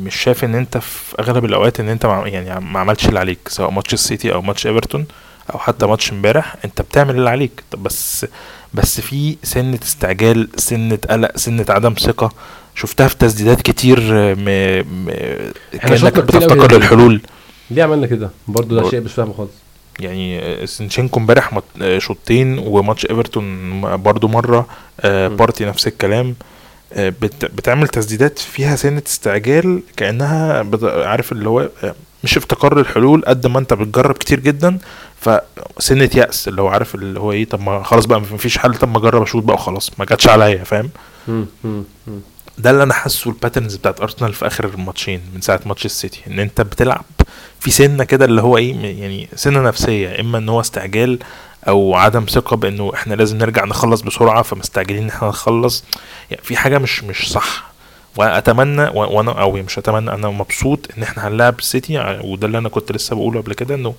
مش 0.04 0.16
شايف 0.16 0.44
إن 0.44 0.56
أنت 0.56 0.78
في 0.78 1.16
أغلب 1.20 1.46
الأوقات 1.46 1.80
إن 1.80 1.90
أنت 1.90 2.04
يعني 2.26 2.66
ما 2.66 2.80
عملتش 2.80 3.08
اللي 3.08 3.20
عليك 3.20 3.40
سواء 3.48 3.72
ماتش 3.72 3.94
السيتي 3.94 4.34
أو 4.34 4.42
ماتش 4.42 4.68
ايفرتون 4.68 5.06
أو 5.54 5.60
حتى 5.60 5.86
ماتش 5.86 6.12
امبارح 6.12 6.56
أنت 6.66 6.82
بتعمل 6.82 7.16
اللي 7.16 7.30
عليك. 7.30 7.64
طب 7.72 7.84
بس 7.84 8.26
بس 8.74 9.02
في 9.02 9.38
سنة 9.44 9.80
استعجال 9.84 10.48
سنة 10.56 11.00
قلق 11.10 11.38
سنة 11.38 11.66
عدم 11.70 11.94
ثقة. 11.94 12.32
شفتها 12.76 13.08
في 13.08 13.18
تسديدات 13.18 13.62
كتير 13.62 14.00
م... 14.36 14.36
م... 14.40 15.10
أوي 15.74 16.12
بتفتكر 16.22 16.62
يعني. 16.62 16.76
الحلول 16.76 17.22
ليه 17.72 17.84
عملنا 17.84 18.08
كده؟ 18.08 18.30
برضه 18.48 18.82
ده 18.82 18.90
شيء 18.90 19.02
مش 19.02 19.14
فاهمه 19.14 19.34
خالص. 19.34 19.52
يعني 20.00 20.58
زينتشينكو 20.68 21.20
امبارح 21.20 21.54
مت- 21.54 21.98
شوطين 21.98 22.60
وماتش 22.60 23.06
إيفرتون 23.06 23.82
برضو 24.04 24.28
مرة 24.28 24.68
آه،. 25.02 25.28
بارتي 25.28 25.66
نفس 25.66 25.88
الكلام 25.88 26.36
آه، 26.94 27.10
بت- 27.10 27.46
بتعمل 27.46 27.88
تسديدات 27.88 28.40
فيها 28.40 28.76
سنة 28.76 29.02
استعجال 29.08 29.82
كأنها 29.98 30.62
بت- 30.62 30.84
عارف 30.84 31.32
اللي 31.32 31.50
هو 31.50 31.70
آه، 31.84 31.96
مش 32.24 32.38
افتكار 32.38 32.80
الحلول 32.80 33.24
قد 33.28 33.48
ما 33.48 33.60
انت 33.60 33.74
بتجرب 33.74 34.16
كتير 34.16 34.40
جدا 34.40 34.78
فسنة 35.20 36.10
يأس 36.16 36.48
اللي 36.48 36.62
هو 36.62 36.68
عارف 36.68 36.96
اللي 36.96 37.20
هو 37.20 37.32
إيه 37.32 37.46
طب 37.46 37.62
ما 37.62 37.84
خلاص 37.84 38.06
بقى 38.06 38.22
مفيش 38.22 38.58
حل 38.58 38.76
طب 38.76 38.90
ما 38.90 38.98
أجرب 38.98 39.22
أشوط 39.22 39.44
بقى 39.44 39.54
وخلاص 39.56 39.92
ما 40.00 40.06
جاتش 40.06 40.28
عليا 40.28 40.64
فاهم. 40.64 40.90
ده 42.58 42.70
اللي 42.72 42.84
أنا 42.84 42.94
حاسه 42.94 43.30
ال 43.30 43.35
patterns 43.35 43.76
بتاعت 43.76 44.02
ارسنال 44.02 44.34
في 44.34 44.48
آخر 44.48 44.66
الماتشين 44.66 45.22
من 45.34 45.42
ساعة 45.42 45.60
ماتش 45.66 45.86
السيتي. 45.86 46.22
إن 46.28 46.40
أنت 46.40 46.62
بتلعب 46.62 47.06
في 47.60 47.72
سنة 47.72 48.04
كده 48.04 48.26
اللي 48.26 48.42
هو 48.42 48.58
إيه 48.58 48.76
يعني 49.02 49.28
سنة 49.36 49.62
نفسية 49.62 50.20
إما 50.20 50.38
إن 50.38 50.50
هو 50.50 50.60
استعجال 50.62 51.20
أو 51.68 51.96
عدم 51.96 52.26
ثقة 52.30 52.56
بإنه 52.56 52.92
إحنا 52.94 53.16
لازم 53.16 53.38
نرجع 53.38 53.66
نخلص 53.66 54.02
بسرعة 54.02 54.42
فمستعجلين 54.42 55.04
إن 55.04 55.10
إحنا 55.10 55.28
نخلص. 55.28 55.84
يعني 56.32 56.44
في 56.44 56.58
حاجة 56.58 56.78
مش 56.78 57.04
مش 57.04 57.32
صح. 57.32 57.72
وأتمنى 58.18 58.82
وأنا 58.84 59.32
أو 59.42 59.52
مش 59.52 59.78
أتمنى 59.78 60.12
أنا 60.14 60.30
مبسوط 60.30 60.88
إن 60.98 61.04
إحنا 61.04 61.28
هنلاعب 61.28 61.60
السيتي 61.60 62.20
وده 62.24 62.48
اللي 62.48 62.58
أنا 62.58 62.70
كنت 62.70 62.92
لسه 62.92 63.16
بقوله 63.16 63.42
قبل 63.42 63.54
كده 63.54 63.76
إنه 63.76 63.94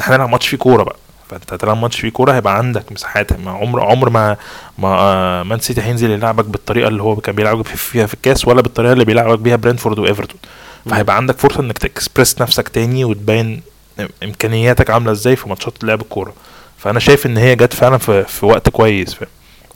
إحنا 0.00 0.14
هنلعب 0.14 0.28
ماتش 0.28 0.48
فيه 0.48 0.56
كورة 0.56 0.82
بقى. 0.82 0.96
فانت 1.30 1.52
هتلعب 1.52 1.76
ماتش 1.76 2.00
فيه 2.00 2.08
كورة 2.08 2.32
هيبقى 2.32 2.56
عندك 2.58 2.92
مساحات. 2.92 3.32
ما 3.40 3.50
عمر 3.50 3.80
عمر 3.82 4.10
ما 4.10 4.36
ما 4.78 4.88
آه، 4.88 5.42
مان 5.42 5.60
سيتي 5.60 5.80
هينزل 5.82 6.10
يلعبك 6.10 6.44
بالطريقة 6.44 6.88
اللي 6.88 7.02
هو 7.02 7.16
كان 7.16 7.34
بيلعبك 7.34 7.66
في- 7.66 7.76
فيها 7.76 8.06
في 8.06 8.14
الكاس 8.14 8.48
ولا 8.48 8.60
بالطريقة 8.62 8.92
اللي 8.92 9.04
بيلعبك 9.04 9.38
بيها 9.38 9.56
برينفورد 9.56 9.98
وإيفرتون. 9.98 10.40
فهيبقى 10.90 11.16
عندك 11.16 11.38
فرصة 11.38 11.60
إنك 11.60 11.78
تكسبرس 11.78 12.40
نفسك 12.40 12.68
تاني 12.68 13.04
وتبين 13.04 13.62
إمكانياتك 14.24 14.90
عاملة 14.90 15.12
إزاي 15.12 15.36
في 15.36 15.48
ماتشات 15.48 15.84
لعب 15.84 16.00
الكورة. 16.00 16.32
فأنا 16.78 16.98
شايف 17.00 17.26
إن 17.26 17.36
هي 17.36 17.56
جت 17.56 17.72
فعلا 17.74 17.98
في, 17.98 18.24
في 18.24 18.46
وقت 18.46 18.68
كويس 18.68 19.14
في 19.14 19.26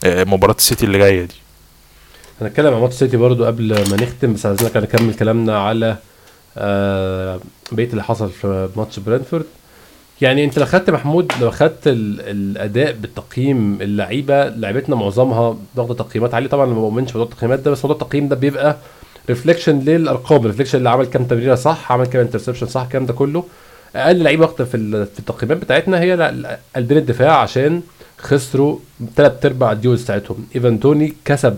آه، 0.05 0.23
مباراة 0.23 0.55
السيتي 0.57 0.85
اللي 0.85 0.97
جاية 0.97 1.23
دي. 1.25 1.35
هنتكلم 2.41 2.73
عن 2.73 2.81
ماتش 2.81 2.93
سيتي 2.95 3.17
برضو 3.17 3.45
قبل 3.45 3.89
ما 3.89 3.97
نختم 4.03 4.33
بس 4.33 4.45
عايزينك 4.45 4.77
نكمل 4.77 5.13
كلامنا 5.13 5.59
على 5.59 5.97
آه 6.57 7.39
بقية 7.71 7.87
اللي 7.89 8.03
حصل 8.03 8.29
في 8.29 8.69
ماتش 8.75 8.99
برينفورد 8.99 9.45
يعني 10.21 10.43
انت 10.45 10.59
لو 10.59 10.65
خدت 10.65 10.89
محمود 10.89 11.31
لو 11.41 11.51
خدت 11.51 11.87
ال- 11.87 12.21
الأداء 12.21 12.91
بالتقييم 12.91 13.81
اللعيبة 13.81 14.49
لعيبتنا 14.49 14.95
معظمها 14.95 15.57
واخده 15.75 15.93
تقييمات 15.93 16.33
عالية. 16.33 16.49
طبعا 16.49 16.65
ما 16.65 16.73
بؤمنش 16.73 17.11
بموضوع 17.11 17.31
التقييمات 17.33 17.59
ده 17.59 17.71
بس 17.71 17.85
موضوع 17.85 18.01
التقييم 18.01 18.27
ده 18.27 18.35
بيبقى 18.35 18.77
reflection 19.29 19.79
للأرقام 19.79 20.41
reflection 20.45 20.77
اللي 20.77 20.89
عمل 20.89 21.05
كام 21.05 21.23
تمريرة 21.25 21.55
صح 21.55 21.91
عمل 21.91 22.05
كام 22.05 22.21
interception 22.21 22.65
صح 22.67 22.81
الكلام 22.81 23.05
ده 23.05 23.13
كله. 23.13 23.43
أقل 23.95 24.23
لعيبة 24.23 24.45
واخدة 24.45 24.65
في 24.65 25.05
في 25.05 25.19
التقييمات 25.19 25.57
بتاعتنا 25.57 25.99
هي 26.01 26.33
قلبين 26.75 26.97
الدفاع 26.97 27.37
عشان 27.41 27.81
خسروا 28.17 28.77
ثلاث 29.15 29.45
أرباع 29.45 29.71
ال 29.71 29.76
duels 29.76 30.03
بتاعتهم. 30.03 30.47
ايفان 30.55 30.79
توني 30.79 31.13
كسب 31.25 31.57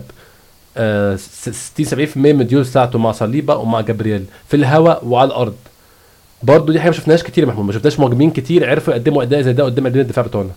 آه، 0.76 1.16
س- 1.16 1.48
60 1.76 1.86
70% 1.86 2.16
من 2.16 2.40
ال 2.40 2.45
duels 2.45 2.70
بتاعته 2.70 2.98
مع 2.98 3.12
صليبا 3.12 3.54
ومع 3.54 3.80
جابرييل. 3.80 4.24
في 4.48 4.56
الهواء 4.56 5.04
وعلى 5.06 5.26
الأرض. 5.28 5.54
برضه 6.42 6.72
دي 6.72 6.80
حاجة 6.80 6.90
ما 6.90 6.96
شفناهاش 6.96 7.22
كتير 7.22 7.44
يا 7.44 7.48
محمود. 7.48 7.66
ما 7.66 7.72
شفناش 7.72 8.00
مهاجمين 8.00 8.30
كتير 8.30 8.70
عرفوا 8.70 8.94
يقدموا 8.94 9.22
أداء 9.22 9.40
زي 9.40 9.52
ده 9.52 9.64
قدام 9.64 9.84
قلبين 9.84 10.00
الدفاع 10.02 10.26
بتوعنا. 10.26 10.50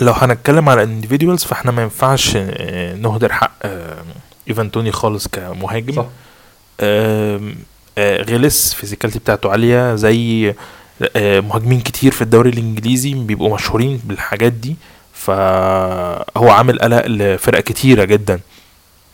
لو 0.00 0.12
هنتكلم 0.12 0.68
على 0.68 0.82
individuals 0.82 1.44
فإحنا 1.44 1.70
ما 1.70 1.82
ينفعش 1.82 2.36
آه، 2.36 2.94
نهدر 2.94 3.32
حق 3.32 3.52
آه، 3.62 4.04
ايفان 4.48 4.70
توني 4.70 4.92
خالص 4.92 5.28
كمهاجم. 5.28 5.92
صح. 5.92 6.06
آه، 6.80 7.40
غلس 7.98 8.74
physicality 8.74 9.18
بتاعته 9.18 9.50
عالية 9.50 9.94
زي 9.94 10.54
مهاجمين 11.16 11.80
كتير 11.80 12.12
في 12.12 12.22
الدوري 12.22 12.50
الإنجليزي 12.50 13.14
بيبقوا 13.14 13.54
مشهورين 13.54 14.00
بالحاجات 14.04 14.52
دي. 14.52 14.76
فهو 15.12 16.50
عامل 16.50 16.78
قلق 16.78 17.06
لفرق 17.06 17.60
كتيرة 17.60 18.04
جدا. 18.04 18.40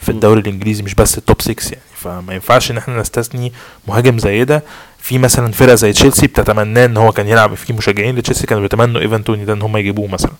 في. 0.00 0.08
الدوري 0.08 0.40
الإنجليزي 0.40 0.82
مش 0.82 0.94
بس 0.94 1.18
ال 1.18 1.24
top 1.24 1.42
6 1.42 1.54
يعني 1.72 1.82
فما 1.94 2.34
ينفعش 2.34 2.70
إن 2.70 2.76
إحنا 2.76 3.00
نستثني 3.00 3.52
مهاجم 3.88 4.18
زي 4.18 4.44
ده 4.44 4.62
في 4.98 5.18
مثلا 5.18 5.52
فرقة 5.52 5.74
زي 5.74 5.92
تشيلسي 5.92 6.26
بتتمناه 6.26 6.84
إن 6.86 6.96
هو 6.96 7.12
كان 7.12 7.28
يلعب 7.28 7.54
في 7.54 7.72
مشجعين 7.72 8.16
لتشيلسي 8.16 8.46
كانوا 8.46 8.62
بيتمنوا 8.62 9.00
ايفان 9.00 9.24
توني 9.24 9.44
ده 9.44 9.52
إن 9.52 9.62
هم 9.62 9.76
يجيبوه 9.76 10.06
مثلا 10.08 10.32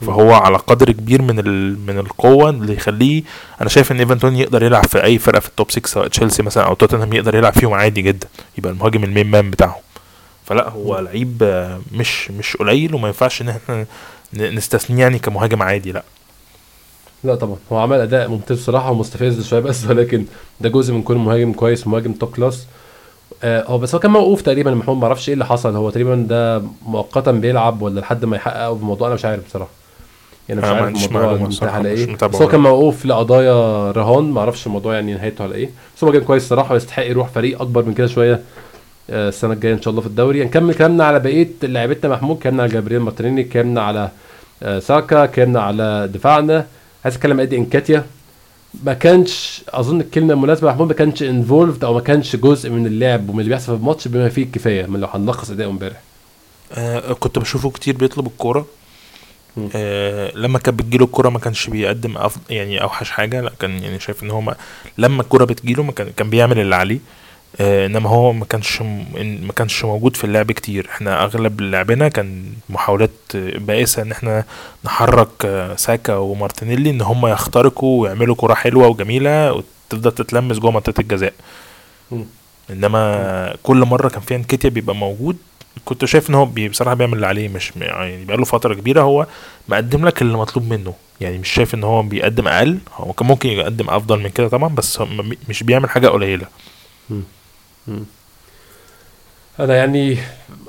فهو 0.00 0.32
على 0.34 0.56
قدر 0.56 0.92
كبير 0.92 1.22
من. 1.22 1.36
من 1.86 1.98
القوة 1.98 2.50
اللي 2.50 2.72
يخليه 2.74 3.22
أنا 3.60 3.68
شايف 3.68 3.92
إن 3.92 3.98
ايفان 4.00 4.18
توني 4.18 4.40
يقدر 4.40 4.62
يلعب 4.62 4.86
في 4.86 5.04
أي 5.04 5.18
فرقة 5.18 5.40
في 5.40 5.48
ال 5.48 5.54
top 5.54 5.70
6 5.70 5.86
سواء 5.88 6.08
تشيلسي 6.08 6.42
مثلا 6.42 6.64
أو 6.64 6.74
توتنهام 6.74 7.12
يقدر 7.12 7.34
يلعب 7.34 7.52
فيهم 7.52 7.74
عادي 7.74 8.02
جدا 8.02 8.28
يبقى 8.58 8.72
المهاجم 8.72 9.04
ال 9.04 9.08
main 9.08 9.26
man 9.30 9.50
بتاعهم 9.50 9.80
فلا 10.46 10.68
هو 10.68 10.98
لعيب 10.98 11.42
مش 11.92 12.30
مش 12.30 12.56
قليل 12.56 12.94
وما 12.94 13.06
ينفعش 13.08 13.42
إن 13.42 13.48
إحنا 13.48 13.86
نستثنيه 14.34 15.02
يعني 15.02 15.18
كمهاجم 15.18 15.62
عادي 15.62 15.92
لا 15.92 16.02
لا 17.24 17.34
طبعا. 17.34 17.56
هو 17.72 17.76
عمل 17.78 18.00
أداء 18.00 18.28
ممتاز 18.28 18.58
بصراحة 18.58 18.90
ومستفز 18.90 19.46
شوية 19.48 19.60
بس 19.60 19.86
ولكن 19.86 20.24
ده 20.60 20.68
جزء 20.68 20.94
من 20.94 21.02
كون 21.02 21.16
مهاجم 21.16 21.52
كويس 21.52 21.86
مهاجم 21.86 22.12
توب 22.12 22.30
كلاس 22.30 22.66
هو 23.44 23.78
بس 23.78 23.94
هو 23.94 24.00
كان 24.00 24.10
موقوف 24.10 24.42
تقريبا 24.42 24.74
محمود 24.74 24.96
ما 24.96 25.04
أعرفش 25.04 25.28
إيه 25.28 25.34
اللي 25.34 25.46
حصل. 25.46 25.76
هو 25.76 25.90
تقريبا 25.90 26.14
ده 26.28 26.62
مؤقتا 26.86 27.30
بيلعب 27.32 27.82
ولا 27.82 28.00
لحد 28.00 28.24
ما 28.24 28.36
يحقق 28.36 28.70
الموضوع؟ 28.70 29.06
أنا 29.06 29.14
مش 29.14 29.24
عارف 29.24 29.46
بصراحة. 29.46 29.70
يعني 30.48 30.60
مش 30.60 30.66
عارف 30.66 31.06
الموضوع 31.06 31.46
انتهى 31.46 31.68
على 31.70 31.88
إيه. 31.88 32.16
بس 32.16 32.42
هو 32.42 32.48
كان 32.48 32.60
ولا. 32.60 32.70
موقوف 32.70 33.06
لقضايا 33.06 33.90
رهان. 33.90 34.24
ما 34.24 34.40
أعرفش 34.40 34.66
الموضوع 34.66 34.94
يعني 34.94 35.14
نهايته 35.14 35.42
على 35.44 35.54
إيه. 35.54 35.70
بس 35.96 36.04
هو 36.04 36.10
مهاجم 36.10 36.24
كويس 36.26 36.48
صراحة 36.48 36.72
ويستحق 36.74 37.04
يروح 37.06 37.28
فريق 37.28 37.60
أكبر 37.62 37.84
من 37.84 37.94
كده 37.94 38.06
شوية 38.06 38.40
آه، 39.10 39.28
السنة 39.28 39.52
الجاية 39.52 39.72
إن 39.74 39.82
شاء 39.82 39.90
الله 39.90 40.00
في 40.00 40.06
الدوري. 40.06 40.44
نكمل 40.44 40.74
كلامنا 40.74 41.04
على 41.04 41.20
بقية 41.20 41.48
لعيبتنا 41.62 42.12
محمود. 42.12 42.38
كلامنا 42.38 42.62
على 42.62 42.72
جابرييل 42.72 43.00
مارتينيلي. 43.00 43.44
كلامنا 43.44 43.82
على 43.82 44.08
آه، 44.62 44.78
ساكا. 44.78 45.26
كلامنا 45.26 45.60
على 45.60 46.10
دفاعنا. 46.14 46.66
عايز 47.04 47.14
اتكلم 47.16 47.32
عن 47.32 47.40
ايدي 47.40 47.56
انكاتيا 47.56 48.06
ما 48.84 48.94
كانش 48.94 49.62
أظن 49.68 50.00
الكلمة 50.00 50.32
المناسبة 50.34 50.68
محمود 50.70 50.88
ما 50.88 50.94
كانش 50.94 51.22
انفولفد 51.22 51.84
أو 51.84 51.94
ما 51.94 52.00
كانش 52.00 52.36
جزء 52.36 52.70
من 52.70 52.86
اللعب 52.86 53.28
ومن 53.28 53.40
اللي 53.40 53.50
بيحصل 53.50 53.66
في 53.66 53.72
الماتش 53.80 54.08
بما 54.08 54.28
فيه 54.28 54.42
الكفاية 54.42 54.86
من 54.86 55.00
لو 55.00 55.06
هنلخص 55.06 55.50
اداؤه 55.50 55.70
امبارح. 55.70 56.00
آه 56.72 57.12
كنت 57.12 57.38
بشوفه 57.38 57.70
كتير 57.70 57.96
بيطلب 57.96 58.26
الكورة. 58.26 58.66
آه 59.74 60.32
لما 60.34 60.58
كانت 60.58 60.78
بتجيله 60.78 61.04
الكورة 61.04 61.28
ما 61.28 61.38
كانش 61.38 61.66
بيقدم 61.70 62.14
يعني 62.50 62.82
أوحش 62.82 63.10
حاجة 63.10 63.40
لا 63.40 63.52
كان 63.60 63.82
يعني 63.82 64.00
شايف 64.00 64.22
إن 64.22 64.30
هو 64.30 64.40
ما 64.40 64.54
لما 64.98 65.22
الكورة 65.22 65.44
بتجيله 65.44 65.82
ما 65.82 65.92
كان 65.92 66.10
كان 66.16 66.30
بيعمل 66.30 66.58
اللي 66.58 66.76
عليه. 66.76 66.98
إنما 67.60 68.10
هو 68.10 68.32
ما 68.32 68.44
كانش 68.44 68.82
ما 69.16 69.52
كانش 69.56 69.84
موجود 69.84 70.16
في 70.16 70.24
اللعب 70.24 70.52
كتير. 70.52 70.88
إحنا 70.90 71.24
أغلب 71.24 71.60
لعبنا 71.60 72.08
كان 72.08 72.52
محاولات 72.68 73.10
آه، 73.34 73.58
بائسة 73.58 74.02
إن 74.02 74.12
إحنا 74.12 74.44
نحرك 74.84 75.28
آه، 75.44 75.76
ساكا 75.76 76.16
ومارتينيلي 76.16 76.90
إن 76.90 77.00
هم 77.00 77.26
يخترقوا 77.26 78.02
ويعملوا 78.02 78.34
كوره 78.34 78.54
حلوة 78.54 78.86
وجميلة 78.88 79.52
وتفضل 79.52 80.12
تتلمس 80.12 80.58
جوه 80.58 80.70
منطقة 80.70 81.00
الجزاء. 81.00 81.32
إنما 82.70 83.56
كل 83.62 83.76
مرة 83.76 84.08
كان 84.08 84.20
فيها 84.20 84.36
انكيتيا 84.36 84.70
بيبقى 84.70 84.96
موجود. 84.96 85.36
كنت 85.84 86.04
شايف 86.04 86.30
إن 86.30 86.34
هو 86.34 86.44
بصراحة 86.46 86.94
بيعمل 86.94 87.14
اللي 87.14 87.26
عليه 87.26 87.48
مش 87.48 87.72
يعني 87.76 88.24
بقاله 88.24 88.44
فترة 88.44 88.74
كبيرة 88.74 89.02
هو 89.02 89.26
مقدم 89.68 90.06
لك 90.06 90.22
اللي 90.22 90.38
مطلوب 90.38 90.68
منه. 90.72 90.94
يعني 91.20 91.38
مش 91.38 91.48
شايف 91.48 91.74
إن 91.74 91.84
هو 91.84 92.02
بيقدم 92.02 92.48
أقل. 92.48 92.78
هو 92.94 93.12
كان 93.12 93.28
ممكن 93.28 93.48
يقدم 93.48 93.90
أفضل 93.90 94.20
من 94.20 94.28
كده 94.28 94.48
طبعا 94.48 94.68
بس 94.74 95.00
مش 95.48 95.62
بيعمل 95.62 95.90
حاجة 95.90 96.08
قليلة. 96.08 96.46
أنا 99.60 99.76
يعني 99.76 100.18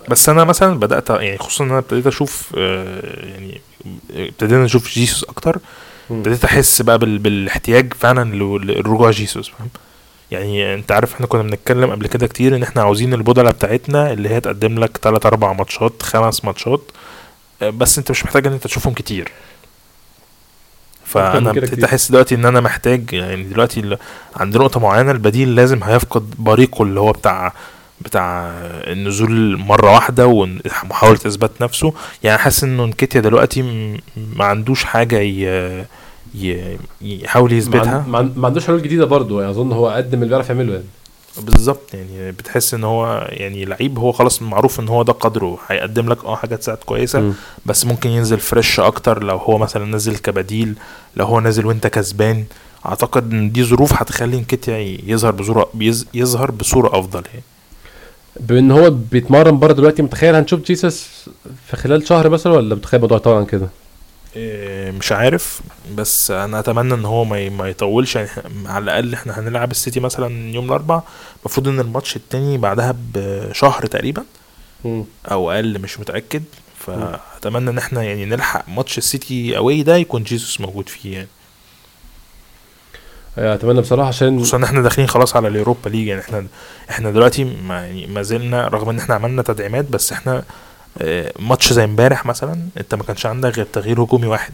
بس 0.09 0.29
أنا 0.29 0.43
مثلا 0.43 0.79
بدأت 0.79 1.09
يعني 1.09 1.37
خصوصا 1.37 1.63
إن 1.63 1.69
أنا 1.69 1.79
ابتديت 1.79 2.07
أشوف 2.07 2.51
آه، 2.57 3.25
يعني 3.25 3.61
ابتدينا 4.13 4.63
نشوف 4.63 4.89
جيسوس 4.89 5.23
أكتر. 5.23 5.59
ابتديت 6.11 6.43
أحس 6.45 6.81
بقى 6.81 6.99
بال... 6.99 7.17
بالاحتياج 7.17 7.93
فعلا 7.93 8.35
للرجوع 8.35 9.11
جيسوس 9.11 9.49
فاهم؟ 9.49 9.69
يعني 10.31 10.73
أنت 10.73 10.91
عارف 10.91 11.13
إحنا 11.13 11.27
كنا 11.27 11.41
بنتكلم 11.41 11.91
قبل 11.91 12.07
كده 12.07 12.27
كتير 12.27 12.55
إن 12.55 12.63
إحنا 12.63 12.81
عاوزين 12.81 13.13
البودلة 13.13 13.51
بتاعتنا 13.51 14.13
اللي 14.13 14.29
هي 14.29 14.39
تقدم 14.39 14.79
لك 14.79 14.97
3 14.97 15.27
4 15.27 15.53
ماتشات 15.53 16.01
خمس 16.03 16.45
ماتشات 16.45 16.81
آه، 17.61 17.69
بس 17.69 17.97
أنت 17.97 18.11
مش 18.11 18.25
محتاج 18.25 18.47
إن 18.47 18.53
أنت 18.53 18.63
تشوفهم 18.63 18.93
كتير. 18.93 19.31
فأنا 21.05 21.49
ابتديت. 21.51 21.83
احس 21.83 22.11
دلوقتي 22.11 22.35
إن 22.35 22.45
أنا 22.45 22.61
محتاج 22.61 23.13
يعني 23.13 23.43
دلوقتي 23.43 23.97
عند 24.35 24.57
نقطة 24.57 24.79
معينة 24.79 25.11
البديل 25.11 25.55
لازم 25.55 25.83
هيفقد 25.83 26.29
بريقه 26.39 26.83
اللي 26.83 26.99
هو 26.99 27.11
بتاع 27.11 27.53
بتاع 28.01 28.51
النزول 28.67 29.57
مرة 29.57 29.91
واحدة 29.93 30.27
ومحاوله 30.27 31.19
إثبات 31.27 31.51
نفسه. 31.61 31.93
يعني 32.23 32.37
حاسس 32.37 32.63
إنه 32.63 32.85
نكيتيا 32.85 33.21
دلوقتي 33.21 33.61
ما 34.35 34.45
عندوش 34.45 34.83
حاجة 34.83 35.19
ي... 35.19 35.85
يحاول 37.01 37.53
يثبتها. 37.53 37.97
عن- 38.05 38.09
ما, 38.09 38.17
عن- 38.17 38.33
ما 38.35 38.47
عندوش 38.47 38.67
حلول 38.67 38.81
جديدة 38.81 39.05
برضه 39.05 39.39
يعني 39.41 39.51
أظن 39.51 39.71
هو 39.71 39.89
قدم 39.89 40.17
اللي 40.17 40.29
بيعرف 40.29 40.49
يعمله 40.49 40.73
يعني. 40.73 40.85
بالظبط 41.37 41.93
يعني 41.93 42.31
بتحس 42.31 42.73
إن 42.73 42.83
هو 42.83 43.27
يعني 43.29 43.65
لعيب 43.65 43.99
هو 43.99 44.11
خلاص 44.11 44.41
معروف 44.41 44.79
إن 44.79 44.87
هو 44.87 45.03
ده 45.03 45.13
قدره 45.13 45.57
هيقدم 45.67 46.09
لك 46.09 46.25
آه 46.25 46.35
حاجات 46.35 46.63
ساعات 46.63 46.83
كويسة 46.83 47.19
مم. 47.19 47.33
بس 47.65 47.85
ممكن 47.85 48.09
ينزل 48.09 48.39
fresh 48.39 48.79
أكتر 48.79 49.23
لو 49.23 49.37
هو 49.37 49.57
مثلا 49.57 49.85
نزل 49.85 50.17
كبديل 50.17 50.75
لو 51.15 51.25
هو 51.25 51.39
نازل 51.39 51.65
وأنت 51.65 51.87
كسبان. 51.87 52.45
أعتقد 52.85 53.31
إن 53.33 53.51
دي 53.51 53.63
ظروف 53.63 53.93
هتخلي 53.93 54.37
إنكيتيا 54.37 54.77
يظهر 55.05 55.31
بصورة 55.31 55.69
يظهر 56.13 56.51
بصورة 56.51 56.99
أفضل 56.99 57.21
يعني. 57.33 57.43
بما 58.39 58.59
إن 58.59 58.71
هو 58.71 58.89
بيتمرن 58.89 59.59
بره 59.59 59.73
دلوقتي 59.73 60.01
متخيل 60.01 60.35
هنشوف 60.35 60.61
جيسس 60.61 61.09
في 61.67 61.77
خلال 61.77 62.07
شهر 62.07 62.29
مثلا 62.29 62.53
ولا 62.53 62.75
متخيل 62.75 62.97
الموضوع 62.97 63.17
طبعا 63.17 63.43
كده؟ 63.43 63.67
مش 64.91 65.11
عارف. 65.11 65.61
بس 65.95 66.31
أنا 66.31 66.59
أتمنى 66.59 66.93
إن 66.93 67.05
هو 67.05 67.25
ما 67.25 67.69
يطولش. 67.69 68.15
يعني 68.15 68.29
على 68.65 68.83
الأقل 68.83 69.13
إحنا 69.13 69.39
هنلعب 69.39 69.71
السيتي 69.71 69.99
مثلا 69.99 70.53
يوم 70.53 70.65
الأربعاء. 70.65 71.03
المفروض 71.39 71.67
إن 71.67 71.79
الماتش 71.79 72.15
التاني 72.15 72.57
بعدها 72.57 72.95
بشهر 73.13 73.85
تقريبا. 73.85 74.23
أو 75.31 75.51
أقل 75.51 75.79
مش 75.81 75.99
متأكد. 75.99 76.43
فأتمنى 76.79 77.69
إن 77.69 77.77
إحنا 77.77 78.03
يعني 78.03 78.25
نلحق 78.25 78.69
ماتش 78.69 78.97
السيتي 78.97 79.57
away 79.57 79.83
ده 79.83 79.95
يكون 79.97 80.23
جيسوس 80.23 80.61
موجود 80.61 80.89
فيه 80.89 81.13
يعني. 81.13 81.27
آه، 83.37 83.55
أتمنى 83.55 83.81
بصراحة 83.81 84.07
عشان 84.07 84.39
خصوصا 84.39 84.57
إن 84.57 84.63
إحنا 84.63 84.81
داخلين 84.81 85.07
خلاص 85.07 85.35
على 85.35 85.47
اليوروبا 85.47 85.89
ليج. 85.89 86.07
يعني 86.07 86.21
إحنا 86.21 86.47
إحنا 86.89 87.11
دلوقتي 87.11 87.43
ما 87.43 87.85
يعني 87.85 88.07
ما 88.07 88.21
زلنا 88.21 88.67
رغم 88.67 88.89
إن 88.89 88.99
إحنا 88.99 89.15
عملنا 89.15 89.41
تدعيمات 89.41 89.85
بس 89.85 90.11
إحنا 90.11 90.43
ماتش 91.39 91.73
زي 91.73 91.83
امبارح 91.83 92.25
مثلا 92.25 92.59
انت 92.77 92.95
ما 92.95 93.03
كانش 93.03 93.25
عندك 93.25 93.55
غير 93.55 93.65
تغيير 93.73 94.03
هجومي 94.03 94.27
واحد. 94.27 94.53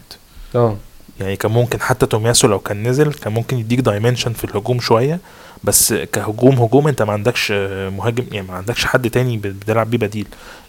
آه. 0.54 0.76
يعني 1.20 1.36
كان 1.36 1.52
ممكن 1.52 1.80
حتى 1.80 2.06
تومياسو 2.06 2.48
لو 2.48 2.58
كان 2.58 2.88
نزل 2.88 3.12
كان 3.12 3.32
ممكن 3.32 3.58
يديك 3.58 3.80
dimension 3.80 4.32
في 4.32 4.44
الهجوم 4.44 4.80
شوية 4.80 5.20
بس 5.64 5.92
كهجوم 5.92 6.54
هجوم 6.60 6.88
انت 6.88 7.02
ما 7.02 7.12
عندكش 7.12 7.52
آه، 7.52 7.88
مهاجم 7.88 8.24
يعني 8.32 8.46
ما 8.46 8.54
عندكش 8.54 8.84
حد 8.84 9.10
تاني 9.10 9.36
بتلعب 9.36 9.90
بيه 9.90 9.98
بديل. 9.98 10.26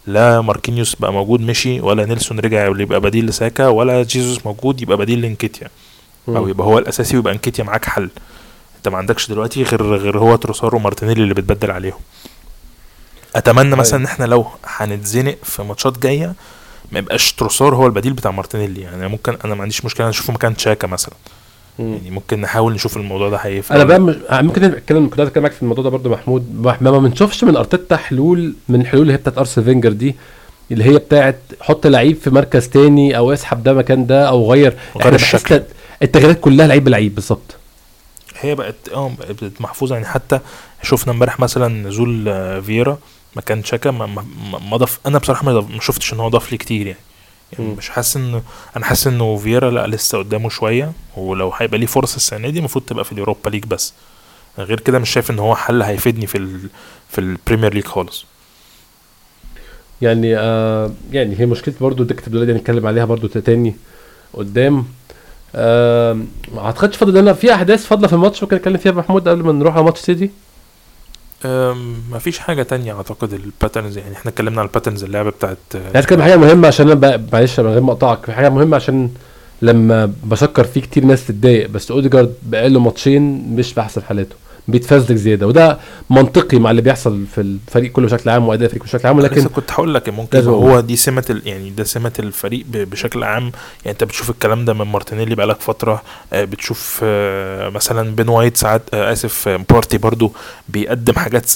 لا 0.08 0.42
ماركينيوس 0.42 0.96
بقى 0.96 1.14
موجود 1.14 1.42
مشي 1.42 1.82
ولا 1.82 2.06
نيلسون 2.06 2.40
رجع 2.40 2.66
يبقى 2.68 3.02
بديل 3.02 3.26
لساكا 3.26 3.68
ولا 3.68 4.04
جيسوس 4.04 4.46
موجود 4.46 4.82
يبقى 4.82 4.98
بديل 4.98 5.22
لإنكيتيا. 5.22 5.68
أو. 6.28 6.48
يبقى 6.48 6.68
هو 6.68 6.78
الأساسي 6.80 7.16
ويبقى 7.16 7.34
إنكيتيا 7.34 7.64
معاك 7.64 7.86
حل. 7.86 8.10
انت 8.78 8.88
ما 8.88 8.98
عندكش 8.98 9.30
دلوقتي 9.30 9.64
غير 9.64 9.84
غير 9.84 10.18
هو 10.18 10.36
تروسار 10.36 10.78
ومارتينيلي 10.78 11.24
اللي 11.24 11.34
بتبدل 11.34 11.72
عليهم. 11.72 12.00
أتمنى 13.36 13.76
مثلا 13.76 14.00
إن 14.00 14.06
إحنا 14.06 14.26
لو 14.26 14.46
هنتزنق 14.66 15.36
في 15.44 15.64
ماتشات 15.64 16.00
جاية 16.00 16.34
ما 16.92 17.00
يبقاش 17.00 17.34
تروسار 17.34 17.76
هو 17.76 17.86
البديل 17.88 18.14
بتاع 18.14 18.32
مارتينيلي. 18.32 18.82
يعني 18.82 19.08
ممكن 19.08 19.38
أنا 19.46 19.56
ما 19.56 19.62
عنديش 19.62 19.86
مشكلة 19.86 20.10
نشوفه 20.10 20.34
مكان 20.34 20.56
تشاكا 20.56 20.88
مثلا. 20.88 21.14
مم. 21.80 21.94
يعني 21.94 22.12
ممكن 22.12 22.42
نحاول 22.42 22.74
نشوف 22.74 22.98
الموضوع 22.98 23.30
ده 23.30 23.38
هيفرق. 23.38 23.76
أنا 23.76 23.84
بقى 23.84 24.00
مش... 24.00 24.16
ممكن 24.32 24.64
أتكلم 24.64 25.10
كنت 25.10 25.20
أتكلم 25.20 25.44
معاك 25.44 25.54
في 25.54 25.62
الموضوع 25.62 25.84
ده 25.84 25.90
برضه 25.90 26.10
محمود. 26.10 26.62
ما 26.62 26.78
ما 26.82 27.00
بنشوفش 27.00 27.44
من 27.44 27.56
أرتيتا 27.58 27.98
حلول 27.98 28.56
من 28.70 28.82
الحلول 28.82 29.02
اللي 29.02 29.14
هي 29.14 29.18
بتاعت 29.18 29.38
ارسنال 29.38 29.66
فينجر 29.66 29.92
دي 29.92 30.16
اللي 30.72 30.84
هي 30.84 30.98
بتاعت 30.98 31.40
حط 31.62 31.88
لعيب 31.88 32.16
في 32.18 32.30
مركز 32.30 32.68
تاني 32.70 33.18
أو 33.18 33.34
اسحب 33.34 33.64
ده 33.64 33.74
مكان 33.74 34.06
ده 34.08 34.30
أو 34.30 34.52
غير. 34.54 34.78
غير 35.04 35.16
الشكل. 35.16 35.56
الت- 35.56 35.68
التغييرات 36.04 36.40
كلها 36.40 36.68
لعيب 36.68 36.84
بلعيب 36.84 37.16
بالظبط. 37.16 37.56
هي 38.40 38.56
بقت 38.56 38.76
آه 38.94 39.12
بقت 39.20 39.62
محفوظة. 39.62 39.96
يعني 39.96 40.08
حتى 40.08 40.40
شفنا 40.84 41.14
امبارح 41.14 41.40
مثلا 41.40 41.68
نزول 41.88 42.26
آه، 42.30 42.60
فييرا. 42.60 42.98
مكان 43.36 43.64
شاكا 43.64 43.92
ما, 43.92 44.06
ما, 44.06 44.26
ما- 44.52 44.60
ما 44.60 44.78
ضاف 44.78 45.00
أنا 45.06 45.18
بصراحة 45.18 45.46
ما 45.46 45.62
ما 45.62 45.80
شفتش 45.82 46.14
إن 46.14 46.20
هو 46.20 46.30
ضاف 46.30 46.52
لي 46.52 46.58
كتير 46.58 46.88
يعني. 46.88 47.00
يعني. 47.60 47.76
مش 47.76 47.90
حاسس 47.90 48.18
ان 48.18 48.42
أنا 48.78 48.86
حاسس 48.86 49.08
إنه 49.08 49.38
فييرا 49.38 49.72
لأ 49.72 49.88
لسه 49.88 50.18
قدامه 50.18 50.50
شوية. 50.50 50.92
ولو 51.18 51.52
هيبقى 51.58 51.78
ليه 51.78 51.86
فرصة 51.86 52.16
السنة 52.16 52.50
دي 52.50 52.60
المفروض 52.60 52.86
تبقى 52.86 53.06
في 53.06 53.12
اليوروبا 53.12 53.50
ليج 53.50 53.66
بس. 53.66 53.94
غير 54.58 54.80
كده 54.80 55.00
مش 55.00 55.10
شايف 55.10 55.32
إن 55.32 55.40
هو 55.40 55.56
حل 55.56 55.82
هيفيدني 55.82 56.28
في 56.28 56.38
ال 56.38 56.70
في 57.10 57.22
البريمير 57.22 57.74
ليج 57.74 57.86
خالص. 57.86 58.26
يعني 60.02 60.38
آه 60.38 60.92
يعني 61.12 61.40
هي 61.40 61.46
مشكلة 61.46 61.74
برضه 61.82 62.04
دكه 62.04 62.30
الولاد 62.30 62.48
دي 62.48 62.54
هنتكلم 62.54 62.88
عليها 62.88 63.06
برضه 63.06 63.28
تاني 63.28 63.76
قدام. 64.34 64.86
آه 65.56 66.14
ما 66.56 66.62
أعتقدش 66.66 66.98
فاضل 66.98 67.14
لنا 67.22 67.34
في 67.34 67.54
أحداث 67.54 67.86
فاضلة 67.86 68.08
في 68.08 68.14
الماتش؟ 68.14 68.44
ممكن 68.44 68.56
نتكلم 68.56 68.78
فيها 68.78 68.92
محمود 68.92 69.28
قبل 69.28 69.44
ما 69.44 69.52
نروح 69.52 69.76
على 69.76 69.84
ماتش 69.86 70.00
سيتي؟ 70.00 70.30
ما 72.12 72.20
فيش 72.20 72.40
حاجة 72.40 72.64
تانية 72.64 72.94
أعتقد 72.94 73.34
ال 73.34 73.41
patterns 73.41 73.98
يعني 73.98 74.14
إحنا 74.16 74.32
اتكلمنا 74.32 74.60
على 74.60 74.68
ال 74.68 74.72
patterns 74.72 75.04
اللعبة 75.04 75.30
بتاعت 75.30 75.58
عايز 75.76 75.96
أتكلم 75.96 76.22
عن 76.22 76.28
حاجة 76.30 76.38
مهمة 76.40 76.68
عشان 76.68 76.90
أنا 76.90 77.24
معلش 77.34 77.60
من 77.60 77.68
غير 77.68 77.82
ما 77.82 77.92
اقطعك 77.92 78.26
في 78.26 78.32
حاجة 78.32 78.50
مهمة 78.50 78.76
عشان 78.76 79.10
لما 79.62 80.14
بشكر 80.24 80.64
فيه 80.64 80.82
كتير 80.82 81.06
ناس 81.06 81.28
تتضايق 81.28 81.70
بس 81.70 81.92
اوديجارد 81.92 82.34
بقاله 82.44 82.80
ماتشين 82.80 83.56
مش 83.56 83.74
في 83.74 83.82
أحسن 83.82 84.02
حالاته. 84.04 84.36
بيتفذلك 84.68 85.16
زيادة 85.18 85.48
وده 85.48 85.78
منطقي 86.10 86.60
مع 86.60 86.72
اللي 86.72 86.82
بيحصل 86.82 87.26
في 87.36 87.42
الفريق 87.42 87.92
كله 87.92 88.06
بشكل 88.06 88.30
عام 88.30 88.48
وأداء 88.48 88.66
الفريق 88.66 88.84
بشكل 88.84 89.08
عام 89.08 89.18
ولكن 89.18 89.44
كنت 89.48 89.72
هقول 89.72 89.94
لك 89.94 90.10
ممكن 90.10 90.48
هو 90.48 90.80
دي 90.80 90.96
سمة. 90.96 91.42
يعني 91.46 91.70
ده 91.70 91.84
سمة 91.84 92.12
الفريق. 92.20 92.66
بشكل 92.70 93.24
عام 93.24 93.44
يعني 93.44 93.52
أنت 93.88 94.04
بتشوف 94.04 94.30
الكلام 94.30 94.66
ده 94.66 94.74
من 94.74 94.86
مارتينيلي 94.86 95.36
بقالك 95.36 95.62
فترة 95.62 96.02
آه، 96.34 96.44
بتشوف 96.44 97.00
آه، 97.04 97.70
مثلا 97.70 98.16
بين 98.16 98.30
وايت 98.30 98.58
ساعات 98.58 98.82
آه، 98.94 99.12
آسف 99.12 99.50
بارتي 99.70 99.98
برضو 99.98 100.32
بيقدم 100.70 101.14
حاجات 101.14 101.52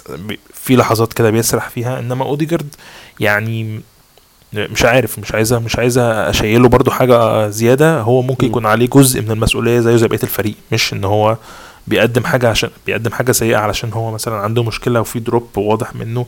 في 0.53 0.75
لحظات 0.75 1.13
كده 1.13 1.29
بيسرح 1.29 1.69
فيها 1.69 1.99
إنما 1.99 2.25
أوديجارد 2.25 2.75
يعني 3.19 3.81
مش 4.53 4.85
عارف 4.85 5.19
مش 5.19 5.31
عايزة 5.31 5.59
مش 5.59 5.75
عايزة 5.79 6.29
أشيله 6.29 6.69
برضو 6.69 6.91
حاجة 6.91 7.49
زيادة 7.49 8.01
هو 8.01 8.21
ممكن. 8.21 8.47
يكون 8.47 8.65
عليه 8.65 8.87
جزء 8.87 9.21
من 9.21 9.31
المسؤولية 9.31 9.79
زيه 9.79 9.95
زي 9.95 10.07
بقية 10.07 10.19
الفريق 10.23 10.55
مش 10.71 10.93
إن 10.93 11.03
هو 11.03 11.37
بيقدم 11.88 12.23
حاجة 12.23 12.49
عشان 12.49 12.69
بيقدم 12.85 13.11
حاجة 13.11 13.31
سيئة 13.31 13.57
علشان 13.57 13.93
هو 13.93 14.11
مثلا 14.11 14.35
عنده 14.35 14.63
مشكلة 14.63 15.01
وفي 15.01 15.19
drop 15.19 15.57
واضح 15.57 15.95
منه 15.95 16.25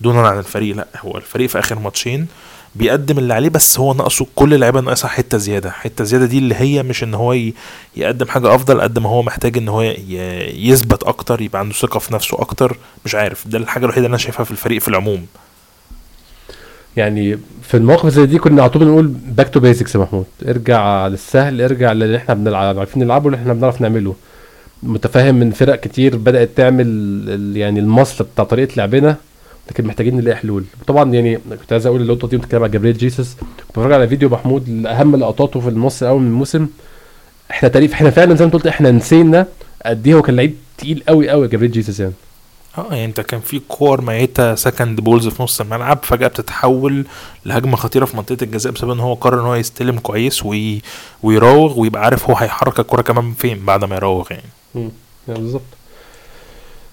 دونا 0.00 0.28
عن 0.28 0.38
الفريق. 0.38 0.76
لا 0.76 0.86
هو 1.00 1.16
الفريق 1.16 1.48
في 1.48 1.58
آخر 1.58 1.78
ماتشين 1.78 2.26
بيقدم 2.74 3.18
اللي 3.18 3.34
عليه 3.34 3.48
بس 3.48 3.78
هو 3.78 3.94
ناقصه 3.94 4.26
كل 4.34 4.54
اللعيبة 4.54 4.80
ناقصها 4.80 5.08
حتة 5.08 5.38
زيادة. 5.38 5.70
حتة 5.70 6.04
زيادة 6.04 6.26
دي 6.26 6.38
اللي 6.38 6.54
هي 6.54 6.82
مش 6.82 7.02
إن 7.04 7.14
هو 7.14 7.36
يقدم 7.96 8.26
حاجة 8.26 8.54
أفضل 8.54 8.80
قد 8.80 8.98
ما 8.98 9.08
هو 9.08 9.22
محتاج 9.22 9.58
إن 9.58 9.68
هو 9.68 9.82
يثبت 10.54 11.02
أكتر 11.02 11.40
يبقى 11.40 11.60
عنده 11.60 11.74
ثقة 11.74 11.98
في 11.98 12.14
نفسه 12.14 12.40
أكتر. 12.40 12.76
مش 13.04 13.14
عارف 13.14 13.48
ده 13.48 13.58
الحاجة 13.58 13.84
الوحيدة 13.84 14.06
اللي 14.06 14.14
أنا 14.14 14.22
شايفها 14.22 14.44
في 14.44 14.50
الفريق 14.50 14.80
في 14.80 14.88
العموم. 14.88 15.26
يعني 16.96 17.38
في 17.62 17.76
المواقف 17.76 18.08
زي 18.08 18.26
دي 18.26 18.38
كنا 18.38 18.62
على 18.62 18.70
طول 18.70 18.84
بنقول 18.84 19.06
back 19.06 19.48
to 19.48 19.60
basics 19.60 19.94
يا 19.94 20.00
محمود. 20.00 20.26
ارجع 20.48 21.06
للسهل 21.06 21.62
ارجع 21.62 21.92
للي 21.92 22.16
إحنا 22.16 22.34
بنلعب 22.34 22.78
عارفين 22.78 23.02
نلعبه 23.02 23.26
اللي 23.26 23.36
إحنا 23.36 23.52
بنعرف 23.52 23.80
نعمله. 23.80 24.14
متفهم 24.82 25.34
من 25.34 25.50
فرق 25.50 25.80
كتير 25.80 26.16
بدأت 26.16 26.50
تعمل 26.56 27.52
يعني 27.56 27.80
المصل 27.80 28.24
بتاع 28.24 28.44
طريقة 28.44 28.72
لعبنا 28.76 29.16
لكن 29.70 29.86
محتاجين 29.86 30.16
نلاقي 30.16 30.36
حلول. 30.36 30.64
طبعا 30.86 31.12
يعني 31.12 31.36
كنت 31.36 31.72
عايز 31.72 31.86
أقول 31.86 32.00
اللقطة 32.00 32.28
دي 32.28 32.36
بتتكلم 32.36 32.62
على 32.62 32.72
جابريل 32.72 32.96
جيسوس. 32.98 33.34
كنت 33.34 33.70
بتفرج 33.70 33.92
على 33.92 34.08
فيديو 34.08 34.28
محمود 34.28 34.68
لأهم 34.68 35.16
لقطاته 35.16 35.60
في 35.60 35.68
النص 35.68 36.02
الأول 36.02 36.20
من 36.20 36.26
الموسم. 36.26 36.66
إحنا 37.50 37.68
تقريبا 37.68 37.94
إحنا 37.94 38.10
فعلا 38.10 38.34
زي 38.34 38.44
ما 38.46 38.50
قلت 38.50 38.66
إحنا 38.66 38.90
نسينا 38.90 39.46
قد 39.86 40.06
إيه 40.06 40.14
هو 40.14 40.22
كان 40.22 40.36
لعيب 40.36 40.54
تقيل 40.78 41.02
قوي 41.08 41.30
قوي 41.30 41.48
جابريل 41.48 41.72
جيسوس 41.72 42.00
يعني. 42.00 42.12
آه 42.78 42.86
يعني 42.90 43.04
أنت 43.04 43.20
كان 43.20 43.40
في 43.40 43.60
كور 43.68 44.00
ميتة 44.00 44.54
second 44.54 45.00
balls 45.00 45.28
في 45.28 45.42
نص 45.42 45.60
الملعب 45.60 45.98
فجأة 46.02 46.28
بتتحول 46.28 47.04
لهجمة 47.46 47.76
خطيرة 47.76 48.04
في 48.04 48.16
منطقة 48.16 48.44
الجزاء 48.44 48.72
بسبب 48.72 48.90
إن 48.90 49.00
هو 49.00 49.14
قرر 49.14 49.40
إن 49.40 49.46
هو 49.46 49.54
يستلم 49.54 49.98
كويس 49.98 50.46
وي... 50.46 50.82
ويراوغ 51.22 51.80
ويبقى 51.80 52.04
عارف 52.04 52.30
هو 52.30 52.36
هيحرك 52.36 52.80
الكرة 52.80 53.02
كمان 53.02 53.32
فين 53.32 53.64
بعد 53.64 53.84
ما 53.84 53.96
يراوغ 53.96 54.26
يعني. 54.30 54.42
مم. 54.74 54.90
يعني 55.28 55.40
بالظبط. 55.40 55.62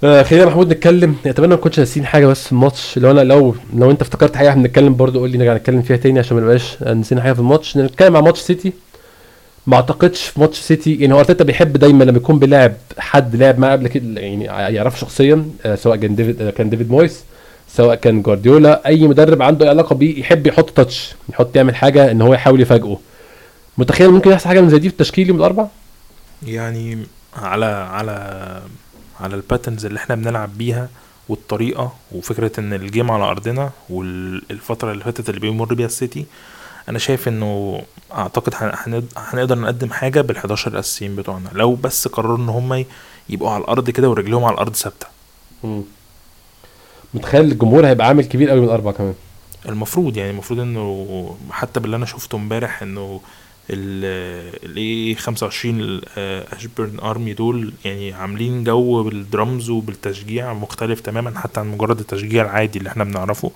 آه 0.03 0.23
خلينا 0.23 0.45
محمود 0.45 0.73
نتكلم. 0.73 1.15
اتمنى 1.25 1.47
ما 1.47 1.55
نكونش 1.55 1.79
ناسيين 1.79 2.05
حاجة 2.05 2.25
بس 2.27 2.43
في 2.45 2.51
الماتش 2.51 2.97
لو 2.97 3.11
أنا 3.11 3.21
لو 3.21 3.55
لو 3.75 3.91
أنت 3.91 4.01
افتكرت 4.01 4.35
حاجة 4.35 4.49
إحنا 4.49 4.61
بنتكلم 4.63 4.95
برضو 4.95 5.19
قول 5.19 5.29
لي 5.29 5.37
نرجع 5.37 5.53
نتكلم 5.55 5.81
فيها 5.81 5.97
تاني 5.97 6.19
عشان 6.19 6.37
ما 6.37 6.43
نبقاش 6.43 6.83
نسينا 6.83 7.21
حاجة 7.21 7.33
في 7.33 7.39
الماتش. 7.39 7.77
نتكلم 7.77 8.17
عن 8.17 8.23
ماتش 8.23 8.39
سيتي. 8.39 8.73
ما 9.67 9.75
أعتقدش 9.75 10.21
في 10.23 10.39
ماتش 10.39 10.59
سيتي 10.59 10.95
يعني 10.95 11.13
هو 11.13 11.19
أرتيتا 11.19 11.43
بيحب 11.43 11.73
دايما 11.77 12.03
لما 12.03 12.17
يكون 12.17 12.39
بيلاعب 12.39 12.73
حد 12.97 13.35
لعب 13.35 13.59
معاه 13.59 13.71
قبل 13.71 13.87
كده 13.87 14.21
يعني 14.21 14.43
يعرفه 14.75 14.97
شخصيا 14.97 15.49
آه 15.65 15.75
سواء 15.75 15.95
كان 15.97 16.15
ديفيد 16.15 16.41
آه 16.41 16.49
كان 16.49 16.69
ديفيد 16.69 16.91
مويس 16.91 17.23
سواء 17.69 17.95
كان 17.95 18.21
جوارديولا. 18.21 18.85
أي 18.87 19.07
مدرب 19.07 19.41
عنده 19.41 19.65
أي 19.65 19.69
علاقة 19.69 19.95
بيه 19.95 20.19
يحب 20.19 20.47
يحط 20.47 20.69
touch 20.69 21.15
يحط 21.29 21.55
يعمل 21.55 21.75
حاجة 21.75 22.11
إن 22.11 22.21
هو 22.21 22.33
يحاول 22.33 22.61
يفاجئه. 22.61 22.99
متخيل 23.77 24.09
ممكن 24.09 24.31
يحصل 24.31 24.47
حاجة 24.47 24.61
من 24.61 24.69
زي 24.69 24.79
دي 24.79 24.89
في 24.89 24.93
التشكيل 24.93 25.27
يوم 25.27 25.37
الأربعاء؟ 25.37 25.69
يعني 26.47 26.97
على 27.37 27.65
على 27.65 28.61
على 29.19 29.35
ال 29.35 29.41
patterns 29.41 29.85
اللي 29.85 29.99
إحنا 29.99 30.15
بنلعب 30.15 30.57
بيها 30.57 30.89
والطريقة 31.29 31.93
وفكرة 32.11 32.51
إن 32.59 32.73
ال 32.73 32.81
game 32.81 33.11
على 33.11 33.23
أرضنا 33.23 33.69
والفترة 33.89 34.91
اللي 34.91 35.03
فاتت 35.03 35.29
اللي 35.29 35.39
بيمر 35.41 35.73
بيها 35.73 35.85
السيتي 35.85 36.25
أنا 36.89 36.99
شايف 36.99 37.27
إنه 37.27 37.81
أعتقد 38.13 38.53
هنقدر 39.17 39.59
نقدم 39.59 39.89
حاجة 39.91 40.21
بال11 40.21 40.67
الاساسيين 40.67 41.15
بتوعنا. 41.15 41.49
لو 41.53 41.75
بس 41.75 42.07
قرروا 42.07 42.37
إن 42.37 42.49
هم 42.49 42.85
يبقوا 43.29 43.49
على 43.49 43.63
الأرض 43.63 43.89
كده 43.89 44.09
ورجلهم 44.09 44.43
على 44.45 44.53
الأرض 44.53 44.75
ثابتة. 44.75 45.07
متخيل 47.13 47.41
الجمهور 47.45 47.87
هيبقى 47.87 48.07
عامل 48.07 48.25
كبير 48.25 48.49
قوي 48.49 48.59
من 48.59 48.65
الأربعة 48.65 48.93
كمان. 48.93 49.13
المفروض 49.69 50.17
يعني 50.17 50.29
المفروض 50.31 50.59
إنه 50.59 51.37
حتى 51.51 51.79
باللي 51.79 51.95
أنا 51.95 52.05
شفته 52.05 52.35
امبارح 52.35 52.81
إنه 52.81 53.21
ال 53.69 54.42
A 54.42 55.15
25 55.15 56.01
Ashburton 56.17 56.99
Army 56.99 57.33
دول 57.33 57.73
يعني 57.85 58.13
عاملين 58.13 58.63
جو 58.63 59.03
بالدرامز 59.03 59.69
وبالتشجيع 59.69 60.53
مختلف 60.53 60.99
تماما 60.99 61.39
حتى 61.39 61.59
عن 61.59 61.67
مجرد 61.67 61.99
التشجيع 61.99 62.45
العادي 62.45 62.79
اللي 62.79 62.89
إحنا 62.89 63.03
بنعرفه. 63.03 63.51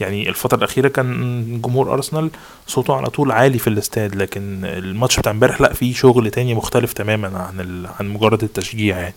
يعني 0.00 0.28
الفترة 0.28 0.58
الأخيرة 0.58 0.88
كان 0.88 1.60
جمهور 1.62 1.92
أرسنال 1.94 2.30
صوته 2.66 2.94
على 2.96 3.06
طول 3.06 3.32
عالي 3.32 3.58
في 3.58 3.66
الاستاد 3.66 4.14
لكن 4.16 4.64
الماتش 4.64 5.20
بتاع 5.20 5.32
امبارح 5.32 5.60
لا 5.60 5.72
فيه 5.72 5.94
شغل 5.94 6.30
تاني 6.30 6.54
مختلف 6.54 6.92
تماما 6.92 7.38
عن 7.38 7.86
عن 8.00 8.08
مجرد 8.08 8.42
التشجيع 8.42 8.98
يعني. 8.98 9.14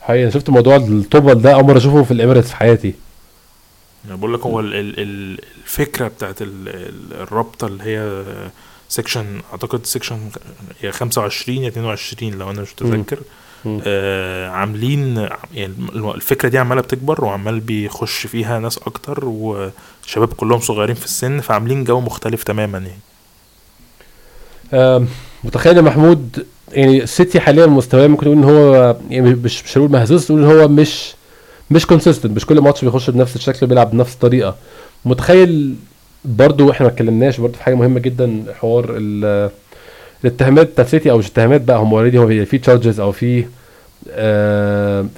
حقيقة 0.00 0.22
أنا 0.22 0.30
شفت 0.30 0.50
موضوع 0.50 0.76
الطبول 0.76 1.34
ده 1.34 1.54
أول 1.54 1.64
مرة 1.64 1.76
أشوفه 1.78 2.02
في 2.02 2.10
ال 2.10 2.14
Emirates 2.14 2.48
في 2.48 2.56
حياتي. 2.56 2.94
أنا 4.06 4.16
بقول 4.16 4.34
لك 4.34 4.40
هو 4.40 4.60
ال 4.60 4.74
ال 4.74 5.38
الفكرة 5.64 6.08
بتاعت 6.08 6.36
الرابطة 6.40 7.66
اللي 7.66 7.82
هي 7.84 8.24
section 8.88 9.40
أعتقد 9.52 9.86
section 9.86 10.18
يا 10.82 10.90
25 10.90 11.58
يا 11.58 11.68
22 11.68 12.32
لو 12.32 12.50
أنا 12.50 12.62
مش 12.62 12.68
متذكر. 12.72 13.18
آه 13.86 14.48
عاملين 14.48 15.28
يعني 15.54 15.72
الفكرة 15.94 16.48
دي 16.48 16.58
عمالة 16.58 16.80
بتكبر 16.80 17.24
وعمال 17.24 17.60
بيخش 17.60 18.26
فيها 18.26 18.58
ناس 18.58 18.78
أكتر 18.78 19.24
وشباب 19.24 20.32
كلهم 20.36 20.60
صغيرين 20.60 20.94
في 20.94 21.04
السن 21.04 21.40
فعاملين 21.40 21.84
جو 21.84 22.00
مختلف 22.00 22.42
تماما 22.42 22.78
يعني. 22.78 22.98
آه 24.72 25.04
متخيل 25.44 25.76
يا 25.76 25.82
محمود 25.82 26.46
يعني 26.72 27.02
السيتي 27.02 27.40
حاليا 27.40 27.66
مستواه 27.66 28.06
ممكن 28.06 28.26
نقول 28.26 28.38
إن 28.38 28.44
هو 28.44 28.96
يعني 29.10 29.30
مش 29.34 29.64
مش 29.64 29.76
هنقول 29.78 29.90
مهزوز 29.92 30.32
نقول 30.32 30.44
إن 30.44 30.50
هو 30.60 30.68
مش 30.68 31.14
مش 31.70 31.86
consistent 31.86 32.36
مش 32.36 32.46
كل 32.46 32.60
ماتش 32.60 32.84
بيخش 32.84 33.10
بنفس 33.10 33.36
الشكل 33.36 33.66
وبيلعب 33.66 33.90
بنفس 33.90 34.14
الطريقة 34.14 34.56
متخيل 35.04 35.74
برضو 36.24 36.70
إحنا 36.70 36.86
ما 36.86 36.92
اتكلمناش 36.92 37.40
برضو 37.40 37.54
في 37.56 37.62
حاجة 37.62 37.74
مهمة 37.74 38.00
جدا 38.00 38.44
حوار 38.60 38.94
الاتهامات 40.24 40.66
بتاعت 40.70 40.88
سيتي 40.88 41.10
أو 41.10 41.18
مش 41.18 41.26
اتهامات 41.30 41.60
بقى 41.60 41.78
هم 41.78 41.94
already 41.94 42.18
هو 42.18 42.26
في 42.44 42.58
charges 42.58 43.00
أو 43.00 43.12
في 43.12 43.44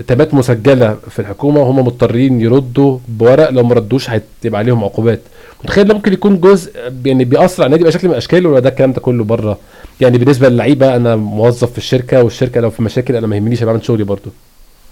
اتهامات 0.00 0.34
مسجلة 0.34 0.96
في 1.10 1.18
الحكومة 1.18 1.60
وهم 1.60 1.78
مضطرين 1.78 2.40
يردوا 2.40 2.98
بورق 3.08 3.50
لو 3.50 3.62
ما 3.62 3.74
ردوش 3.74 4.10
هيبقى 4.10 4.58
عليهم 4.58 4.84
عقوبات. 4.84 5.20
متخيل 5.64 5.84
ده 5.88 5.94
ممكن 5.94 6.12
يكون 6.12 6.40
جزء 6.40 6.72
يعني 7.04 7.24
بيأثر 7.24 7.62
على 7.62 7.66
النادي 7.74 7.84
بشكل 7.84 8.06
من 8.08 8.12
الأشكال 8.12 8.46
ولا 8.46 8.60
ده 8.60 8.68
الكلام 8.68 8.92
ده 8.92 9.00
كله 9.00 9.24
بره؟ 9.24 9.58
يعني 10.00 10.18
بالنسبة 10.18 10.48
للعيبة 10.48 10.96
أنا 10.96 11.16
موظف 11.16 11.72
في 11.72 11.78
الشركة 11.78 12.22
والشركة 12.22 12.60
لو 12.60 12.70
في 12.70 12.82
مشاكل 12.82 13.16
أنا 13.16 13.26
ما 13.26 13.36
يهمنيش 13.36 13.62
بعمل 13.64 13.84
شغلي 13.84 14.04
برضو. 14.04 14.30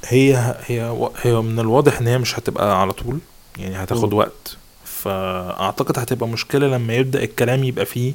هي 0.07 0.55
هي 0.67 0.95
هي 1.23 1.35
من 1.41 1.59
الواضح 1.61 2.01
إن 2.01 2.07
هي 2.07 2.19
مش 2.19 2.39
هتبقى 2.39 2.81
على 2.81 2.93
طول 2.93 3.19
يعني 3.59 3.77
هتاخد 3.77 4.15
م. 4.15 4.17
وقت. 4.17 4.57
فأعتقد 5.03 5.99
هتبقى 5.99 6.29
مشكلة 6.29 6.67
لما 6.67 6.95
يبدأ 6.95 7.23
الكلام 7.23 7.65
يبقى 7.65 7.87
فيه 7.87 8.13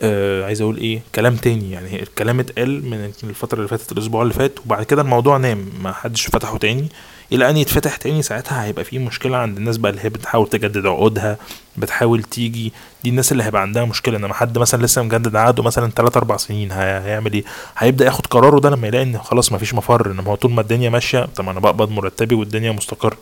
آه 0.00 0.44
عايز 0.44 0.60
أقول 0.60 0.76
إيه 0.76 1.00
كلام 1.14 1.36
تاني. 1.36 1.70
يعني 1.70 2.02
الكلام 2.02 2.40
اتقال 2.40 2.84
من 2.90 3.10
الفترة 3.24 3.56
اللي 3.58 3.68
فاتت 3.68 3.92
الأسبوع 3.92 4.22
اللي 4.22 4.34
فات 4.34 4.52
وبعد 4.66 4.82
كده 4.84 5.02
الموضوع 5.02 5.36
نام 5.36 5.68
ما 5.82 5.92
حدش 5.92 6.26
فتحه 6.26 6.58
تاني. 6.58 6.88
إلى 7.32 7.50
أن 7.50 7.56
يتفتح 7.56 7.96
تاني 7.96 8.22
ساعتها 8.22 8.64
هيبقى 8.64 8.84
في 8.84 8.98
مشكلة 8.98 9.36
عند 9.36 9.56
الناس 9.56 9.76
بقى 9.76 9.90
اللي 9.90 10.02
هي 10.04 10.08
بتحاول 10.08 10.48
تجدد 10.48 10.86
عقودها 10.86 11.36
بتحاول 11.76 12.22
تيجي. 12.22 12.72
دي 13.04 13.10
الناس 13.10 13.32
اللي 13.32 13.42
هيبقى 13.44 13.62
عندها 13.62 13.84
مشكلة 13.84 14.16
إنما 14.18 14.34
حد 14.34 14.58
مثلا 14.58 14.82
لسه 14.86 15.02
مجدد 15.02 15.36
عقده 15.36 15.62
مثلا 15.62 15.90
3 15.90 16.18
4 16.18 16.38
سنين 16.38 16.72
هيعمل 16.72 17.32
إيه؟ 17.32 17.44
هيبدأ 17.78 18.04
ياخد 18.04 18.26
قراره 18.26 18.60
ده 18.60 18.70
لما 18.70 18.86
يلاقي 18.88 19.02
إن 19.04 19.18
خلاص 19.18 19.52
ما 19.52 19.58
فيش 19.58 19.74
مفر 19.74 20.10
إنما 20.10 20.30
هو 20.30 20.34
طول 20.34 20.52
ما 20.52 20.60
الدنيا 20.60 20.90
ماشية 20.90 21.24
طب 21.36 21.48
أنا 21.48 21.60
بقبض 21.60 21.90
مرتبي 21.90 22.34
والدنيا 22.34 22.72
مستقر 22.72 23.16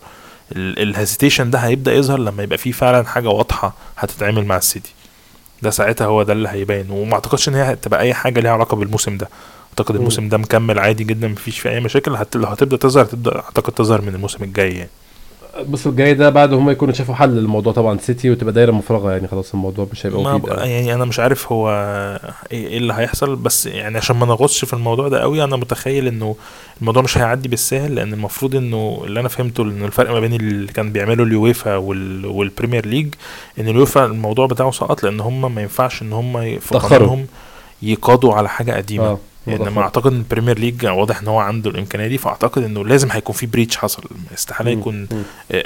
ال 0.53 0.62
hesitation 0.62 1.51
ده 1.51 1.59
هيبدأ 1.59 1.93
يظهر 1.95 2.19
لما 2.19 2.43
يبقى 2.43 2.59
في 2.59 2.73
فعلا 2.73 3.05
حاجة 3.05 3.29
واضحة 3.29 3.75
هتتعمل 3.99 4.45
مع 4.45 4.57
السيتي 4.57 4.93
ده 5.63 5.71
ساعتها 5.71 6.07
هو 6.07 6.23
ده 6.23 6.33
اللي 6.33 6.49
هيبان. 6.49 6.91
وما 6.91 7.15
أعتقدش 7.15 7.49
إن 7.49 7.55
هي 7.55 7.73
هتبقى 7.73 8.01
أي 8.01 8.15
حاجة 8.15 8.41
ليها 8.41 8.51
علاقة 8.53 8.75
بالموسم 8.77 9.17
ده. 9.17 9.29
أعتقد 9.71 9.97
الموسم 9.97 10.29
ده 10.29 10.37
مكمل 10.39 10.79
عادي 10.79 11.05
جدا 11.05 11.29
مفيش 11.29 11.59
فيه 11.59 11.71
أي 11.71 11.81
مشاكل. 11.81 12.17
حتى 12.17 12.39
لو 12.39 12.47
هتبدأ 12.47 12.77
تظهر 12.77 13.05
تبدأ 13.05 13.37
أعتقد 13.37 13.73
تظهر 13.73 14.01
من 14.03 14.15
الموسم 14.15 14.45
الجاي 14.45 14.73
يعني. 14.77 14.91
بص 15.69 15.87
الجاي 15.87 16.15
ده 16.15 16.31
بعد 16.31 16.53
هم 16.53 16.71
يكونوا 16.71 16.95
شافوا 16.95 17.15
حل 17.15 17.29
للموضوع. 17.29 17.73
طبعا 17.73 17.99
سيتي 17.99 18.31
وتبقى 18.31 18.53
دايرة 18.53 18.73
مفرغة 18.73 19.13
يعني. 19.13 19.29
خلاص 19.29 19.55
الموضوع 19.55 19.87
مش 19.93 20.07
هيبقى 20.07 20.23
مفيد 20.23 20.49
يعني 20.59 20.95
أنا 20.95 21.05
مش 21.05 21.21
عارف 21.21 21.53
هو 21.53 21.71
إيه 22.53 22.79
اللي 22.79 22.95
هيحصل. 22.95 23.37
بس 23.37 23.67
يعني 23.67 23.99
عشان 23.99 24.17
ما 24.17 24.27
نغوصش 24.27 24.65
في 24.65 24.73
الموضوع 24.73 25.09
ده 25.09 25.21
قوي 25.21 25.45
أنا 25.45 25.57
متخيل 25.57 26.07
إنه 26.07 26.37
الموضوع 26.81 27.03
مش 27.03 27.19
هيعدي 27.19 27.49
بالسهل. 27.49 27.95
لأن 27.95 28.13
المفروض 28.13 28.57
إنه 28.57 29.03
اللي 29.05 29.21
أنا 29.21 29.29
فهمته 29.29 29.63
إن 29.63 29.85
الفرق 29.85 30.11
ما 30.11 30.21
بين 30.21 30.35
اللي 30.35 30.73
كان 30.73 30.93
بيعمله 30.93 31.25
اليويفا 31.25 31.77
وال... 31.77 32.27
وال 32.27 32.40
Premier 32.40 32.87
League 32.87 33.15
إن 33.61 33.69
اليويفا 33.69 34.05
الموضوع 34.05 34.47
بتاعه 34.47 34.71
سقط 34.71 35.03
لأن 35.03 35.21
هم 35.21 35.55
ما 35.55 35.63
ينفعش 35.63 36.03
إن 36.03 36.13
هم 36.13 36.59
في 36.59 36.79
قانونهم 36.79 37.27
يقاضوا 37.83 38.35
على 38.35 38.49
حاجة 38.49 38.73
قديمة. 38.73 39.05
آه. 39.05 39.19
انما 39.49 39.81
أعتقد 39.83 40.13
إن 40.13 40.19
ال 40.19 40.24
Premier 40.24 40.59
League 40.59 40.87
واضح 40.87 41.21
إن 41.23 41.29
هو 41.29 41.39
عنده 41.39 41.71
الإمكانية 41.71 42.07
دي 42.09 42.19
فأعتقد 42.19 42.63
إنه 42.63 42.85
لازم 42.85 43.09
هيكون 43.11 43.35
في 43.35 43.47
breach 43.47 43.77
حصل. 43.77 44.03
استحالة 44.35 44.71
يكون 44.71 45.09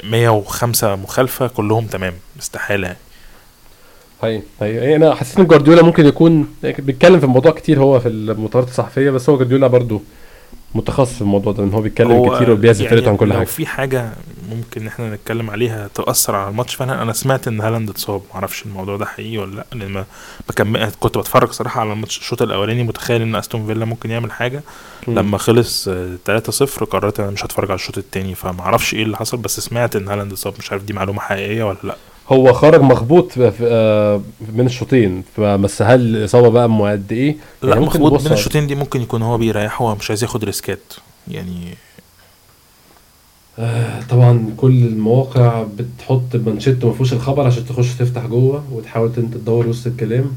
105 0.03 0.95
مخالفة 0.95 1.47
كلهم 1.47 1.85
تمام. 1.85 2.13
استحالة 2.39 2.95
هي 4.23 4.41
هي 4.61 4.95
أنا 4.95 5.15
حسيت 5.15 5.39
إن 5.39 5.45
جوارديولا 5.47 5.81
ممكن 5.81 6.05
يكون 6.05 6.47
بيتكلم 6.63 7.19
في 7.19 7.25
الموضوع 7.25 7.51
كتير 7.51 7.79
هو 7.79 7.99
في 7.99 8.07
المؤتمرات 8.07 8.67
الصحفية 8.67 9.09
بس 9.11 9.29
هو 9.29 9.35
جوارديولا 9.35 9.67
برضه 9.67 10.01
متخصص 10.75 11.13
في 11.15 11.21
الموضوع 11.21 11.53
ده 11.53 11.63
ان 11.63 11.73
هو 11.73 11.81
بيتكلم 11.81 12.11
هو 12.11 12.35
كتير 12.35 12.51
وبيعزف 12.51 12.85
يعني 12.85 13.07
عن 13.07 13.17
كل 13.17 13.33
حاجة. 13.33 13.45
في 13.45 13.65
حاجة 13.65 14.09
ممكن 14.49 14.87
إحنا 14.87 15.15
نتكلم 15.15 15.49
عليها 15.49 15.89
تأثر 15.95 16.35
على 16.35 16.49
الماتش 16.49 16.75
فأنا 16.75 17.01
أنا 17.01 17.13
سمعت 17.13 17.47
إن 17.47 17.61
هالاند 17.61 17.89
اتصاب. 17.89 18.21
معرفش 18.33 18.65
الموضوع 18.65 18.97
ده 18.97 19.05
حقيقي 19.05 19.37
ولا 19.37 19.55
لأ 19.55 19.65
لأن 19.73 19.91
ما 19.91 20.05
بكمل 20.49 20.91
كنت 20.99 21.17
بتفرج 21.17 21.51
صراحة 21.51 21.81
على 21.81 21.93
الماتش 21.93 22.17
الشوط 22.17 22.41
الأولاني 22.41 22.83
متخيل 22.83 23.21
إن 23.21 23.35
أستون 23.35 23.67
فيلا 23.67 23.85
ممكن 23.85 24.11
يعمل 24.11 24.31
حاجة. 24.31 24.63
م. 25.07 25.11
لما 25.19 25.37
خلص 25.37 25.89
3-0 25.89 26.83
قررت 26.83 27.19
أنا 27.19 27.31
مش 27.31 27.45
هتفرج 27.45 27.71
على 27.71 27.75
الشوط 27.75 27.97
الثاني 27.97 28.35
فما 28.35 28.61
أعرفش 28.61 28.93
إيه 28.93 29.03
اللي 29.03 29.17
حصل 29.17 29.37
بس 29.37 29.59
سمعت 29.59 29.95
إن 29.95 30.07
هالاند 30.07 30.31
اتصاب. 30.31 30.53
مش 30.59 30.71
عارف 30.71 30.83
دي 30.83 30.93
معلومة 30.93 31.19
حقيقية 31.19 31.63
ولا 31.63 31.77
لأ. 31.83 31.95
هو 32.31 32.53
خرج 32.53 32.81
مخبوط 32.81 33.37
من 33.37 34.65
الشوطين 34.65 35.23
فبس 35.37 35.81
هل 35.81 36.15
الاصابه 36.15 36.49
بقى 36.49 36.91
قد 36.91 37.11
إيه؟ 37.11 37.35
لا 37.61 37.69
يعني 37.69 37.85
مخبوط 37.85 38.25
من 38.25 38.31
الشوطين 38.31 38.67
دي 38.67 38.75
ممكن 38.75 39.01
يكون 39.01 39.21
هو 39.21 39.37
بيريح 39.37 39.81
هو 39.81 39.95
مش 39.95 40.09
عايز 40.09 40.23
ياخد 40.23 40.43
ريسكات. 40.43 40.93
يعني 41.27 41.73
آه 43.59 44.01
طبعا 44.09 44.53
كل 44.57 44.71
المواقع 44.83 45.63
بتحط 45.63 46.35
مانشيت 46.35 46.85
ما 46.85 46.93
فيهوش 46.93 47.13
الخبر 47.13 47.47
عشان 47.47 47.65
تخش 47.65 47.93
تفتح 47.93 48.25
جوه 48.25 48.63
وتحاول 48.71 49.11
انت 49.17 49.33
تدور 49.33 49.67
وسط 49.67 49.87
الكلام. 49.87 50.31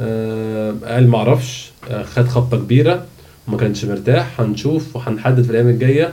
آه 0.00 0.74
قال 0.84 1.08
معرفش 1.08 1.70
آه 1.90 2.02
خد 2.02 2.28
خبطه 2.28 2.56
كبيرة 2.56 3.06
وما 3.48 3.56
كانش 3.56 3.84
مرتاح 3.84 4.40
هنشوف 4.40 4.96
وهنحدد 4.96 5.42
في 5.42 5.50
الأيام 5.50 5.68
الجاية. 5.68 6.12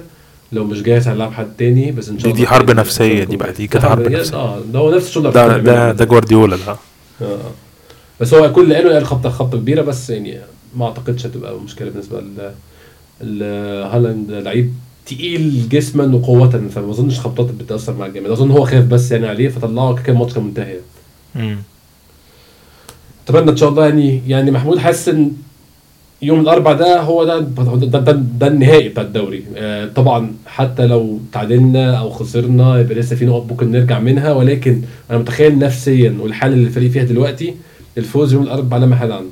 لو 0.52 0.64
مش 0.64 0.82
جاهز 0.84 1.08
هنلعب 1.08 1.34
حد 1.34 1.52
تاني 1.58 1.92
بس 1.92 2.10
إن 2.10 2.20
شاء 2.20 2.26
الله 2.26 2.36
دي, 2.36 2.42
دي 2.42 2.48
حرب 2.48 2.72
نفسية 2.72 3.24
دي 3.24 3.38
بقى 3.38 3.54
دي 3.54 3.68
كانت 3.68 3.86
حرب 3.86 4.08
نفسية. 4.12 4.36
آه 4.38 4.60
ده 4.74 4.80
هو 4.80 4.96
نفس 4.96 5.08
الشغل 5.08 5.32
ده 5.32 5.58
ده, 5.58 5.92
ده 5.92 6.06
جوارديولا 6.06 6.58
ده. 6.68 6.76
آه 7.22 7.38
بس 8.22 8.34
هو 8.34 8.52
كل 8.54 8.62
اللي 8.64 8.76
قاله 8.76 8.94
قال 8.94 9.06
خبطه 9.06 9.30
خبطة 9.30 9.58
كبيرة 9.58 9.82
بس 9.82 10.10
يعني 10.10 10.38
ما 10.76 10.86
أعتقدش 10.86 11.26
هتبقى 11.26 11.60
مشكلة 11.60 11.90
بالنسبة 11.90 12.22
ل 13.22 13.44
هالاند. 13.94 14.32
لعيب 14.32 14.74
تقيل 15.06 15.70
جسما 15.70 16.16
وقوة 16.16 16.50
فما 16.50 16.92
أظنش 16.92 17.20
خبطات 17.20 17.52
بتأثر 17.52 17.94
مع 17.94 18.06
الجامد 18.06 18.30
أظن 18.30 18.52
هو 18.52 18.66
خاف 18.66 18.86
بس 18.86 19.12
يعني 19.12 19.28
عليه 19.28 19.50
فطلعه 19.50 20.04
كده 20.04 20.14
الماتش 20.14 20.34
كان 20.34 20.44
منتهي. 20.44 20.78
امم 21.36 21.58
أتمنى 23.28 23.52
إن 23.52 23.58
شاء 23.58 23.70
الله 23.70 23.86
يعني 23.86 24.22
يعني 24.28 24.52
محمود 24.52 24.78
حاسس 24.78 25.10
إن 25.10 25.32
يوم 26.24 26.40
الاربع 26.40 26.74
ده 26.74 27.00
هو 27.02 27.24
ده 27.24 27.40
ده, 27.40 28.00
ده, 28.00 28.12
ده 28.12 28.48
النهائي 28.48 28.90
بتاع 28.90 29.04
الدوري. 29.04 29.44
آه 29.56 29.86
طبعا 29.86 30.34
حتى 30.46 30.88
لو 30.88 31.20
تعادلنا 31.32 31.98
أو 32.00 32.10
خسرنا 32.10 32.80
يبقى 32.80 32.96
لسه 32.96 33.16
في 33.16 33.26
نقط 33.26 33.46
ممكن 33.50 33.72
نرجع 33.72 34.00
منها. 34.00 34.32
ولكن 34.34 34.82
أنا 35.12 35.18
متخيل 35.20 35.60
نفسيا 35.60 36.18
والحالة 36.20 36.54
اللي 36.54 36.68
الفريق 36.68 36.92
فيها 36.92 37.04
دلوقتي 37.04 37.56
الفوز 37.98 38.34
يوم 38.34 38.44
الاربع 38.44 38.78
لا 38.78 38.86
محل 38.86 39.12
عنه. 39.12 39.30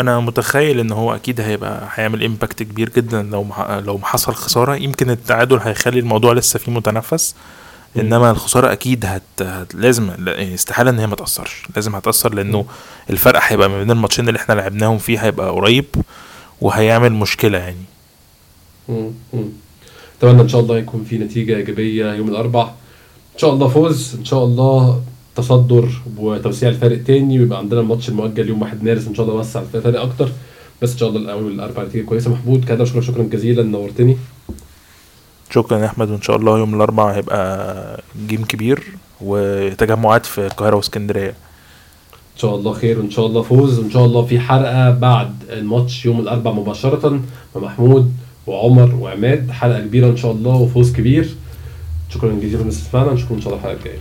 أنا 0.00 0.20
متخيل 0.20 0.80
إن 0.80 0.92
هو 0.92 1.14
أكيد 1.14 1.40
هيبقى 1.40 1.88
هيعمل 1.94 2.24
امباكت 2.24 2.62
كبير 2.62 2.88
جدا 2.96 3.22
لو. 3.22 3.46
لو 3.86 3.98
حصل 3.98 4.34
خسارة. 4.34 4.74
يمكن 4.74 5.10
التعادل 5.10 5.58
هيخلي 5.58 6.00
الموضوع 6.00 6.32
لسه 6.32 6.58
فيه 6.58 6.72
متنفس. 6.72 7.34
إنما 7.98 8.30
الخسارة 8.30 8.72
أكيد 8.72 9.04
هت... 9.06 9.22
هت... 9.40 9.74
لازم 9.74 10.10
لا- 10.18 10.34
يعني 10.34 10.54
استحالة 10.54 10.90
إن 10.90 10.98
هي 10.98 11.06
ما 11.06 11.16
تأثرش. 11.16 11.62
لازم 11.76 11.94
هتأثر 11.94 12.34
لأنه 12.34 12.64
الفرق 13.10 13.40
هيبقى 13.42 13.68
ما 13.68 13.78
بين 13.78 13.90
الماتشين 13.90 14.28
اللي 14.28 14.38
إحنا 14.38 14.54
لعبناهم 14.54 14.98
فيه 14.98 15.18
هيبقى 15.18 15.50
قريب 15.50 15.84
وهيعمل 16.60 17.12
مشكلة 17.12 17.58
يعني. 17.58 17.84
أتمنى 20.18 20.42
إن 20.42 20.48
شاء 20.48 20.60
الله 20.60 20.78
يكون 20.78 21.04
في 21.04 21.18
نتيجة 21.18 21.56
إيجابية 21.56 22.12
يوم 22.14 22.28
الأربع. 22.28 22.62
إن 23.34 23.38
شاء 23.38 23.52
الله 23.52 23.68
فوز 23.68 24.14
إن 24.18 24.24
شاء 24.24 24.44
الله 24.44 25.02
تصدر 25.36 25.88
وتوسيع 26.16 26.68
الفارق 26.68 27.02
تاني 27.02 27.40
ويبقى 27.40 27.58
عندنا 27.58 27.80
الماتش 27.80 28.08
المؤجل 28.08 28.48
يوم 28.48 28.62
1 28.62 28.84
مارس. 28.84 29.06
إن 29.06 29.14
شاء 29.14 29.26
الله 29.26 29.36
نوسع 29.36 29.62
الفارق 29.74 30.00
أكتر. 30.00 30.28
بس 30.82 30.92
إن 30.92 30.98
شاء 30.98 31.08
الله 31.08 31.20
الأول 31.20 31.44
والاربع 31.44 31.82
نتيجة 31.82 32.04
كويسة. 32.04 32.30
محمود 32.30 32.64
كده 32.64 32.84
شكرا 32.84 33.00
شكرا 33.00 33.22
جزيلا 33.22 33.62
نورتني. 33.62 34.16
شكرا 35.54 35.78
يا 35.78 35.86
أحمد 35.86 36.10
وإن 36.10 36.22
شاء 36.22 36.36
الله 36.36 36.58
يوم 36.58 36.74
الأربعاء 36.74 37.16
هيبقى 37.16 38.00
جيم 38.26 38.44
كبير 38.44 38.82
وتجمعات 39.20 40.26
في 40.26 40.46
القاهرة 40.46 40.76
وإسكندرية. 40.76 41.28
إن 41.28 42.38
شاء 42.38 42.54
الله 42.54 42.72
خير 42.72 42.98
وإن 42.98 43.10
شاء 43.10 43.26
الله 43.26 43.42
فوز 43.42 43.78
وإن 43.78 43.90
شاء 43.90 44.04
الله 44.04 44.26
في 44.26 44.40
حلقة 44.40 44.90
بعد 44.90 45.34
الماتش 45.50 46.06
يوم 46.06 46.20
الاربع 46.20 46.52
مباشرة 46.52 47.10
مع 47.56 47.62
محمود 47.62 48.12
وعمر 48.46 48.94
وعماد 48.94 49.50
حلقة 49.50 49.80
كبيرة 49.80 50.06
إن 50.06 50.16
شاء 50.16 50.32
الله 50.32 50.54
وفوز 50.54 50.92
كبير. 50.92 51.34
شكرا 52.10 52.32
جزيلا 52.32 52.62
للاستماع 52.62 53.12
نشوفكم 53.12 53.34
إن 53.34 53.40
شاء 53.40 53.54
الله 53.54 53.64
الحلقة 53.64 53.78
الجاية. 53.78 53.98